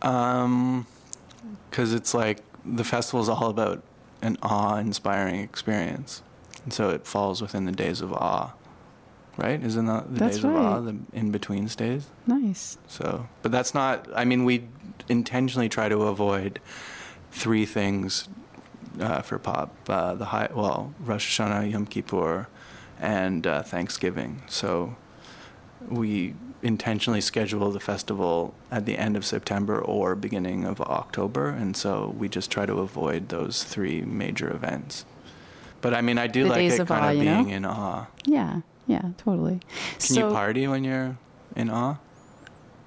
Um, 0.02 0.86
because 1.70 1.92
it's 1.92 2.14
like 2.14 2.38
the 2.64 2.84
festival 2.84 3.20
is 3.22 3.28
all 3.28 3.48
about 3.50 3.82
an 4.22 4.36
awe-inspiring 4.42 5.40
experience, 5.40 6.22
and 6.64 6.72
so 6.72 6.90
it 6.90 7.06
falls 7.06 7.40
within 7.42 7.64
the 7.64 7.72
days 7.72 8.00
of 8.00 8.12
awe, 8.12 8.52
right? 9.36 9.62
Isn't 9.62 9.86
that 9.86 10.12
the 10.12 10.20
That's 10.20 10.36
days 10.36 10.44
of 10.44 10.54
awe, 10.54 10.80
the 10.80 10.96
in-between 11.12 11.68
stays? 11.68 12.06
Nice. 12.26 12.78
So, 12.88 13.26
but 13.42 13.50
that's 13.52 13.74
not. 13.74 14.06
I 14.14 14.24
mean, 14.24 14.44
we 14.44 14.64
intentionally 15.08 15.68
try 15.68 15.88
to 15.88 16.02
avoid 16.02 16.60
three 17.30 17.66
things 17.66 18.28
uh, 19.00 19.22
for 19.22 19.38
pop: 19.38 19.74
uh, 19.88 20.14
the 20.14 20.26
high, 20.26 20.48
well, 20.54 20.94
Rosh 21.00 21.38
Hashanah, 21.40 21.70
Yom 21.70 21.86
Kippur, 21.86 22.48
and 23.00 23.46
uh, 23.46 23.62
Thanksgiving. 23.62 24.42
So, 24.48 24.96
we 25.88 26.34
intentionally 26.62 27.20
schedule 27.20 27.70
the 27.70 27.80
festival 27.80 28.54
at 28.70 28.86
the 28.86 28.96
end 28.96 29.16
of 29.16 29.24
September 29.24 29.78
or 29.80 30.14
beginning 30.14 30.64
of 30.64 30.80
October, 30.80 31.48
and 31.50 31.76
so 31.76 32.14
we 32.16 32.28
just 32.28 32.50
try 32.50 32.64
to 32.64 32.74
avoid 32.78 33.28
those 33.28 33.62
three 33.64 34.00
major 34.00 34.50
events. 34.50 35.04
But 35.82 35.92
I 35.92 36.00
mean, 36.00 36.16
I 36.16 36.26
do 36.26 36.44
The 36.44 36.48
like 36.48 36.72
it 36.72 36.80
of 36.80 36.88
kind 36.88 37.04
awe, 37.04 37.10
of 37.10 37.16
you 37.16 37.24
know? 37.24 37.44
being 37.44 37.50
in 37.50 37.64
awe. 37.66 38.06
Yeah, 38.24 38.60
yeah, 38.86 39.10
totally. 39.18 39.60
Can 39.90 40.00
so 40.00 40.28
you 40.28 40.34
party 40.34 40.66
when 40.66 40.84
you're 40.84 41.18
in 41.54 41.68
awe? 41.68 41.96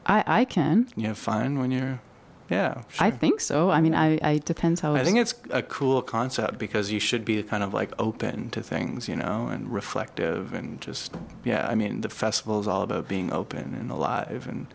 I, 0.08 0.24
I 0.26 0.46
can. 0.46 0.88
You 0.96 1.08
have 1.08 1.18
fun 1.20 1.60
when 1.60 1.70
you're, 1.70 2.00
yeah. 2.50 2.82
Sure. 2.90 3.08
I 3.08 3.12
think 3.12 3.42
so. 3.42 3.70
I 3.70 3.82
mean, 3.82 3.94
I, 3.94 4.20
I 4.22 4.38
depends 4.38 4.82
how. 4.82 4.96
I 4.96 5.04
think 5.04 5.18
it's 5.18 5.36
a 5.50 5.62
cool 5.62 6.02
concept 6.02 6.58
because 6.58 6.92
you 6.92 7.00
should 7.00 7.26
be 7.26 7.42
kind 7.44 7.64
of 7.64 7.74
like 7.74 7.92
open 8.00 8.50
to 8.52 8.64
things, 8.64 9.08
you 9.08 9.16
know, 9.16 9.48
and 9.48 9.72
reflective 9.72 10.54
and 10.54 10.80
just 10.82 11.16
yeah. 11.44 11.68
I 11.68 11.76
mean, 11.76 12.02
the 12.02 12.10
festival 12.10 12.60
is 12.60 12.68
all 12.68 12.84
about 12.84 13.08
being 13.08 13.34
open 13.34 13.76
and 13.80 13.92
alive 13.92 14.48
and 14.50 14.68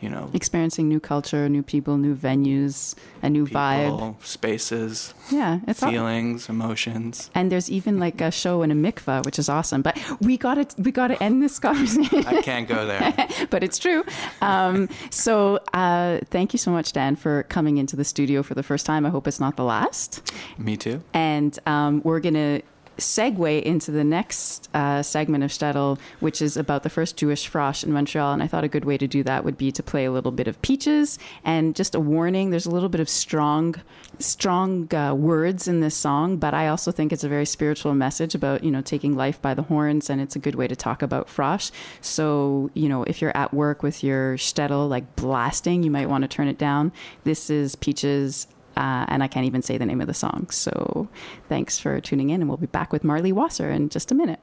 you 0.00 0.08
know, 0.08 0.30
experiencing 0.32 0.88
new 0.88 1.00
culture, 1.00 1.48
new 1.48 1.62
people, 1.62 1.96
new 1.98 2.14
venues, 2.16 2.94
a 3.22 3.28
new 3.30 3.46
vibe. 3.46 4.14
spaces, 4.24 5.14
Yeah, 5.30 5.60
it's 5.66 5.82
all, 5.82 5.90
feelings, 5.90 6.48
emotions. 6.48 7.30
and 7.34 7.52
there's 7.52 7.70
even 7.70 7.98
like 7.98 8.20
a 8.20 8.30
show 8.30 8.62
in 8.62 8.70
a 8.70 8.74
mikvah, 8.74 9.24
which 9.24 9.38
is 9.38 9.48
awesome. 9.48 9.82
But 9.82 9.98
we 10.20 10.36
got 10.36 10.54
to 10.54 10.82
we 10.82 10.90
got 10.90 11.08
to 11.08 11.22
end 11.22 11.42
this 11.42 11.58
conversation. 11.68 12.26
I 12.26 12.40
can't 12.42 12.66
go 12.68 12.86
there. 12.86 13.12
but 13.50 13.62
it's 13.62 13.78
true. 13.78 14.04
Um, 14.40 14.88
so 15.10 15.58
uh, 15.74 16.20
thank 16.30 16.52
you 16.54 16.58
so 16.58 16.70
much, 16.70 16.92
Dan, 16.92 17.16
for 17.16 17.42
coming 17.44 17.76
into 17.78 17.96
the 17.96 18.04
studio 18.04 18.42
for 18.42 18.54
the 18.54 18.62
first 18.62 18.86
time. 18.86 19.04
I 19.06 19.10
hope 19.10 19.26
it's 19.28 19.40
not 19.40 19.56
the 19.56 19.64
last. 19.64 20.32
Me 20.58 20.76
too. 20.76 21.02
And 21.12 21.58
um, 21.66 22.00
we're 22.04 22.20
gonna 22.20 22.62
segue 23.00 23.62
into 23.62 23.90
the 23.90 24.04
next 24.04 24.68
uh, 24.74 25.02
segment 25.02 25.44
of 25.44 25.50
Shtetl, 25.50 25.98
which 26.20 26.40
is 26.40 26.56
about 26.56 26.82
the 26.82 26.90
first 26.90 27.16
Jewish 27.16 27.50
frosh 27.50 27.82
in 27.82 27.92
Montreal. 27.92 28.32
And 28.32 28.42
I 28.42 28.46
thought 28.46 28.64
a 28.64 28.68
good 28.68 28.84
way 28.84 28.96
to 28.98 29.06
do 29.06 29.22
that 29.24 29.44
would 29.44 29.58
be 29.58 29.72
to 29.72 29.82
play 29.82 30.04
a 30.04 30.12
little 30.12 30.32
bit 30.32 30.48
of 30.48 30.60
Peaches. 30.62 31.18
And 31.44 31.74
just 31.74 31.94
a 31.94 32.00
warning 32.00 32.50
there's 32.50 32.66
a 32.66 32.70
little 32.70 32.88
bit 32.88 33.00
of 33.00 33.08
strong, 33.08 33.76
strong 34.18 34.92
uh, 34.94 35.14
words 35.14 35.66
in 35.66 35.80
this 35.80 35.96
song, 35.96 36.36
but 36.36 36.54
I 36.54 36.68
also 36.68 36.92
think 36.92 37.12
it's 37.12 37.24
a 37.24 37.28
very 37.28 37.46
spiritual 37.46 37.94
message 37.94 38.34
about, 38.34 38.62
you 38.62 38.70
know, 38.70 38.82
taking 38.82 39.16
life 39.16 39.40
by 39.40 39.54
the 39.54 39.62
horns. 39.62 40.10
And 40.10 40.20
it's 40.20 40.36
a 40.36 40.38
good 40.38 40.54
way 40.54 40.68
to 40.68 40.76
talk 40.76 41.02
about 41.02 41.28
frosh. 41.28 41.70
So, 42.00 42.70
you 42.74 42.88
know, 42.88 43.04
if 43.04 43.20
you're 43.20 43.36
at 43.36 43.52
work 43.52 43.82
with 43.82 44.04
your 44.04 44.36
Shtetl 44.36 44.88
like 44.88 45.16
blasting, 45.16 45.82
you 45.82 45.90
might 45.90 46.08
want 46.08 46.22
to 46.22 46.28
turn 46.28 46.48
it 46.48 46.58
down. 46.58 46.92
This 47.24 47.50
is 47.50 47.76
Peaches 47.76 48.46
uh, 48.80 49.04
and 49.08 49.22
I 49.22 49.28
can't 49.28 49.44
even 49.44 49.60
say 49.60 49.76
the 49.76 49.84
name 49.84 50.00
of 50.00 50.06
the 50.06 50.14
song. 50.14 50.48
So 50.48 51.08
thanks 51.50 51.78
for 51.78 52.00
tuning 52.00 52.30
in, 52.30 52.40
and 52.40 52.48
we'll 52.48 52.56
be 52.56 52.66
back 52.66 52.92
with 52.92 53.04
Marley 53.04 53.30
Wasser 53.30 53.70
in 53.70 53.90
just 53.90 54.10
a 54.10 54.14
minute. 54.14 54.40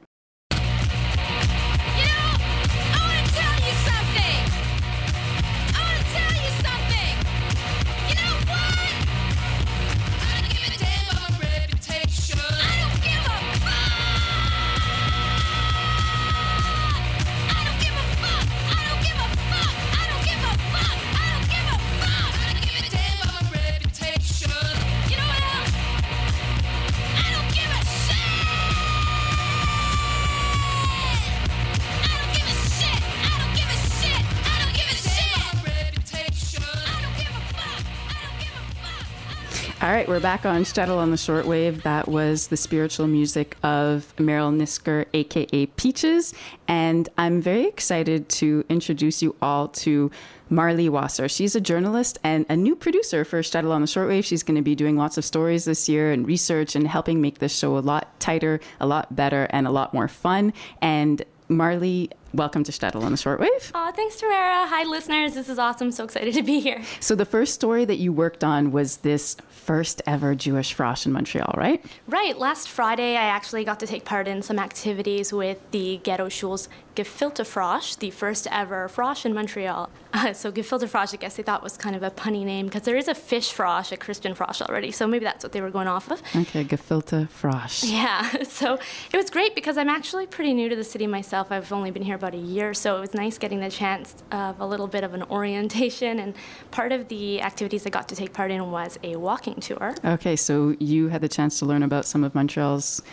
All 39.88 39.94
right, 39.94 40.06
we're 40.06 40.20
back 40.20 40.46
on 40.46 40.64
Shtetl 40.64 40.98
on 40.98 41.12
the 41.12 41.16
shortwave. 41.16 41.84
That 41.84 42.10
was 42.10 42.48
the 42.48 42.58
spiritual 42.58 43.08
music 43.08 43.56
of 43.64 44.14
Merrill 44.20 44.52
Nisker, 44.52 45.06
aka 45.14 45.66
Peaches. 45.66 46.34
And 46.68 47.08
I'm 47.18 47.42
very 47.42 47.66
excited 47.66 48.28
to 48.28 48.66
introduce 48.68 49.22
you 49.22 49.38
all 49.42 49.70
to 49.70 50.12
Marley 50.50 50.90
Wasser. 50.90 51.30
She's 51.30 51.56
a 51.56 51.62
journalist 51.62 52.20
and 52.22 52.46
a 52.50 52.58
new 52.58 52.76
producer 52.76 53.24
for 53.24 53.40
Shtetl 53.40 53.72
on 53.72 53.80
the 53.80 53.88
shortwave. 53.88 54.26
She's 54.26 54.44
going 54.44 54.58
to 54.58 54.62
be 54.62 54.76
doing 54.76 54.98
lots 54.98 55.18
of 55.18 55.24
stories 55.24 55.64
this 55.64 55.88
year 55.88 56.12
and 56.12 56.28
research 56.28 56.76
and 56.76 56.86
helping 56.86 57.22
make 57.22 57.40
this 57.40 57.58
show 57.58 57.78
a 57.78 57.80
lot 57.80 58.20
tighter, 58.20 58.60
a 58.82 58.86
lot 58.86 59.16
better, 59.16 59.48
and 59.52 59.66
a 59.66 59.72
lot 59.72 59.94
more 59.94 60.10
fun. 60.10 60.52
And 60.82 61.24
Marley, 61.48 62.10
welcome 62.38 62.64
to 62.64 62.72
Shtetl 62.72 63.02
on 63.02 63.12
the 63.12 63.18
shortwave. 63.18 63.72
Aw, 63.74 63.92
thanks, 63.92 64.18
Tamara. 64.18 64.68
Hi, 64.68 64.84
listeners. 64.84 65.34
This 65.34 65.50
is 65.50 65.58
awesome. 65.58 65.92
So 65.92 66.04
excited 66.04 66.36
to 66.36 66.44
be 66.44 66.60
here. 66.60 66.84
So 67.00 67.16
the 67.16 67.26
first 67.26 67.56
story 67.56 67.84
that 67.86 67.98
you 67.98 68.14
worked 68.14 68.44
on 68.44 68.72
was 68.72 68.98
this 68.98 69.36
first 69.50 70.02
ever 70.06 70.36
Jewish 70.36 70.76
frosh 70.76 71.06
in 71.06 71.12
Montreal, 71.12 71.54
right? 71.58 71.84
Right. 72.08 72.38
Last 72.38 72.70
Friday, 72.70 73.18
I 73.18 73.24
actually 73.24 73.66
got 73.66 73.80
to 73.80 73.88
take 73.88 74.06
part 74.06 74.28
in 74.28 74.42
some 74.44 74.60
activities 74.60 75.34
with 75.34 75.60
the 75.72 75.98
Ghetto 76.04 76.30
Shul's 76.30 76.70
Gefilte 76.98 77.46
Frosch, 77.46 77.96
the 77.98 78.10
first 78.10 78.48
ever 78.52 78.90
frosh 78.90 79.24
in 79.26 79.34
Montreal. 79.34 79.90
Uh, 80.14 80.34
so 80.34 80.52
Gefilte 80.52 80.88
Frosch, 80.90 81.14
I 81.14 81.18
guess 81.18 81.36
they 81.36 81.44
thought 81.44 81.62
was 81.62 81.78
kind 81.78 81.96
of 81.96 82.02
a 82.02 82.10
punny 82.10 82.44
name 82.44 82.66
because 82.66 82.82
there 82.82 82.98
is 82.98 83.08
a 83.08 83.14
fish 83.14 83.54
frosh, 83.54 83.92
a 83.92 83.98
Crispin 83.98 84.34
frosh 84.34 84.62
already. 84.64 84.90
So 84.90 85.06
maybe 85.06 85.26
that's 85.26 85.44
what 85.44 85.52
they 85.52 85.62
were 85.62 85.70
going 85.70 85.88
off 85.88 86.10
of. 86.10 86.24
Okay, 86.36 86.64
gefilte 86.64 87.28
frosh. 87.30 87.84
Yeah, 87.98 88.42
so 88.42 88.80
it 89.14 89.18
was 89.18 89.30
great 89.30 89.54
because 89.54 89.78
I'm 89.78 89.90
actually 89.90 90.26
pretty 90.26 90.56
new 90.56 90.70
to 90.70 90.76
the 90.76 90.84
city 90.84 91.06
myself. 91.06 91.52
I've 91.52 91.72
only 91.72 91.92
been 91.92 92.02
here 92.02 92.16
about 92.16 92.34
a 92.34 92.38
year, 92.56 92.74
so 92.74 92.98
it 92.98 93.02
was 93.02 93.14
nice 93.14 93.38
getting 93.38 93.60
the 93.60 93.70
chance 93.70 94.16
of 94.32 94.60
a 94.60 94.66
little 94.66 94.88
bit 94.88 95.04
of 95.04 95.14
an 95.14 95.22
orientation. 95.30 96.18
And 96.20 96.34
part 96.72 96.92
of 96.92 97.10
the 97.10 97.40
activities 97.44 97.86
I 97.86 97.92
got 97.92 98.10
to 98.10 98.16
take 98.16 98.34
part 98.34 98.50
in 98.50 98.72
was 98.72 98.98
a 99.04 99.18
walking 99.18 99.60
tour. 99.60 99.94
Okay, 100.04 100.36
so 100.36 100.76
you 100.80 101.10
had 101.10 101.22
the 101.22 101.30
chance 101.30 101.60
to 101.60 101.66
learn 101.68 101.84
about 101.84 102.06
some 102.06 102.24
of 102.24 102.34
Montreal's 102.34 103.04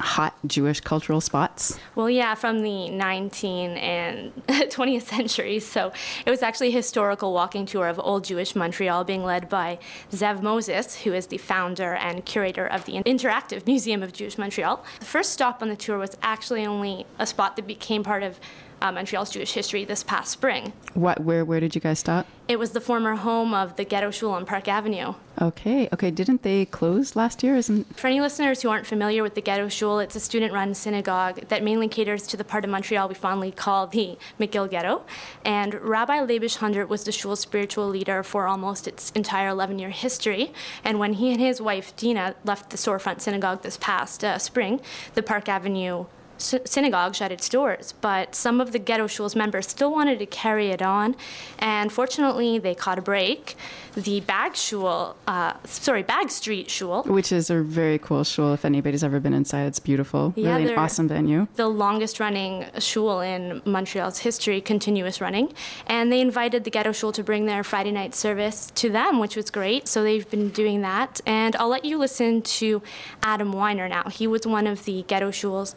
hot 0.00 0.34
Jewish 0.46 0.80
cultural 0.80 1.20
spots. 1.20 1.78
Well, 1.94 2.10
yeah, 2.10 2.34
from 2.34 2.60
the 2.60 2.88
19th 2.90 3.78
and 3.78 4.32
20th 4.46 5.02
centuries. 5.02 5.66
So 5.66 5.92
it 6.26 6.30
was 6.30 6.42
actually 6.42 6.68
a 6.68 6.72
historical 6.72 7.32
walking 7.32 7.66
tour 7.66 7.88
of 7.88 7.98
old 7.98 8.24
Jewish 8.24 8.54
Montreal 8.54 9.04
being 9.04 9.24
led 9.24 9.48
by 9.48 9.78
Zev 10.10 10.42
Moses, 10.42 10.96
who 11.02 11.12
is 11.12 11.26
the 11.26 11.38
founder 11.38 11.94
and 11.94 12.24
curator 12.24 12.66
of 12.66 12.84
the 12.84 12.94
Interactive 13.02 13.66
Museum 13.66 14.02
of 14.02 14.12
Jewish 14.12 14.38
Montreal. 14.38 14.84
The 15.00 15.06
first 15.06 15.32
stop 15.32 15.62
on 15.62 15.68
the 15.68 15.76
tour 15.76 15.98
was 15.98 16.16
actually 16.22 16.66
only 16.66 17.06
a 17.18 17.26
spot 17.26 17.56
that 17.56 17.66
became 17.66 18.02
part 18.02 18.22
of 18.22 18.40
uh, 18.80 18.92
Montreal's 18.92 19.30
Jewish 19.30 19.52
history 19.52 19.84
this 19.84 20.02
past 20.02 20.30
spring. 20.30 20.72
What? 20.94 21.20
Where? 21.20 21.44
Where 21.44 21.60
did 21.60 21.74
you 21.74 21.80
guys 21.80 21.98
stop? 21.98 22.26
It 22.48 22.58
was 22.58 22.72
the 22.72 22.80
former 22.80 23.14
home 23.14 23.54
of 23.54 23.76
the 23.76 23.84
Ghetto 23.84 24.10
Shul 24.10 24.32
on 24.32 24.44
Park 24.44 24.66
Avenue. 24.66 25.14
Okay. 25.40 25.88
Okay. 25.92 26.10
Didn't 26.10 26.42
they 26.42 26.64
close 26.64 27.14
last 27.14 27.42
year? 27.44 27.54
Isn't 27.54 27.96
For 27.96 28.08
any 28.08 28.20
listeners 28.20 28.62
who 28.62 28.68
aren't 28.70 28.86
familiar 28.86 29.22
with 29.22 29.36
the 29.36 29.40
Ghetto 29.40 29.68
Shul, 29.68 30.00
it's 30.00 30.16
a 30.16 30.20
student 30.20 30.52
run 30.52 30.74
synagogue 30.74 31.48
that 31.48 31.62
mainly 31.62 31.86
caters 31.86 32.26
to 32.26 32.36
the 32.36 32.42
part 32.42 32.64
of 32.64 32.70
Montreal 32.70 33.08
we 33.08 33.14
fondly 33.14 33.52
call 33.52 33.86
the 33.86 34.18
McGill 34.40 34.68
Ghetto. 34.68 35.02
And 35.44 35.74
Rabbi 35.74 36.18
Leibish 36.20 36.56
Hundert 36.56 36.88
was 36.88 37.04
the 37.04 37.12
shul's 37.12 37.40
spiritual 37.40 37.88
leader 37.88 38.22
for 38.22 38.46
almost 38.46 38.88
its 38.88 39.10
entire 39.12 39.48
11 39.48 39.78
year 39.78 39.90
history. 39.90 40.52
And 40.82 40.98
when 40.98 41.14
he 41.14 41.30
and 41.30 41.40
his 41.40 41.60
wife, 41.60 41.94
Dina, 41.96 42.34
left 42.44 42.70
the 42.70 42.76
storefront 42.76 43.20
synagogue 43.20 43.62
this 43.62 43.76
past 43.76 44.24
uh, 44.24 44.38
spring, 44.38 44.80
the 45.14 45.22
Park 45.22 45.48
Avenue 45.48 46.06
synagogue 46.40 47.14
shut 47.14 47.30
its 47.32 47.48
doors, 47.48 47.94
but 48.00 48.34
some 48.34 48.60
of 48.60 48.72
the 48.72 48.78
Ghetto 48.78 49.06
Shul's 49.06 49.36
members 49.36 49.68
still 49.68 49.92
wanted 49.92 50.18
to 50.18 50.26
carry 50.26 50.70
it 50.70 50.82
on, 50.82 51.14
and 51.58 51.92
fortunately, 51.92 52.58
they 52.58 52.74
caught 52.74 52.98
a 52.98 53.02
break. 53.02 53.56
The 53.94 54.20
Bagg 54.20 54.54
Shul, 54.54 55.16
uh, 55.26 55.54
sorry, 55.64 56.04
Bagg 56.04 56.30
Street 56.30 56.70
Shul, 56.70 57.02
which 57.04 57.32
is 57.32 57.50
a 57.50 57.60
very 57.60 57.98
cool 57.98 58.22
shul. 58.22 58.52
If 58.54 58.64
anybody's 58.64 59.02
ever 59.02 59.18
been 59.18 59.34
inside, 59.34 59.64
it's 59.66 59.80
beautiful. 59.80 60.32
Yeah, 60.36 60.56
really 60.56 60.72
an 60.72 60.78
awesome 60.78 61.08
venue. 61.08 61.48
the 61.56 61.66
longest 61.66 62.20
running 62.20 62.66
shul 62.78 63.20
in 63.20 63.60
Montreal's 63.64 64.18
history, 64.20 64.60
continuous 64.60 65.20
running. 65.20 65.52
And 65.88 66.12
they 66.12 66.20
invited 66.20 66.62
the 66.62 66.70
Ghetto 66.70 66.92
Shul 66.92 67.10
to 67.12 67.24
bring 67.24 67.46
their 67.46 67.64
Friday 67.64 67.90
night 67.90 68.14
service 68.14 68.70
to 68.76 68.90
them, 68.90 69.18
which 69.18 69.34
was 69.34 69.50
great. 69.50 69.88
So 69.88 70.04
they've 70.04 70.28
been 70.30 70.50
doing 70.50 70.82
that. 70.82 71.20
And 71.26 71.56
I'll 71.56 71.68
let 71.68 71.84
you 71.84 71.98
listen 71.98 72.42
to 72.42 72.82
Adam 73.24 73.52
Weiner 73.52 73.88
now. 73.88 74.04
He 74.08 74.28
was 74.28 74.46
one 74.46 74.68
of 74.68 74.84
the 74.84 75.02
Ghetto 75.08 75.32
Shul's 75.32 75.74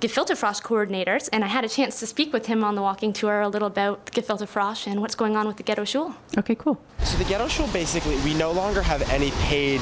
Gefilte 0.00 0.36
Frosh 0.36 0.60
coordinators, 0.60 1.30
and 1.32 1.42
I 1.42 1.46
had 1.46 1.64
a 1.64 1.68
chance 1.68 1.98
to 2.00 2.06
speak 2.06 2.30
with 2.30 2.46
him 2.46 2.62
on 2.62 2.74
the 2.74 2.82
walking 2.82 3.14
tour 3.14 3.40
a 3.40 3.48
little 3.48 3.68
about 3.68 4.04
Gefilte 4.06 4.46
Frosh 4.46 4.86
and 4.86 5.00
what's 5.00 5.14
going 5.14 5.36
on 5.36 5.46
with 5.46 5.56
the 5.56 5.62
Ghetto 5.62 5.84
Shul. 5.84 6.14
Okay, 6.36 6.54
cool. 6.54 6.78
So 7.02 7.16
the 7.16 7.24
ghetto 7.24 7.48
shul 7.48 7.66
basically, 7.68 8.16
we 8.16 8.34
no 8.34 8.52
longer 8.52 8.82
have 8.82 9.00
any 9.10 9.30
paid 9.42 9.80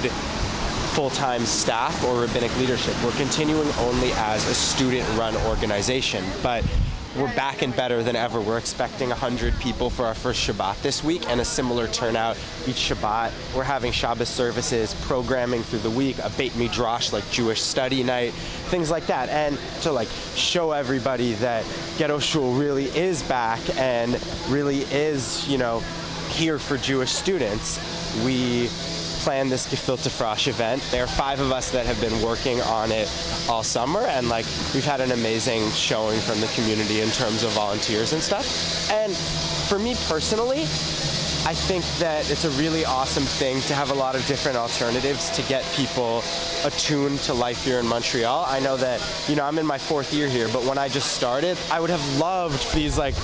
full-time 0.95 1.45
staff 1.45 2.05
or 2.05 2.21
rabbinic 2.21 2.57
leadership. 2.59 2.95
We're 3.03 3.11
continuing 3.13 3.69
only 3.79 4.13
as 4.13 4.49
a 4.49 4.55
student-run 4.55 5.35
organization, 5.49 6.25
but 6.45 6.65
we're 7.17 7.35
back 7.37 7.63
and 7.63 7.75
better 7.77 8.03
than 8.03 8.17
ever. 8.17 8.41
We're 8.41 8.59
expecting 8.59 9.09
100 9.11 9.59
people 9.61 9.89
for 9.89 10.05
our 10.05 10.15
first 10.15 10.49
Shabbat 10.49 10.83
this 10.83 11.05
week 11.05 11.29
and 11.31 11.41
a 11.41 11.45
similar 11.45 11.87
turnout 11.89 12.37
each 12.67 12.77
Shabbat. 12.77 13.33
We're 13.55 13.63
having 13.63 13.93
Shabbos 13.93 14.29
services, 14.29 14.95
programming 15.03 15.63
through 15.63 15.81
the 15.81 15.91
week, 15.91 16.19
a 16.19 16.31
Beit 16.31 16.57
Midrash 16.57 17.13
like 17.13 17.29
Jewish 17.31 17.61
study 17.61 18.03
night, 18.03 18.33
things 18.71 18.91
like 18.91 19.07
that. 19.07 19.29
And 19.29 19.59
to 19.83 19.93
like 19.93 20.09
show 20.35 20.73
everybody 20.73 21.35
that 21.35 21.65
Ghetto 21.99 22.19
Shul 22.19 22.53
really 22.55 22.87
is 22.87 23.23
back 23.25 23.61
and 23.79 24.21
really 24.49 24.81
is, 24.81 25.49
you 25.49 25.59
know, 25.59 25.81
here 26.31 26.59
for 26.59 26.77
Jewish 26.77 27.11
students, 27.11 27.79
we 28.25 28.69
planned 29.25 29.51
this 29.51 29.67
Gefilte 29.67 30.11
Frosh 30.11 30.49
event. 30.49 30.87
There 30.91 31.03
are 31.03 31.07
five 31.07 31.41
of 31.41 31.51
us 31.51 31.71
that 31.71 31.87
have 31.87 31.99
been 31.99 32.21
working 32.21 32.61
on 32.61 32.93
it 32.93 33.11
all 33.49 33.63
summer, 33.63 34.01
and 34.01 34.29
like 34.29 34.45
we've 34.75 34.85
had 34.85 35.01
an 35.01 35.13
amazing 35.13 35.71
showing 35.71 36.21
from 36.21 36.43
the 36.43 36.47
community 36.49 37.01
in 37.01 37.09
terms 37.09 37.43
of 37.43 37.51
volunteers 37.53 38.13
and 38.13 38.23
stuff. 38.23 38.91
And 38.91 39.17
for 39.17 39.79
me 39.79 39.95
personally, 40.09 40.65
I 41.47 41.55
think 41.55 41.87
that 42.01 42.31
it's 42.31 42.45
a 42.45 42.51
really 42.63 42.85
awesome 42.85 43.25
thing 43.25 43.63
to 43.63 43.75
have 43.75 43.91
a 43.91 43.95
lot 43.95 44.15
of 44.15 44.27
different 44.27 44.59
alternatives 44.59 45.31
to 45.31 45.43
get 45.43 45.65
people 45.75 46.23
attuned 46.63 47.19
to 47.21 47.33
life 47.33 47.65
here 47.65 47.79
in 47.79 47.87
Montreal. 47.87 48.45
I 48.47 48.61
know 48.61 48.77
that, 48.77 49.01
you 49.27 49.37
know, 49.37 49.45
I'm 49.45 49.59
in 49.59 49.65
my 49.65 49.79
fourth 49.79 50.13
year 50.13 50.29
here, 50.29 50.49
but 50.49 50.65
when 50.65 50.77
I 50.77 50.89
just 50.91 51.13
started, 51.13 51.57
I 51.71 51.81
would 51.81 51.91
have 51.91 52.19
loved 52.19 52.75
these 52.75 52.99
like 52.99 53.15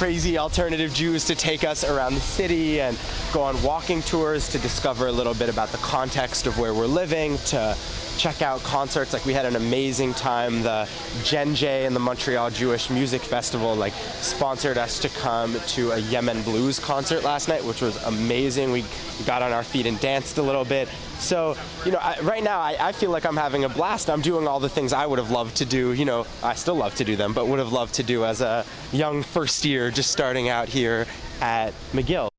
crazy 0.00 0.38
alternative 0.38 0.94
Jews 0.94 1.26
to 1.26 1.34
take 1.34 1.62
us 1.62 1.84
around 1.84 2.14
the 2.14 2.22
city 2.22 2.80
and 2.80 2.98
go 3.34 3.42
on 3.42 3.62
walking 3.62 4.00
tours 4.00 4.48
to 4.48 4.58
discover 4.58 5.08
a 5.08 5.12
little 5.12 5.34
bit 5.34 5.50
about 5.50 5.68
the 5.72 5.76
context 5.76 6.46
of 6.46 6.58
where 6.58 6.72
we're 6.72 6.86
living, 6.86 7.36
to 7.48 7.76
check 8.20 8.42
out 8.42 8.62
concerts. 8.62 9.14
Like 9.14 9.24
we 9.24 9.32
had 9.32 9.46
an 9.46 9.56
amazing 9.56 10.12
time. 10.12 10.62
The 10.62 10.86
Gen 11.24 11.54
J 11.54 11.86
and 11.86 11.96
the 11.96 12.00
Montreal 12.00 12.50
Jewish 12.50 12.90
Music 12.90 13.22
Festival 13.22 13.74
like 13.74 13.94
sponsored 13.94 14.76
us 14.76 14.98
to 14.98 15.08
come 15.08 15.58
to 15.68 15.92
a 15.92 15.98
Yemen 15.98 16.42
blues 16.42 16.78
concert 16.78 17.24
last 17.24 17.48
night, 17.48 17.64
which 17.64 17.80
was 17.80 17.96
amazing. 18.04 18.72
We 18.72 18.84
got 19.24 19.40
on 19.40 19.52
our 19.52 19.62
feet 19.62 19.86
and 19.86 19.98
danced 20.00 20.36
a 20.36 20.42
little 20.42 20.66
bit. 20.66 20.88
So, 21.18 21.56
you 21.86 21.92
know, 21.92 21.98
I, 21.98 22.20
right 22.20 22.44
now 22.44 22.60
I, 22.60 22.76
I 22.78 22.92
feel 22.92 23.10
like 23.10 23.24
I'm 23.24 23.38
having 23.38 23.64
a 23.64 23.70
blast. 23.70 24.10
I'm 24.10 24.20
doing 24.20 24.46
all 24.46 24.60
the 24.60 24.68
things 24.68 24.92
I 24.92 25.06
would 25.06 25.18
have 25.18 25.30
loved 25.30 25.56
to 25.56 25.64
do. 25.64 25.94
You 25.94 26.04
know, 26.04 26.26
I 26.42 26.54
still 26.54 26.76
love 26.76 26.94
to 26.96 27.04
do 27.04 27.16
them, 27.16 27.32
but 27.32 27.46
would 27.46 27.58
have 27.58 27.72
loved 27.72 27.94
to 27.94 28.02
do 28.02 28.26
as 28.26 28.42
a 28.42 28.66
young 28.92 29.22
first 29.22 29.64
year 29.64 29.90
just 29.90 30.10
starting 30.10 30.50
out 30.50 30.68
here 30.68 31.06
at 31.40 31.72
McGill. 31.92 32.29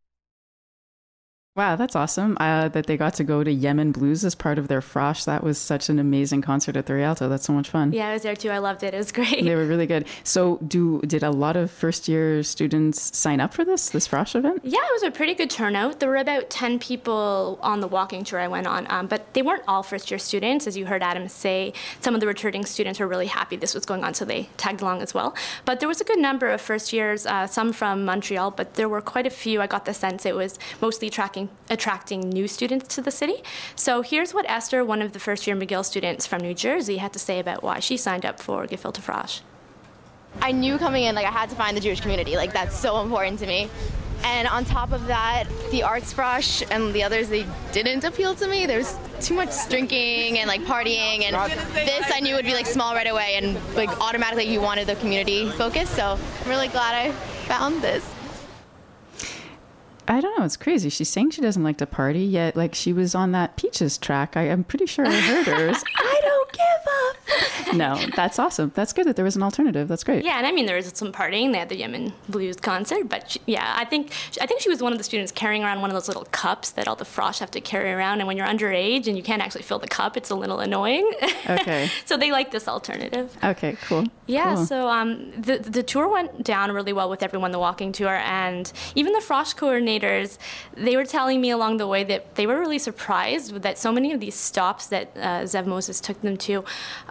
Wow, 1.54 1.76
that's 1.76 1.98
awesome 1.98 2.38
uh, 2.40 2.70
that 2.70 2.86
they 2.86 2.96
got 2.96 3.14
to 3.16 3.26
go 3.26 3.44
to 3.44 3.52
Yemen 3.52 3.92
Blues 3.92 4.24
as 4.24 4.36
part 4.36 4.58
of 4.58 4.70
their 4.70 4.80
frosh. 4.80 5.26
That 5.26 5.44
was 5.44 5.58
such 5.58 5.90
an 5.90 6.00
amazing 6.00 6.42
concert 6.42 6.78
at 6.78 6.86
the 6.86 6.94
Rialto. 6.94 7.28
That's 7.28 7.44
so 7.44 7.52
much 7.52 7.70
fun. 7.70 7.92
Yeah, 7.92 8.08
I 8.08 8.14
was 8.14 8.22
there 8.22 8.38
too. 8.38 8.52
I 8.52 8.60
loved 8.60 8.84
it. 8.84 8.94
It 8.94 8.98
was 8.98 9.12
great. 9.12 9.44
They 9.44 9.54
were 9.54 9.66
really 9.66 9.86
good. 9.86 10.06
So, 10.24 10.60
do 10.66 11.02
did 11.02 11.24
a 11.24 11.30
lot 11.30 11.58
of 11.58 11.70
first 11.70 12.08
year 12.08 12.42
students 12.42 13.18
sign 13.18 13.42
up 13.42 13.54
for 13.54 13.66
this 13.66 13.90
this 13.90 14.08
frosh 14.08 14.34
event? 14.34 14.62
Yeah, 14.64 14.80
it 14.80 14.94
was 14.94 15.04
a 15.04 15.12
pretty 15.12 15.34
good 15.34 15.50
turnout. 15.50 16.00
There 16.00 16.08
were 16.08 16.16
about 16.16 16.50
10 16.50 16.80
people 16.80 17.60
on 17.62 17.82
the 17.82 17.88
walking 17.88 18.24
tour 18.24 18.40
I 18.40 18.48
went 18.48 18.66
on, 18.66 18.88
um, 18.90 19.08
but 19.08 19.34
they 19.34 19.42
weren't 19.42 19.64
all 19.68 19.84
first 19.84 20.10
year 20.10 20.20
students. 20.20 20.68
As 20.68 20.78
you 20.78 20.86
heard 20.86 21.04
Adam 21.04 21.28
say, 21.28 21.74
some 22.00 22.16
of 22.16 22.22
the 22.22 22.28
returning 22.28 22.64
students 22.66 22.98
were 22.98 23.10
really 23.10 23.28
happy 23.28 23.58
this 23.58 23.76
was 23.76 23.86
going 23.86 24.06
on, 24.06 24.14
so 24.14 24.24
they 24.24 24.48
tagged 24.56 24.82
along 24.82 25.02
as 25.02 25.14
well. 25.14 25.36
But 25.66 25.82
there 25.82 25.90
was 25.90 26.00
a 26.00 26.06
good 26.06 26.20
number 26.20 26.48
of 26.48 26.62
first 26.62 26.94
years, 26.94 27.26
uh, 27.26 27.46
some 27.46 27.74
from 27.74 28.06
Montreal, 28.06 28.52
but 28.52 28.76
there 28.76 28.88
were 28.88 29.02
quite 29.02 29.28
a 29.28 29.30
few. 29.30 29.62
I 29.62 29.68
got 29.68 29.84
the 29.84 29.94
sense 29.94 30.26
it 30.26 30.34
was 30.34 30.58
mostly 30.80 31.10
attracting, 31.42 32.22
attracting 32.22 32.30
new 32.30 32.48
students 32.48 32.96
to 32.96 33.02
the 33.02 33.12
city. 33.12 33.44
So 33.76 34.02
here's 34.02 34.34
what 34.34 34.46
Esther, 34.50 34.84
one 34.84 35.02
of 35.02 35.14
the 35.14 35.20
first 35.20 35.48
year 35.48 35.56
McGill 35.56 35.86
students 35.86 36.26
from 36.26 36.42
New 36.42 36.54
Jersey, 36.54 36.98
had 36.98 37.14
to 37.14 37.20
say 37.20 37.40
about 37.40 37.64
why 37.64 37.80
she 37.80 37.98
signed 37.98 38.26
up 38.26 38.40
for 38.40 38.66
Gefilte 38.66 39.02
Frosh. 39.02 39.42
I 40.42 40.52
knew 40.52 40.78
coming 40.78 41.04
in, 41.04 41.16
like, 41.16 41.26
I 41.26 41.32
had 41.32 41.50
to 41.50 41.56
find 41.56 41.76
the 41.76 41.82
Jewish 41.82 42.00
community. 42.02 42.36
Like, 42.36 42.54
that's 42.54 42.78
so 42.78 43.02
important 43.02 43.40
to 43.40 43.48
me. 43.48 43.70
And 44.24 44.48
on 44.48 44.66
top 44.66 44.92
of 44.92 45.08
that, 45.08 45.46
the 45.72 45.84
arts 45.84 46.14
frosh 46.14 46.64
and 46.70 46.94
the 46.94 47.04
others, 47.04 47.28
they 47.28 47.46
didn't 47.72 48.04
appeal 48.04 48.36
to 48.36 48.48
me. 48.48 48.68
There 48.68 48.78
was 48.78 48.96
too 49.20 49.34
much 49.34 49.50
drinking 49.68 50.38
and 50.38 50.48
like 50.48 50.62
partying, 50.62 51.24
and 51.24 51.36
this 51.74 52.06
I 52.14 52.20
knew 52.20 52.36
would 52.36 52.46
be 52.46 52.54
like 52.54 52.68
small 52.68 52.94
right 52.94 53.10
away, 53.10 53.34
and 53.36 53.58
like 53.76 53.90
automatically 54.00 54.46
you 54.46 54.62
wanted 54.62 54.88
the 54.88 54.96
community 54.96 55.50
focus. 55.50 55.90
So 55.90 56.20
I'm 56.44 56.50
really 56.50 56.68
glad 56.68 56.94
I 56.94 57.12
found 57.48 57.82
this. 57.82 58.08
I 60.12 60.20
don't 60.20 60.38
know. 60.38 60.44
It's 60.44 60.58
crazy. 60.58 60.90
She's 60.90 61.08
saying 61.08 61.30
she 61.30 61.42
doesn't 61.42 61.64
like 61.64 61.78
to 61.78 61.86
party, 61.86 62.20
yet 62.20 62.58
like 62.58 62.76
she 62.76 62.92
was 62.92 63.16
on 63.16 63.32
that 63.32 63.56
Peaches 63.56 63.98
track. 63.98 64.36
I, 64.36 64.52
I'm 64.52 64.66
pretty 64.66 64.86
sure 64.86 65.08
I 65.08 65.12
heard 65.12 65.46
her. 65.48 65.70
I 65.98 66.22
don't 66.22 66.52
give 66.52 66.62
up. 67.08 67.21
No, 67.74 67.96
that's 68.16 68.38
awesome. 68.38 68.72
That's 68.76 68.92
good 68.94 69.06
that 69.08 69.16
there 69.16 69.24
was 69.26 69.36
an 69.36 69.44
alternative. 69.44 69.88
That's 69.88 70.04
great. 70.04 70.26
Yeah, 70.26 70.38
and 70.38 70.46
I 70.46 70.52
mean 70.52 70.66
there 70.66 70.76
was 70.76 70.92
some 70.94 71.12
partying. 71.12 71.52
They 71.54 71.60
had 71.60 71.70
the 71.70 71.78
Yemen 71.78 72.12
Blues 72.28 72.58
concert, 72.58 73.08
but 73.08 73.32
she, 73.32 73.40
yeah, 73.46 73.74
I 73.78 73.86
think 73.86 74.12
I 74.42 74.46
think 74.46 74.62
she 74.62 74.70
was 74.70 74.82
one 74.82 74.92
of 74.92 74.98
the 74.98 75.04
students 75.04 75.32
carrying 75.32 75.64
around 75.64 75.82
one 75.82 75.90
of 75.90 75.94
those 75.94 76.08
little 76.08 76.26
cups 76.32 76.72
that 76.72 76.88
all 76.88 76.96
the 76.96 77.06
frosh 77.06 77.40
have 77.40 77.52
to 77.52 77.62
carry 77.62 77.92
around. 77.92 78.20
And 78.20 78.28
when 78.28 78.36
you're 78.38 78.48
underage 78.48 79.08
and 79.08 79.16
you 79.16 79.24
can't 79.24 79.42
actually 79.42 79.62
fill 79.64 79.80
the 79.80 79.88
cup, 79.88 80.18
it's 80.18 80.30
a 80.30 80.36
little 80.36 80.60
annoying. 80.60 81.10
Okay. 81.50 81.90
so 82.06 82.18
they 82.18 82.32
like 82.32 82.52
this 82.52 82.68
alternative. 82.68 83.36
Okay. 83.44 83.78
Cool. 83.88 84.06
Yeah, 84.28 84.56
Cool. 84.56 84.66
so 84.66 84.88
um, 84.90 85.32
the 85.40 85.58
the 85.60 85.84
tour 85.84 86.08
went 86.10 86.44
down 86.44 86.72
really 86.72 86.94
well 86.94 87.10
with 87.10 87.24
everyone, 87.24 87.52
the 87.52 87.60
walking 87.60 87.92
tour, 87.92 88.16
and 88.26 88.72
even 88.96 89.14
the 89.14 89.20
Frosh 89.20 89.56
coordinators. 89.56 90.38
They 90.76 90.96
were 90.98 91.06
telling 91.06 91.40
me 91.42 91.52
along 91.52 91.78
the 91.78 91.88
way 91.88 92.04
that 92.06 92.36
they 92.36 92.46
were 92.48 92.60
really 92.60 92.80
surprised 92.80 93.54
that 93.62 93.78
so 93.78 93.92
many 93.92 94.12
of 94.12 94.20
these 94.20 94.36
stops 94.36 94.88
that 94.88 95.12
uh, 95.16 95.44
Zev 95.44 95.66
Moses 95.66 96.00
took 96.02 96.22
them 96.22 96.38
to, 96.38 96.64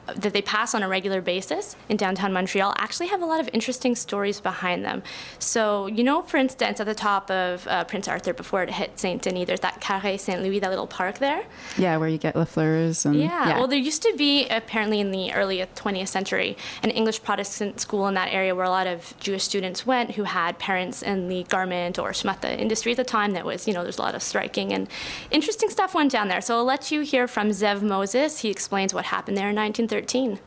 that 0.07 0.33
they 0.33 0.43
pass 0.43 0.75
on 0.75 0.83
a 0.83 0.89
regular 0.89 1.21
basis 1.21 1.77
in 1.89 1.97
downtown 1.97 2.33
Montreal, 2.33 2.75
actually 2.77 3.09
have 3.09 3.23
a 3.23 3.27
lot 3.27 3.41
of 3.41 3.49
interesting 3.53 3.95
stories 3.95 4.41
behind 4.41 4.85
them. 4.85 5.03
So 5.39 5.87
you 5.87 6.05
know, 6.05 6.23
for 6.23 6.37
instance, 6.37 6.81
at 6.81 6.87
the 6.87 6.95
top 6.95 7.31
of 7.31 7.67
uh, 7.69 7.85
Prince 7.85 8.09
Arthur 8.09 8.33
before 8.33 8.63
it 8.63 8.71
hit 8.71 8.99
Saint 8.99 9.23
Denis, 9.23 9.47
there's 9.47 9.61
that 9.61 9.81
Carré 9.81 10.19
Saint 10.19 10.43
Louis, 10.43 10.59
that 10.61 10.71
little 10.71 10.87
park 10.87 11.19
there. 11.19 11.45
Yeah, 11.77 11.97
where 11.97 12.09
you 12.09 12.19
get 12.19 12.35
Lafleur's 12.35 13.05
and 13.05 13.17
Yeah. 13.17 13.59
Well, 13.59 13.67
there 13.67 13.79
used 13.79 14.03
to 14.03 14.15
be 14.17 14.49
apparently 14.49 15.01
in 15.01 15.11
the 15.11 15.33
early 15.33 15.59
20th 15.59 16.09
century 16.09 16.57
an 16.83 16.91
English 16.91 17.23
Protestant 17.23 17.81
school 17.81 18.07
in 18.07 18.15
that 18.15 18.33
area 18.33 18.55
where 18.55 18.65
a 18.65 18.71
lot 18.71 18.87
of 18.87 19.15
Jewish 19.21 19.45
students 19.45 19.87
went 19.87 20.13
who 20.13 20.25
had 20.25 20.59
parents 20.59 21.03
in 21.03 21.29
the 21.29 21.45
garment 21.45 21.99
or 21.99 22.11
shmata 22.11 22.59
industry 22.59 22.93
at 22.93 22.97
the 22.97 23.05
time. 23.05 23.33
That 23.33 23.45
was, 23.45 23.67
you 23.67 23.75
know, 23.75 23.83
there's 23.83 23.99
a 23.99 24.03
lot 24.03 24.15
of 24.15 24.23
striking 24.23 24.73
and 24.73 24.89
interesting 25.31 25.71
stuff 25.71 25.95
went 25.95 26.11
down 26.11 26.29
there. 26.29 26.41
So 26.41 26.57
I'll 26.57 26.65
let 26.65 26.91
you 26.91 27.01
hear 27.03 27.27
from 27.27 27.51
Zev 27.51 27.83
Moses. 27.83 28.41
He 28.41 28.51
explains 28.51 28.95
what 28.95 29.07
happened 29.07 29.37
there 29.37 29.51
in 29.51 29.57
1913. 30.01 30.39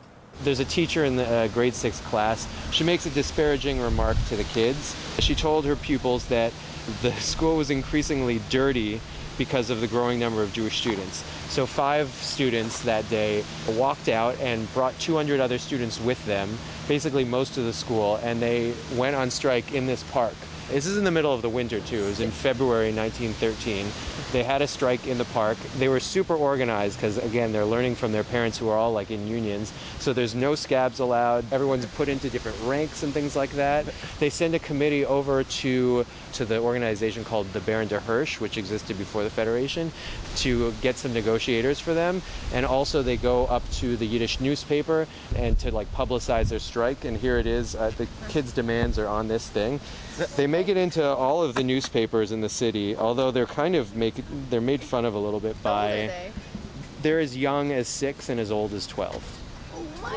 There's 0.43 0.59
a 0.59 0.65
teacher 0.65 1.05
in 1.05 1.15
the 1.15 1.27
uh, 1.27 1.47
grade 1.49 1.75
six 1.75 1.99
class. 2.01 2.47
She 2.71 2.83
makes 2.83 3.05
a 3.05 3.09
disparaging 3.11 3.79
remark 3.79 4.17
to 4.29 4.35
the 4.35 4.43
kids. 4.45 4.95
She 5.19 5.35
told 5.35 5.65
her 5.65 5.75
pupils 5.75 6.25
that 6.27 6.51
the 7.01 7.13
school 7.13 7.55
was 7.57 7.69
increasingly 7.69 8.41
dirty 8.49 8.99
because 9.37 9.69
of 9.69 9.81
the 9.81 9.87
growing 9.87 10.19
number 10.19 10.43
of 10.43 10.51
Jewish 10.53 10.79
students. 10.79 11.23
So 11.49 11.65
five 11.65 12.09
students 12.09 12.81
that 12.81 13.07
day 13.09 13.43
walked 13.69 14.09
out 14.09 14.37
and 14.39 14.71
brought 14.73 14.97
200 14.99 15.39
other 15.39 15.57
students 15.57 15.99
with 15.99 16.23
them, 16.25 16.57
basically 16.87 17.23
most 17.23 17.57
of 17.57 17.65
the 17.65 17.73
school, 17.73 18.17
and 18.17 18.41
they 18.41 18.73
went 18.95 19.15
on 19.15 19.31
strike 19.31 19.73
in 19.73 19.85
this 19.85 20.03
park. 20.11 20.35
This 20.73 20.87
is 20.87 20.97
in 20.97 21.03
the 21.03 21.11
middle 21.11 21.31
of 21.31 21.43
the 21.43 21.49
winter 21.49 21.79
too. 21.81 21.99
It 21.99 22.07
was 22.07 22.19
in 22.19 22.31
February 22.31 22.91
1913. 22.91 23.85
They 24.31 24.41
had 24.41 24.63
a 24.63 24.67
strike 24.67 25.05
in 25.05 25.19
the 25.19 25.25
park. 25.25 25.55
They 25.77 25.87
were 25.87 25.99
super 25.99 26.35
organized 26.35 26.97
because 26.97 27.19
again, 27.19 27.51
they're 27.51 27.63
learning 27.63 27.93
from 27.93 28.11
their 28.11 28.23
parents 28.23 28.57
who 28.57 28.69
are 28.69 28.77
all 28.77 28.91
like 28.91 29.11
in 29.11 29.27
unions. 29.27 29.71
So 29.99 30.13
there's 30.13 30.33
no 30.33 30.55
scabs 30.55 30.99
allowed. 30.99 31.45
Everyone's 31.53 31.85
put 31.85 32.09
into 32.09 32.27
different 32.27 32.57
ranks 32.63 33.03
and 33.03 33.13
things 33.13 33.35
like 33.35 33.51
that. 33.51 33.85
They 34.19 34.31
send 34.31 34.55
a 34.55 34.59
committee 34.59 35.05
over 35.05 35.43
to 35.43 36.07
to 36.33 36.45
the 36.45 36.57
organization 36.57 37.23
called 37.23 37.53
the 37.53 37.59
Baron 37.59 37.87
de 37.87 37.99
Hirsch, 37.99 38.39
which 38.39 38.57
existed 38.57 38.97
before 38.97 39.23
the 39.23 39.29
Federation, 39.29 39.91
to 40.37 40.73
get 40.81 40.97
some 40.97 41.13
negotiators 41.13 41.79
for 41.79 41.93
them. 41.93 42.23
And 42.51 42.65
also 42.65 43.03
they 43.03 43.17
go 43.17 43.45
up 43.45 43.61
to 43.73 43.95
the 43.95 44.07
Yiddish 44.07 44.39
newspaper 44.39 45.07
and 45.35 45.59
to 45.59 45.71
like 45.71 45.93
publicize 45.93 46.49
their 46.49 46.57
strike. 46.57 47.05
And 47.05 47.15
here 47.15 47.37
it 47.37 47.45
is. 47.45 47.75
Uh, 47.75 47.91
the 47.95 48.07
kids' 48.29 48.51
demands 48.51 48.97
are 48.97 49.07
on 49.07 49.27
this 49.27 49.47
thing. 49.47 49.79
They 50.35 50.47
make 50.47 50.67
it 50.67 50.77
into 50.77 51.03
all 51.03 51.41
of 51.41 51.55
the 51.55 51.63
newspapers 51.63 52.31
in 52.31 52.41
the 52.41 52.49
city, 52.49 52.95
although 52.95 53.31
they're 53.31 53.45
kind 53.45 53.75
of 53.75 53.95
make 53.95 54.15
they're 54.49 54.61
made 54.61 54.81
fun 54.81 55.05
of 55.05 55.15
a 55.15 55.19
little 55.19 55.39
bit 55.39 55.61
by. 55.63 56.31
They're 57.01 57.19
as 57.19 57.35
young 57.35 57.71
as 57.71 57.87
six 57.87 58.29
and 58.29 58.39
as 58.39 58.51
old 58.51 58.73
as 58.73 58.87
twelve. 58.87 59.23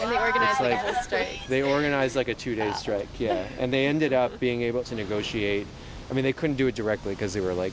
And 0.01 0.11
they 0.11 0.18
organized 0.18 0.61
like, 0.61 0.84
like- 0.84 0.97
a 0.97 1.03
strike. 1.03 1.40
They 1.49 1.62
organized 1.62 2.16
like 2.16 2.28
a 2.28 2.34
two-day 2.34 2.72
strike, 2.72 3.09
yeah, 3.18 3.47
and 3.59 3.72
they 3.72 3.86
ended 3.86 4.12
up 4.12 4.38
being 4.38 4.62
able 4.62 4.84
to 4.84 4.94
negotiate. 4.94 5.66
I 6.11 6.14
mean, 6.14 6.24
they 6.24 6.32
couldn't 6.32 6.57
do 6.57 6.66
it 6.66 6.74
directly 6.74 7.14
because 7.14 7.32
they 7.32 7.40
were 7.40 7.55
like 7.55 7.72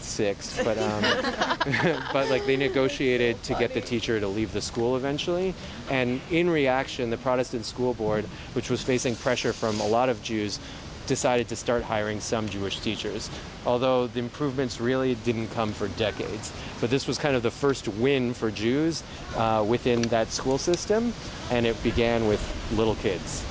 six, 0.00 0.62
but 0.62 0.76
um, 0.78 1.02
but 2.12 2.28
like 2.28 2.44
they 2.46 2.56
negotiated 2.56 3.42
to 3.44 3.54
get 3.54 3.72
the 3.72 3.80
teacher 3.80 4.20
to 4.20 4.28
leave 4.28 4.52
the 4.52 4.60
school 4.60 4.96
eventually. 4.96 5.54
And 5.90 6.20
in 6.30 6.50
reaction, 6.50 7.10
the 7.10 7.16
Protestant 7.16 7.64
school 7.64 7.94
board, 7.94 8.26
which 8.52 8.68
was 8.70 8.82
facing 8.82 9.16
pressure 9.16 9.52
from 9.52 9.80
a 9.80 9.86
lot 9.86 10.08
of 10.08 10.22
Jews, 10.22 10.58
decided 11.06 11.48
to 11.48 11.56
start 11.56 11.82
hiring 11.82 12.20
some 12.20 12.48
Jewish 12.48 12.80
teachers. 12.80 13.30
Although 13.66 14.06
the 14.06 14.18
improvements 14.18 14.80
really 14.80 15.14
didn't 15.16 15.48
come 15.48 15.72
for 15.72 15.88
decades, 15.88 16.52
but 16.80 16.90
this 16.90 17.06
was 17.06 17.18
kind 17.18 17.36
of 17.36 17.42
the 17.42 17.50
first 17.50 17.88
win 17.88 18.34
for 18.34 18.50
Jews 18.50 19.02
uh, 19.36 19.64
within 19.66 20.02
that 20.02 20.28
school 20.28 20.58
system, 20.58 21.12
and 21.50 21.66
it 21.66 21.80
began 21.82 22.28
with 22.28 22.42
little 22.72 22.96
kids. 22.96 23.44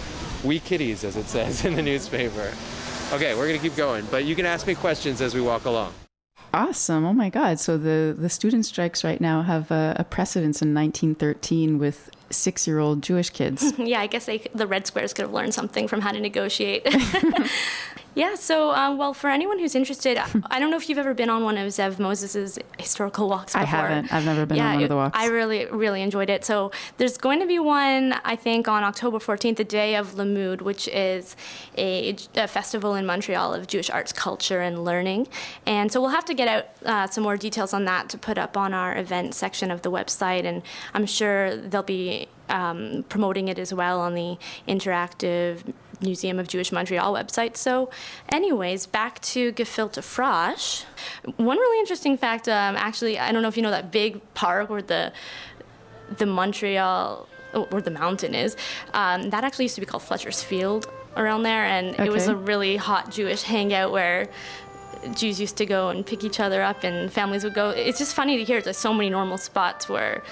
We 0.44 0.60
kiddies, 0.60 1.04
as 1.04 1.16
it 1.16 1.26
says 1.26 1.66
in 1.66 1.76
the 1.76 1.82
newspaper. 1.82 2.54
Okay, 3.12 3.36
we're 3.36 3.48
gonna 3.48 3.60
keep 3.60 3.76
going, 3.76 4.06
but 4.10 4.26
you 4.26 4.36
can 4.36 4.46
ask 4.46 4.66
me 4.66 4.76
questions 4.76 5.22
as 5.22 5.36
we 5.36 5.42
walk 5.42 5.66
along. 5.66 5.94
Awesome. 6.54 7.04
Oh 7.04 7.14
my 7.14 7.30
God. 7.30 7.60
So 7.60 7.80
the, 7.80 8.16
the 8.16 8.30
student 8.30 8.68
strikes 8.68 9.04
right 9.04 9.20
now 9.20 9.42
have 9.42 9.72
a, 9.72 9.96
a 9.98 10.04
precedence 10.04 10.62
in 10.62 10.72
1913 10.72 11.80
with 11.80 12.12
six 12.34 12.68
year 12.68 12.80
old 12.80 13.02
Jewish 13.02 13.30
kids. 13.30 13.74
yeah, 13.78 14.02
I 14.02 14.08
guess 14.08 14.26
they, 14.26 14.40
the 14.54 14.68
Red 14.68 14.88
Squares 14.88 15.14
could 15.14 15.24
have 15.24 15.34
learned 15.34 15.54
something 15.54 15.88
from 15.88 16.02
how 16.02 16.12
to 16.12 16.20
negotiate. 16.20 16.86
yeah, 18.16 18.36
so, 18.36 18.72
um, 18.72 18.98
well, 18.98 19.14
for 19.14 19.30
anyone 19.30 19.60
who's 19.60 19.76
interested, 19.76 20.18
I 20.48 20.60
don't 20.60 20.70
know 20.70 20.78
if 20.78 20.88
you've 20.88 20.98
ever 20.98 21.14
been 21.14 21.30
on 21.30 21.44
one 21.44 21.58
of 21.58 21.68
Zev 21.70 22.00
Moses's 22.00 22.60
historical 22.78 23.28
walks 23.30 23.56
I 23.56 23.64
haven't. 23.64 24.14
I've 24.14 24.26
never 24.26 24.46
been 24.46 24.58
yeah, 24.58 24.70
on 24.70 24.74
one 24.76 24.84
of 24.84 24.90
the 24.90 24.96
walks. 24.96 25.18
I 25.18 25.28
really, 25.28 25.66
really 25.66 26.02
enjoyed 26.02 26.30
it. 26.30 26.46
So 26.46 26.72
there's 26.98 27.18
going 27.18 27.40
to 27.40 27.48
be 27.48 27.60
one, 27.60 28.14
I 28.24 28.36
think, 28.36 28.68
on 28.68 28.84
October 28.84 29.18
14th, 29.18 29.58
the 29.58 29.64
day 29.64 29.96
of 29.96 30.16
Limmud, 30.16 30.62
which 30.62 30.88
is 30.90 31.36
a, 31.78 32.16
a 32.36 32.48
festival 32.48 32.96
in 32.96 33.06
Montreal 33.06 33.54
of 33.54 33.68
Jewish 33.68 33.90
arts, 33.90 34.14
culture, 34.14 34.62
and 34.62 34.84
learning. 34.84 35.28
And 35.66 35.92
so 35.92 36.00
we'll 36.00 36.12
have 36.12 36.26
to 36.26 36.34
get 36.34 36.48
out 36.48 36.66
uh, 36.86 37.08
some 37.08 37.24
more 37.24 37.38
details 37.38 37.74
on 37.74 37.86
that 37.86 38.10
to 38.10 38.18
put 38.18 38.38
up 38.38 38.58
on 38.58 38.74
our 38.74 38.96
event 38.98 39.34
section 39.34 39.72
of 39.72 39.82
the 39.82 39.92
website. 39.92 40.46
And 40.46 40.62
I'm 40.94 41.06
sure 41.06 41.56
they'll 41.56 41.84
be 41.84 42.28
um, 42.50 43.06
promoting 43.10 43.48
it 43.48 43.58
as 43.58 43.74
well 43.74 44.00
on 44.00 44.14
the 44.14 44.38
interactive 44.68 45.74
Museum 46.04 46.40
of 46.40 46.48
Jewish 46.48 46.72
Montreal 46.72 47.14
website. 47.14 47.58
So, 47.58 47.90
anyways, 48.30 48.86
back 48.86 49.20
to 49.22 49.52
Gefilte 49.54 50.02
Frosh. 50.02 50.84
One 51.38 51.58
really 51.58 51.80
interesting 51.80 52.18
fact, 52.18 52.48
um, 52.48 52.76
actually, 52.76 53.18
I 53.20 53.32
don't 53.32 53.42
know 53.42 53.48
if 53.48 53.58
you 53.58 53.64
know 53.64 53.72
that 53.72 53.92
big 53.92 54.22
park 54.34 54.70
where 54.70 54.82
the 54.82 55.12
the 56.18 56.26
Montreal 56.26 57.28
or 57.72 57.82
the 57.82 57.92
mountain 57.92 58.36
is, 58.36 58.58
um, 58.94 59.30
that 59.30 59.44
actually 59.44 59.66
used 59.66 59.76
to 59.76 59.82
be 59.82 59.86
called 59.86 60.04
Fletcher's 60.04 60.44
Field 60.44 60.88
around 61.16 61.44
there, 61.44 61.66
and 61.66 62.00
it 62.00 62.12
was 62.12 62.28
a 62.28 62.36
really 62.36 62.76
hot 62.76 63.12
Jewish 63.12 63.44
hangout 63.44 63.92
where 63.92 64.28
Jews 65.16 65.40
used 65.40 65.58
to 65.58 65.66
go 65.66 65.90
and 65.90 66.06
pick 66.06 66.24
each 66.24 66.40
other 66.40 66.62
up, 66.62 66.84
and 66.84 67.12
families 67.12 67.44
would 67.44 67.54
go. 67.54 67.70
It's 67.70 68.00
just 68.00 68.16
funny 68.16 68.38
to 68.38 68.44
hear. 68.44 68.62
There's 68.62 68.78
so 68.78 68.94
many 68.94 69.10
normal 69.10 69.38
spots 69.38 69.88
where 69.88 70.24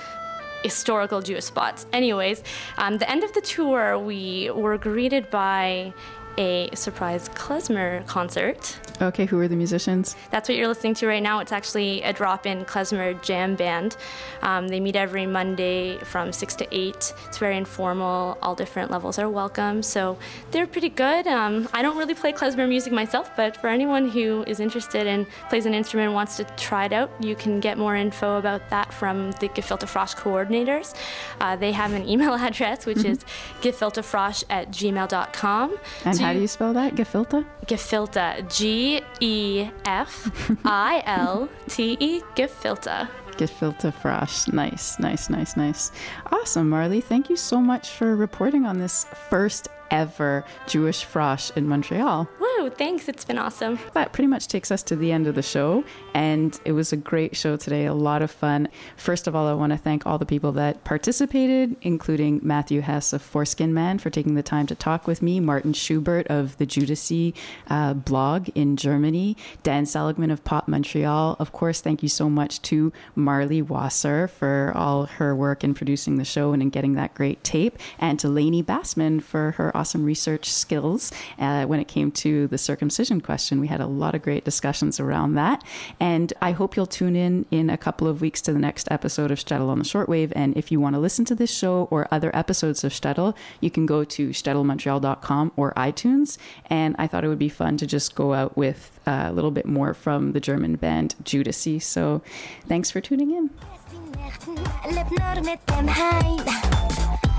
historical 0.63 1.21
Jewish 1.21 1.45
spots. 1.45 1.85
Anyways, 1.93 2.43
um, 2.77 2.97
the 2.97 3.09
end 3.09 3.23
of 3.23 3.33
the 3.33 3.41
tour, 3.41 3.97
we 3.97 4.49
were 4.51 4.77
greeted 4.77 5.29
by 5.29 5.93
a 6.37 6.69
surprise 6.73 7.29
klezmer 7.29 8.05
concert. 8.07 8.77
Okay, 9.01 9.25
who 9.25 9.39
are 9.39 9.47
the 9.47 9.55
musicians? 9.55 10.15
That's 10.29 10.47
what 10.47 10.57
you're 10.57 10.67
listening 10.67 10.93
to 10.95 11.07
right 11.07 11.23
now. 11.23 11.39
It's 11.39 11.51
actually 11.51 12.03
a 12.03 12.13
drop-in 12.13 12.65
klezmer 12.65 13.19
jam 13.23 13.55
band. 13.55 13.97
Um, 14.43 14.67
they 14.67 14.79
meet 14.79 14.95
every 14.95 15.25
Monday 15.25 15.97
from 15.99 16.31
six 16.31 16.55
to 16.55 16.67
eight. 16.71 17.13
It's 17.27 17.37
very 17.37 17.57
informal. 17.57 18.37
All 18.41 18.55
different 18.55 18.91
levels 18.91 19.17
are 19.17 19.29
welcome, 19.29 19.81
so 19.81 20.17
they're 20.51 20.67
pretty 20.67 20.89
good. 20.89 21.27
Um, 21.27 21.67
I 21.73 21.81
don't 21.81 21.97
really 21.97 22.13
play 22.13 22.31
klezmer 22.31 22.67
music 22.67 22.93
myself, 22.93 23.31
but 23.35 23.57
for 23.57 23.67
anyone 23.67 24.09
who 24.09 24.43
is 24.47 24.59
interested 24.59 25.07
and 25.07 25.25
plays 25.49 25.65
an 25.65 25.73
instrument 25.73 26.07
and 26.07 26.13
wants 26.13 26.37
to 26.37 26.43
try 26.57 26.85
it 26.85 26.93
out, 26.93 27.11
you 27.19 27.35
can 27.35 27.59
get 27.59 27.77
more 27.77 27.95
info 27.95 28.37
about 28.37 28.69
that 28.69 28.93
from 28.93 29.31
the 29.33 29.49
Gefilte 29.49 29.87
Frosch 29.87 30.15
coordinators. 30.15 30.95
Uh, 31.39 31.55
they 31.55 31.71
have 31.71 31.93
an 31.93 32.07
email 32.07 32.33
address, 32.41 32.85
which 32.85 33.03
is 33.03 33.19
gefiltefrosch 33.61 34.43
at 34.49 34.69
gmail.com. 34.71 35.77
And 36.05 36.20
how 36.21 36.33
do 36.33 36.39
you- 36.39 36.47
spell 36.47 36.73
that? 36.73 36.95
Gefilte? 36.95 37.45
Gefilte. 37.67 38.43
G 38.49 39.01
E 39.19 39.69
F 39.85 40.31
I 40.65 41.01
L 41.05 41.49
T 41.67 41.97
E. 41.99 42.21
Gefilte. 42.35 43.07
Gefilte 43.37 43.91
Frosch. 43.91 44.47
Nice, 44.53 44.99
nice, 44.99 45.29
nice, 45.29 45.55
nice. 45.57 45.91
Awesome, 46.31 46.69
Marley. 46.69 47.01
Thank 47.01 47.29
you 47.29 47.35
so 47.37 47.59
much 47.59 47.89
for 47.89 48.15
reporting 48.15 48.65
on 48.65 48.77
this 48.79 49.05
first 49.29 49.67
ever 49.91 50.43
Jewish 50.67 51.03
Frosch 51.03 51.51
in 51.55 51.67
Montreal. 51.67 52.27
Woo, 52.39 52.69
thanks. 52.69 53.07
It's 53.07 53.25
been 53.25 53.37
awesome. 53.37 53.77
That 53.93 54.13
pretty 54.13 54.27
much 54.27 54.47
takes 54.47 54.71
us 54.71 54.81
to 54.83 54.95
the 54.95 55.11
end 55.11 55.27
of 55.27 55.35
the 55.35 55.41
show, 55.41 55.83
and 56.13 56.59
it 56.65 56.71
was 56.71 56.93
a 56.93 56.97
great 56.97 57.35
show 57.35 57.57
today, 57.57 57.85
a 57.85 57.93
lot 57.93 58.21
of 58.21 58.31
fun. 58.31 58.69
First 58.95 59.27
of 59.27 59.35
all, 59.35 59.47
I 59.47 59.53
want 59.53 59.71
to 59.71 59.77
thank 59.77 60.05
all 60.05 60.17
the 60.17 60.25
people 60.25 60.51
that 60.53 60.83
participated, 60.83 61.75
including 61.81 62.39
Matthew 62.41 62.81
Hess 62.81 63.13
of 63.13 63.21
Foreskin 63.21 63.73
Man 63.73 63.99
for 63.99 64.09
taking 64.09 64.35
the 64.35 64.43
time 64.43 64.65
to 64.67 64.75
talk 64.75 65.07
with 65.07 65.21
me, 65.21 65.39
Martin 65.39 65.73
Schubert 65.73 66.27
of 66.27 66.57
the 66.57 66.65
Jewdyssee 66.65 67.33
uh, 67.67 67.93
blog 67.93 68.49
in 68.55 68.77
Germany, 68.77 69.35
Dan 69.63 69.85
Seligman 69.85 70.31
of 70.31 70.43
Pop 70.43 70.67
Montreal. 70.67 71.35
Of 71.39 71.51
course, 71.51 71.81
thank 71.81 72.01
you 72.01 72.09
so 72.09 72.29
much 72.29 72.61
to 72.63 72.93
Marley 73.15 73.61
Wasser 73.61 74.27
for 74.27 74.71
all 74.75 75.05
her 75.05 75.35
work 75.35 75.63
in 75.63 75.73
producing 75.73 76.15
the 76.15 76.25
show 76.25 76.53
and 76.53 76.61
in 76.61 76.69
getting 76.69 76.93
that 76.93 77.13
great 77.13 77.43
tape, 77.43 77.77
and 77.99 78.19
to 78.19 78.29
Lainey 78.29 78.63
Bassman 78.63 79.21
for 79.21 79.51
her 79.51 79.75
awesome 79.81 80.05
research 80.05 80.47
skills 80.47 81.11
uh, 81.39 81.65
when 81.65 81.79
it 81.79 81.87
came 81.87 82.11
to 82.11 82.45
the 82.49 82.57
circumcision 82.59 83.19
question. 83.19 83.59
We 83.59 83.65
had 83.65 83.81
a 83.81 83.87
lot 83.87 84.13
of 84.13 84.21
great 84.21 84.45
discussions 84.45 84.99
around 84.99 85.33
that. 85.33 85.63
And 85.99 86.31
I 86.39 86.51
hope 86.51 86.75
you'll 86.75 86.85
tune 86.85 87.15
in 87.15 87.47
in 87.49 87.71
a 87.71 87.77
couple 87.77 88.07
of 88.07 88.21
weeks 88.21 88.41
to 88.41 88.53
the 88.53 88.59
next 88.59 88.87
episode 88.91 89.31
of 89.31 89.39
Shtetl 89.39 89.69
on 89.69 89.79
the 89.79 89.83
Shortwave. 89.83 90.33
And 90.35 90.55
if 90.55 90.71
you 90.71 90.79
want 90.79 90.93
to 90.93 90.99
listen 90.99 91.25
to 91.25 91.33
this 91.33 91.51
show 91.51 91.87
or 91.89 92.07
other 92.11 92.29
episodes 92.35 92.83
of 92.83 92.91
Shtetl, 92.91 93.35
you 93.59 93.71
can 93.71 93.87
go 93.87 94.03
to 94.03 94.29
shtetlmontreal.com 94.29 95.51
or 95.55 95.73
iTunes. 95.73 96.37
And 96.67 96.95
I 96.99 97.07
thought 97.07 97.23
it 97.23 97.27
would 97.27 97.39
be 97.39 97.49
fun 97.49 97.77
to 97.77 97.87
just 97.87 98.13
go 98.13 98.35
out 98.35 98.55
with 98.55 98.99
a 99.07 99.33
little 99.33 99.49
bit 99.49 99.65
more 99.65 99.95
from 99.95 100.33
the 100.33 100.39
German 100.39 100.75
band 100.75 101.15
Jewdyssee. 101.23 101.81
So 101.81 102.21
thanks 102.67 102.91
for 102.91 103.01
tuning 103.01 103.31
in. 103.31 103.49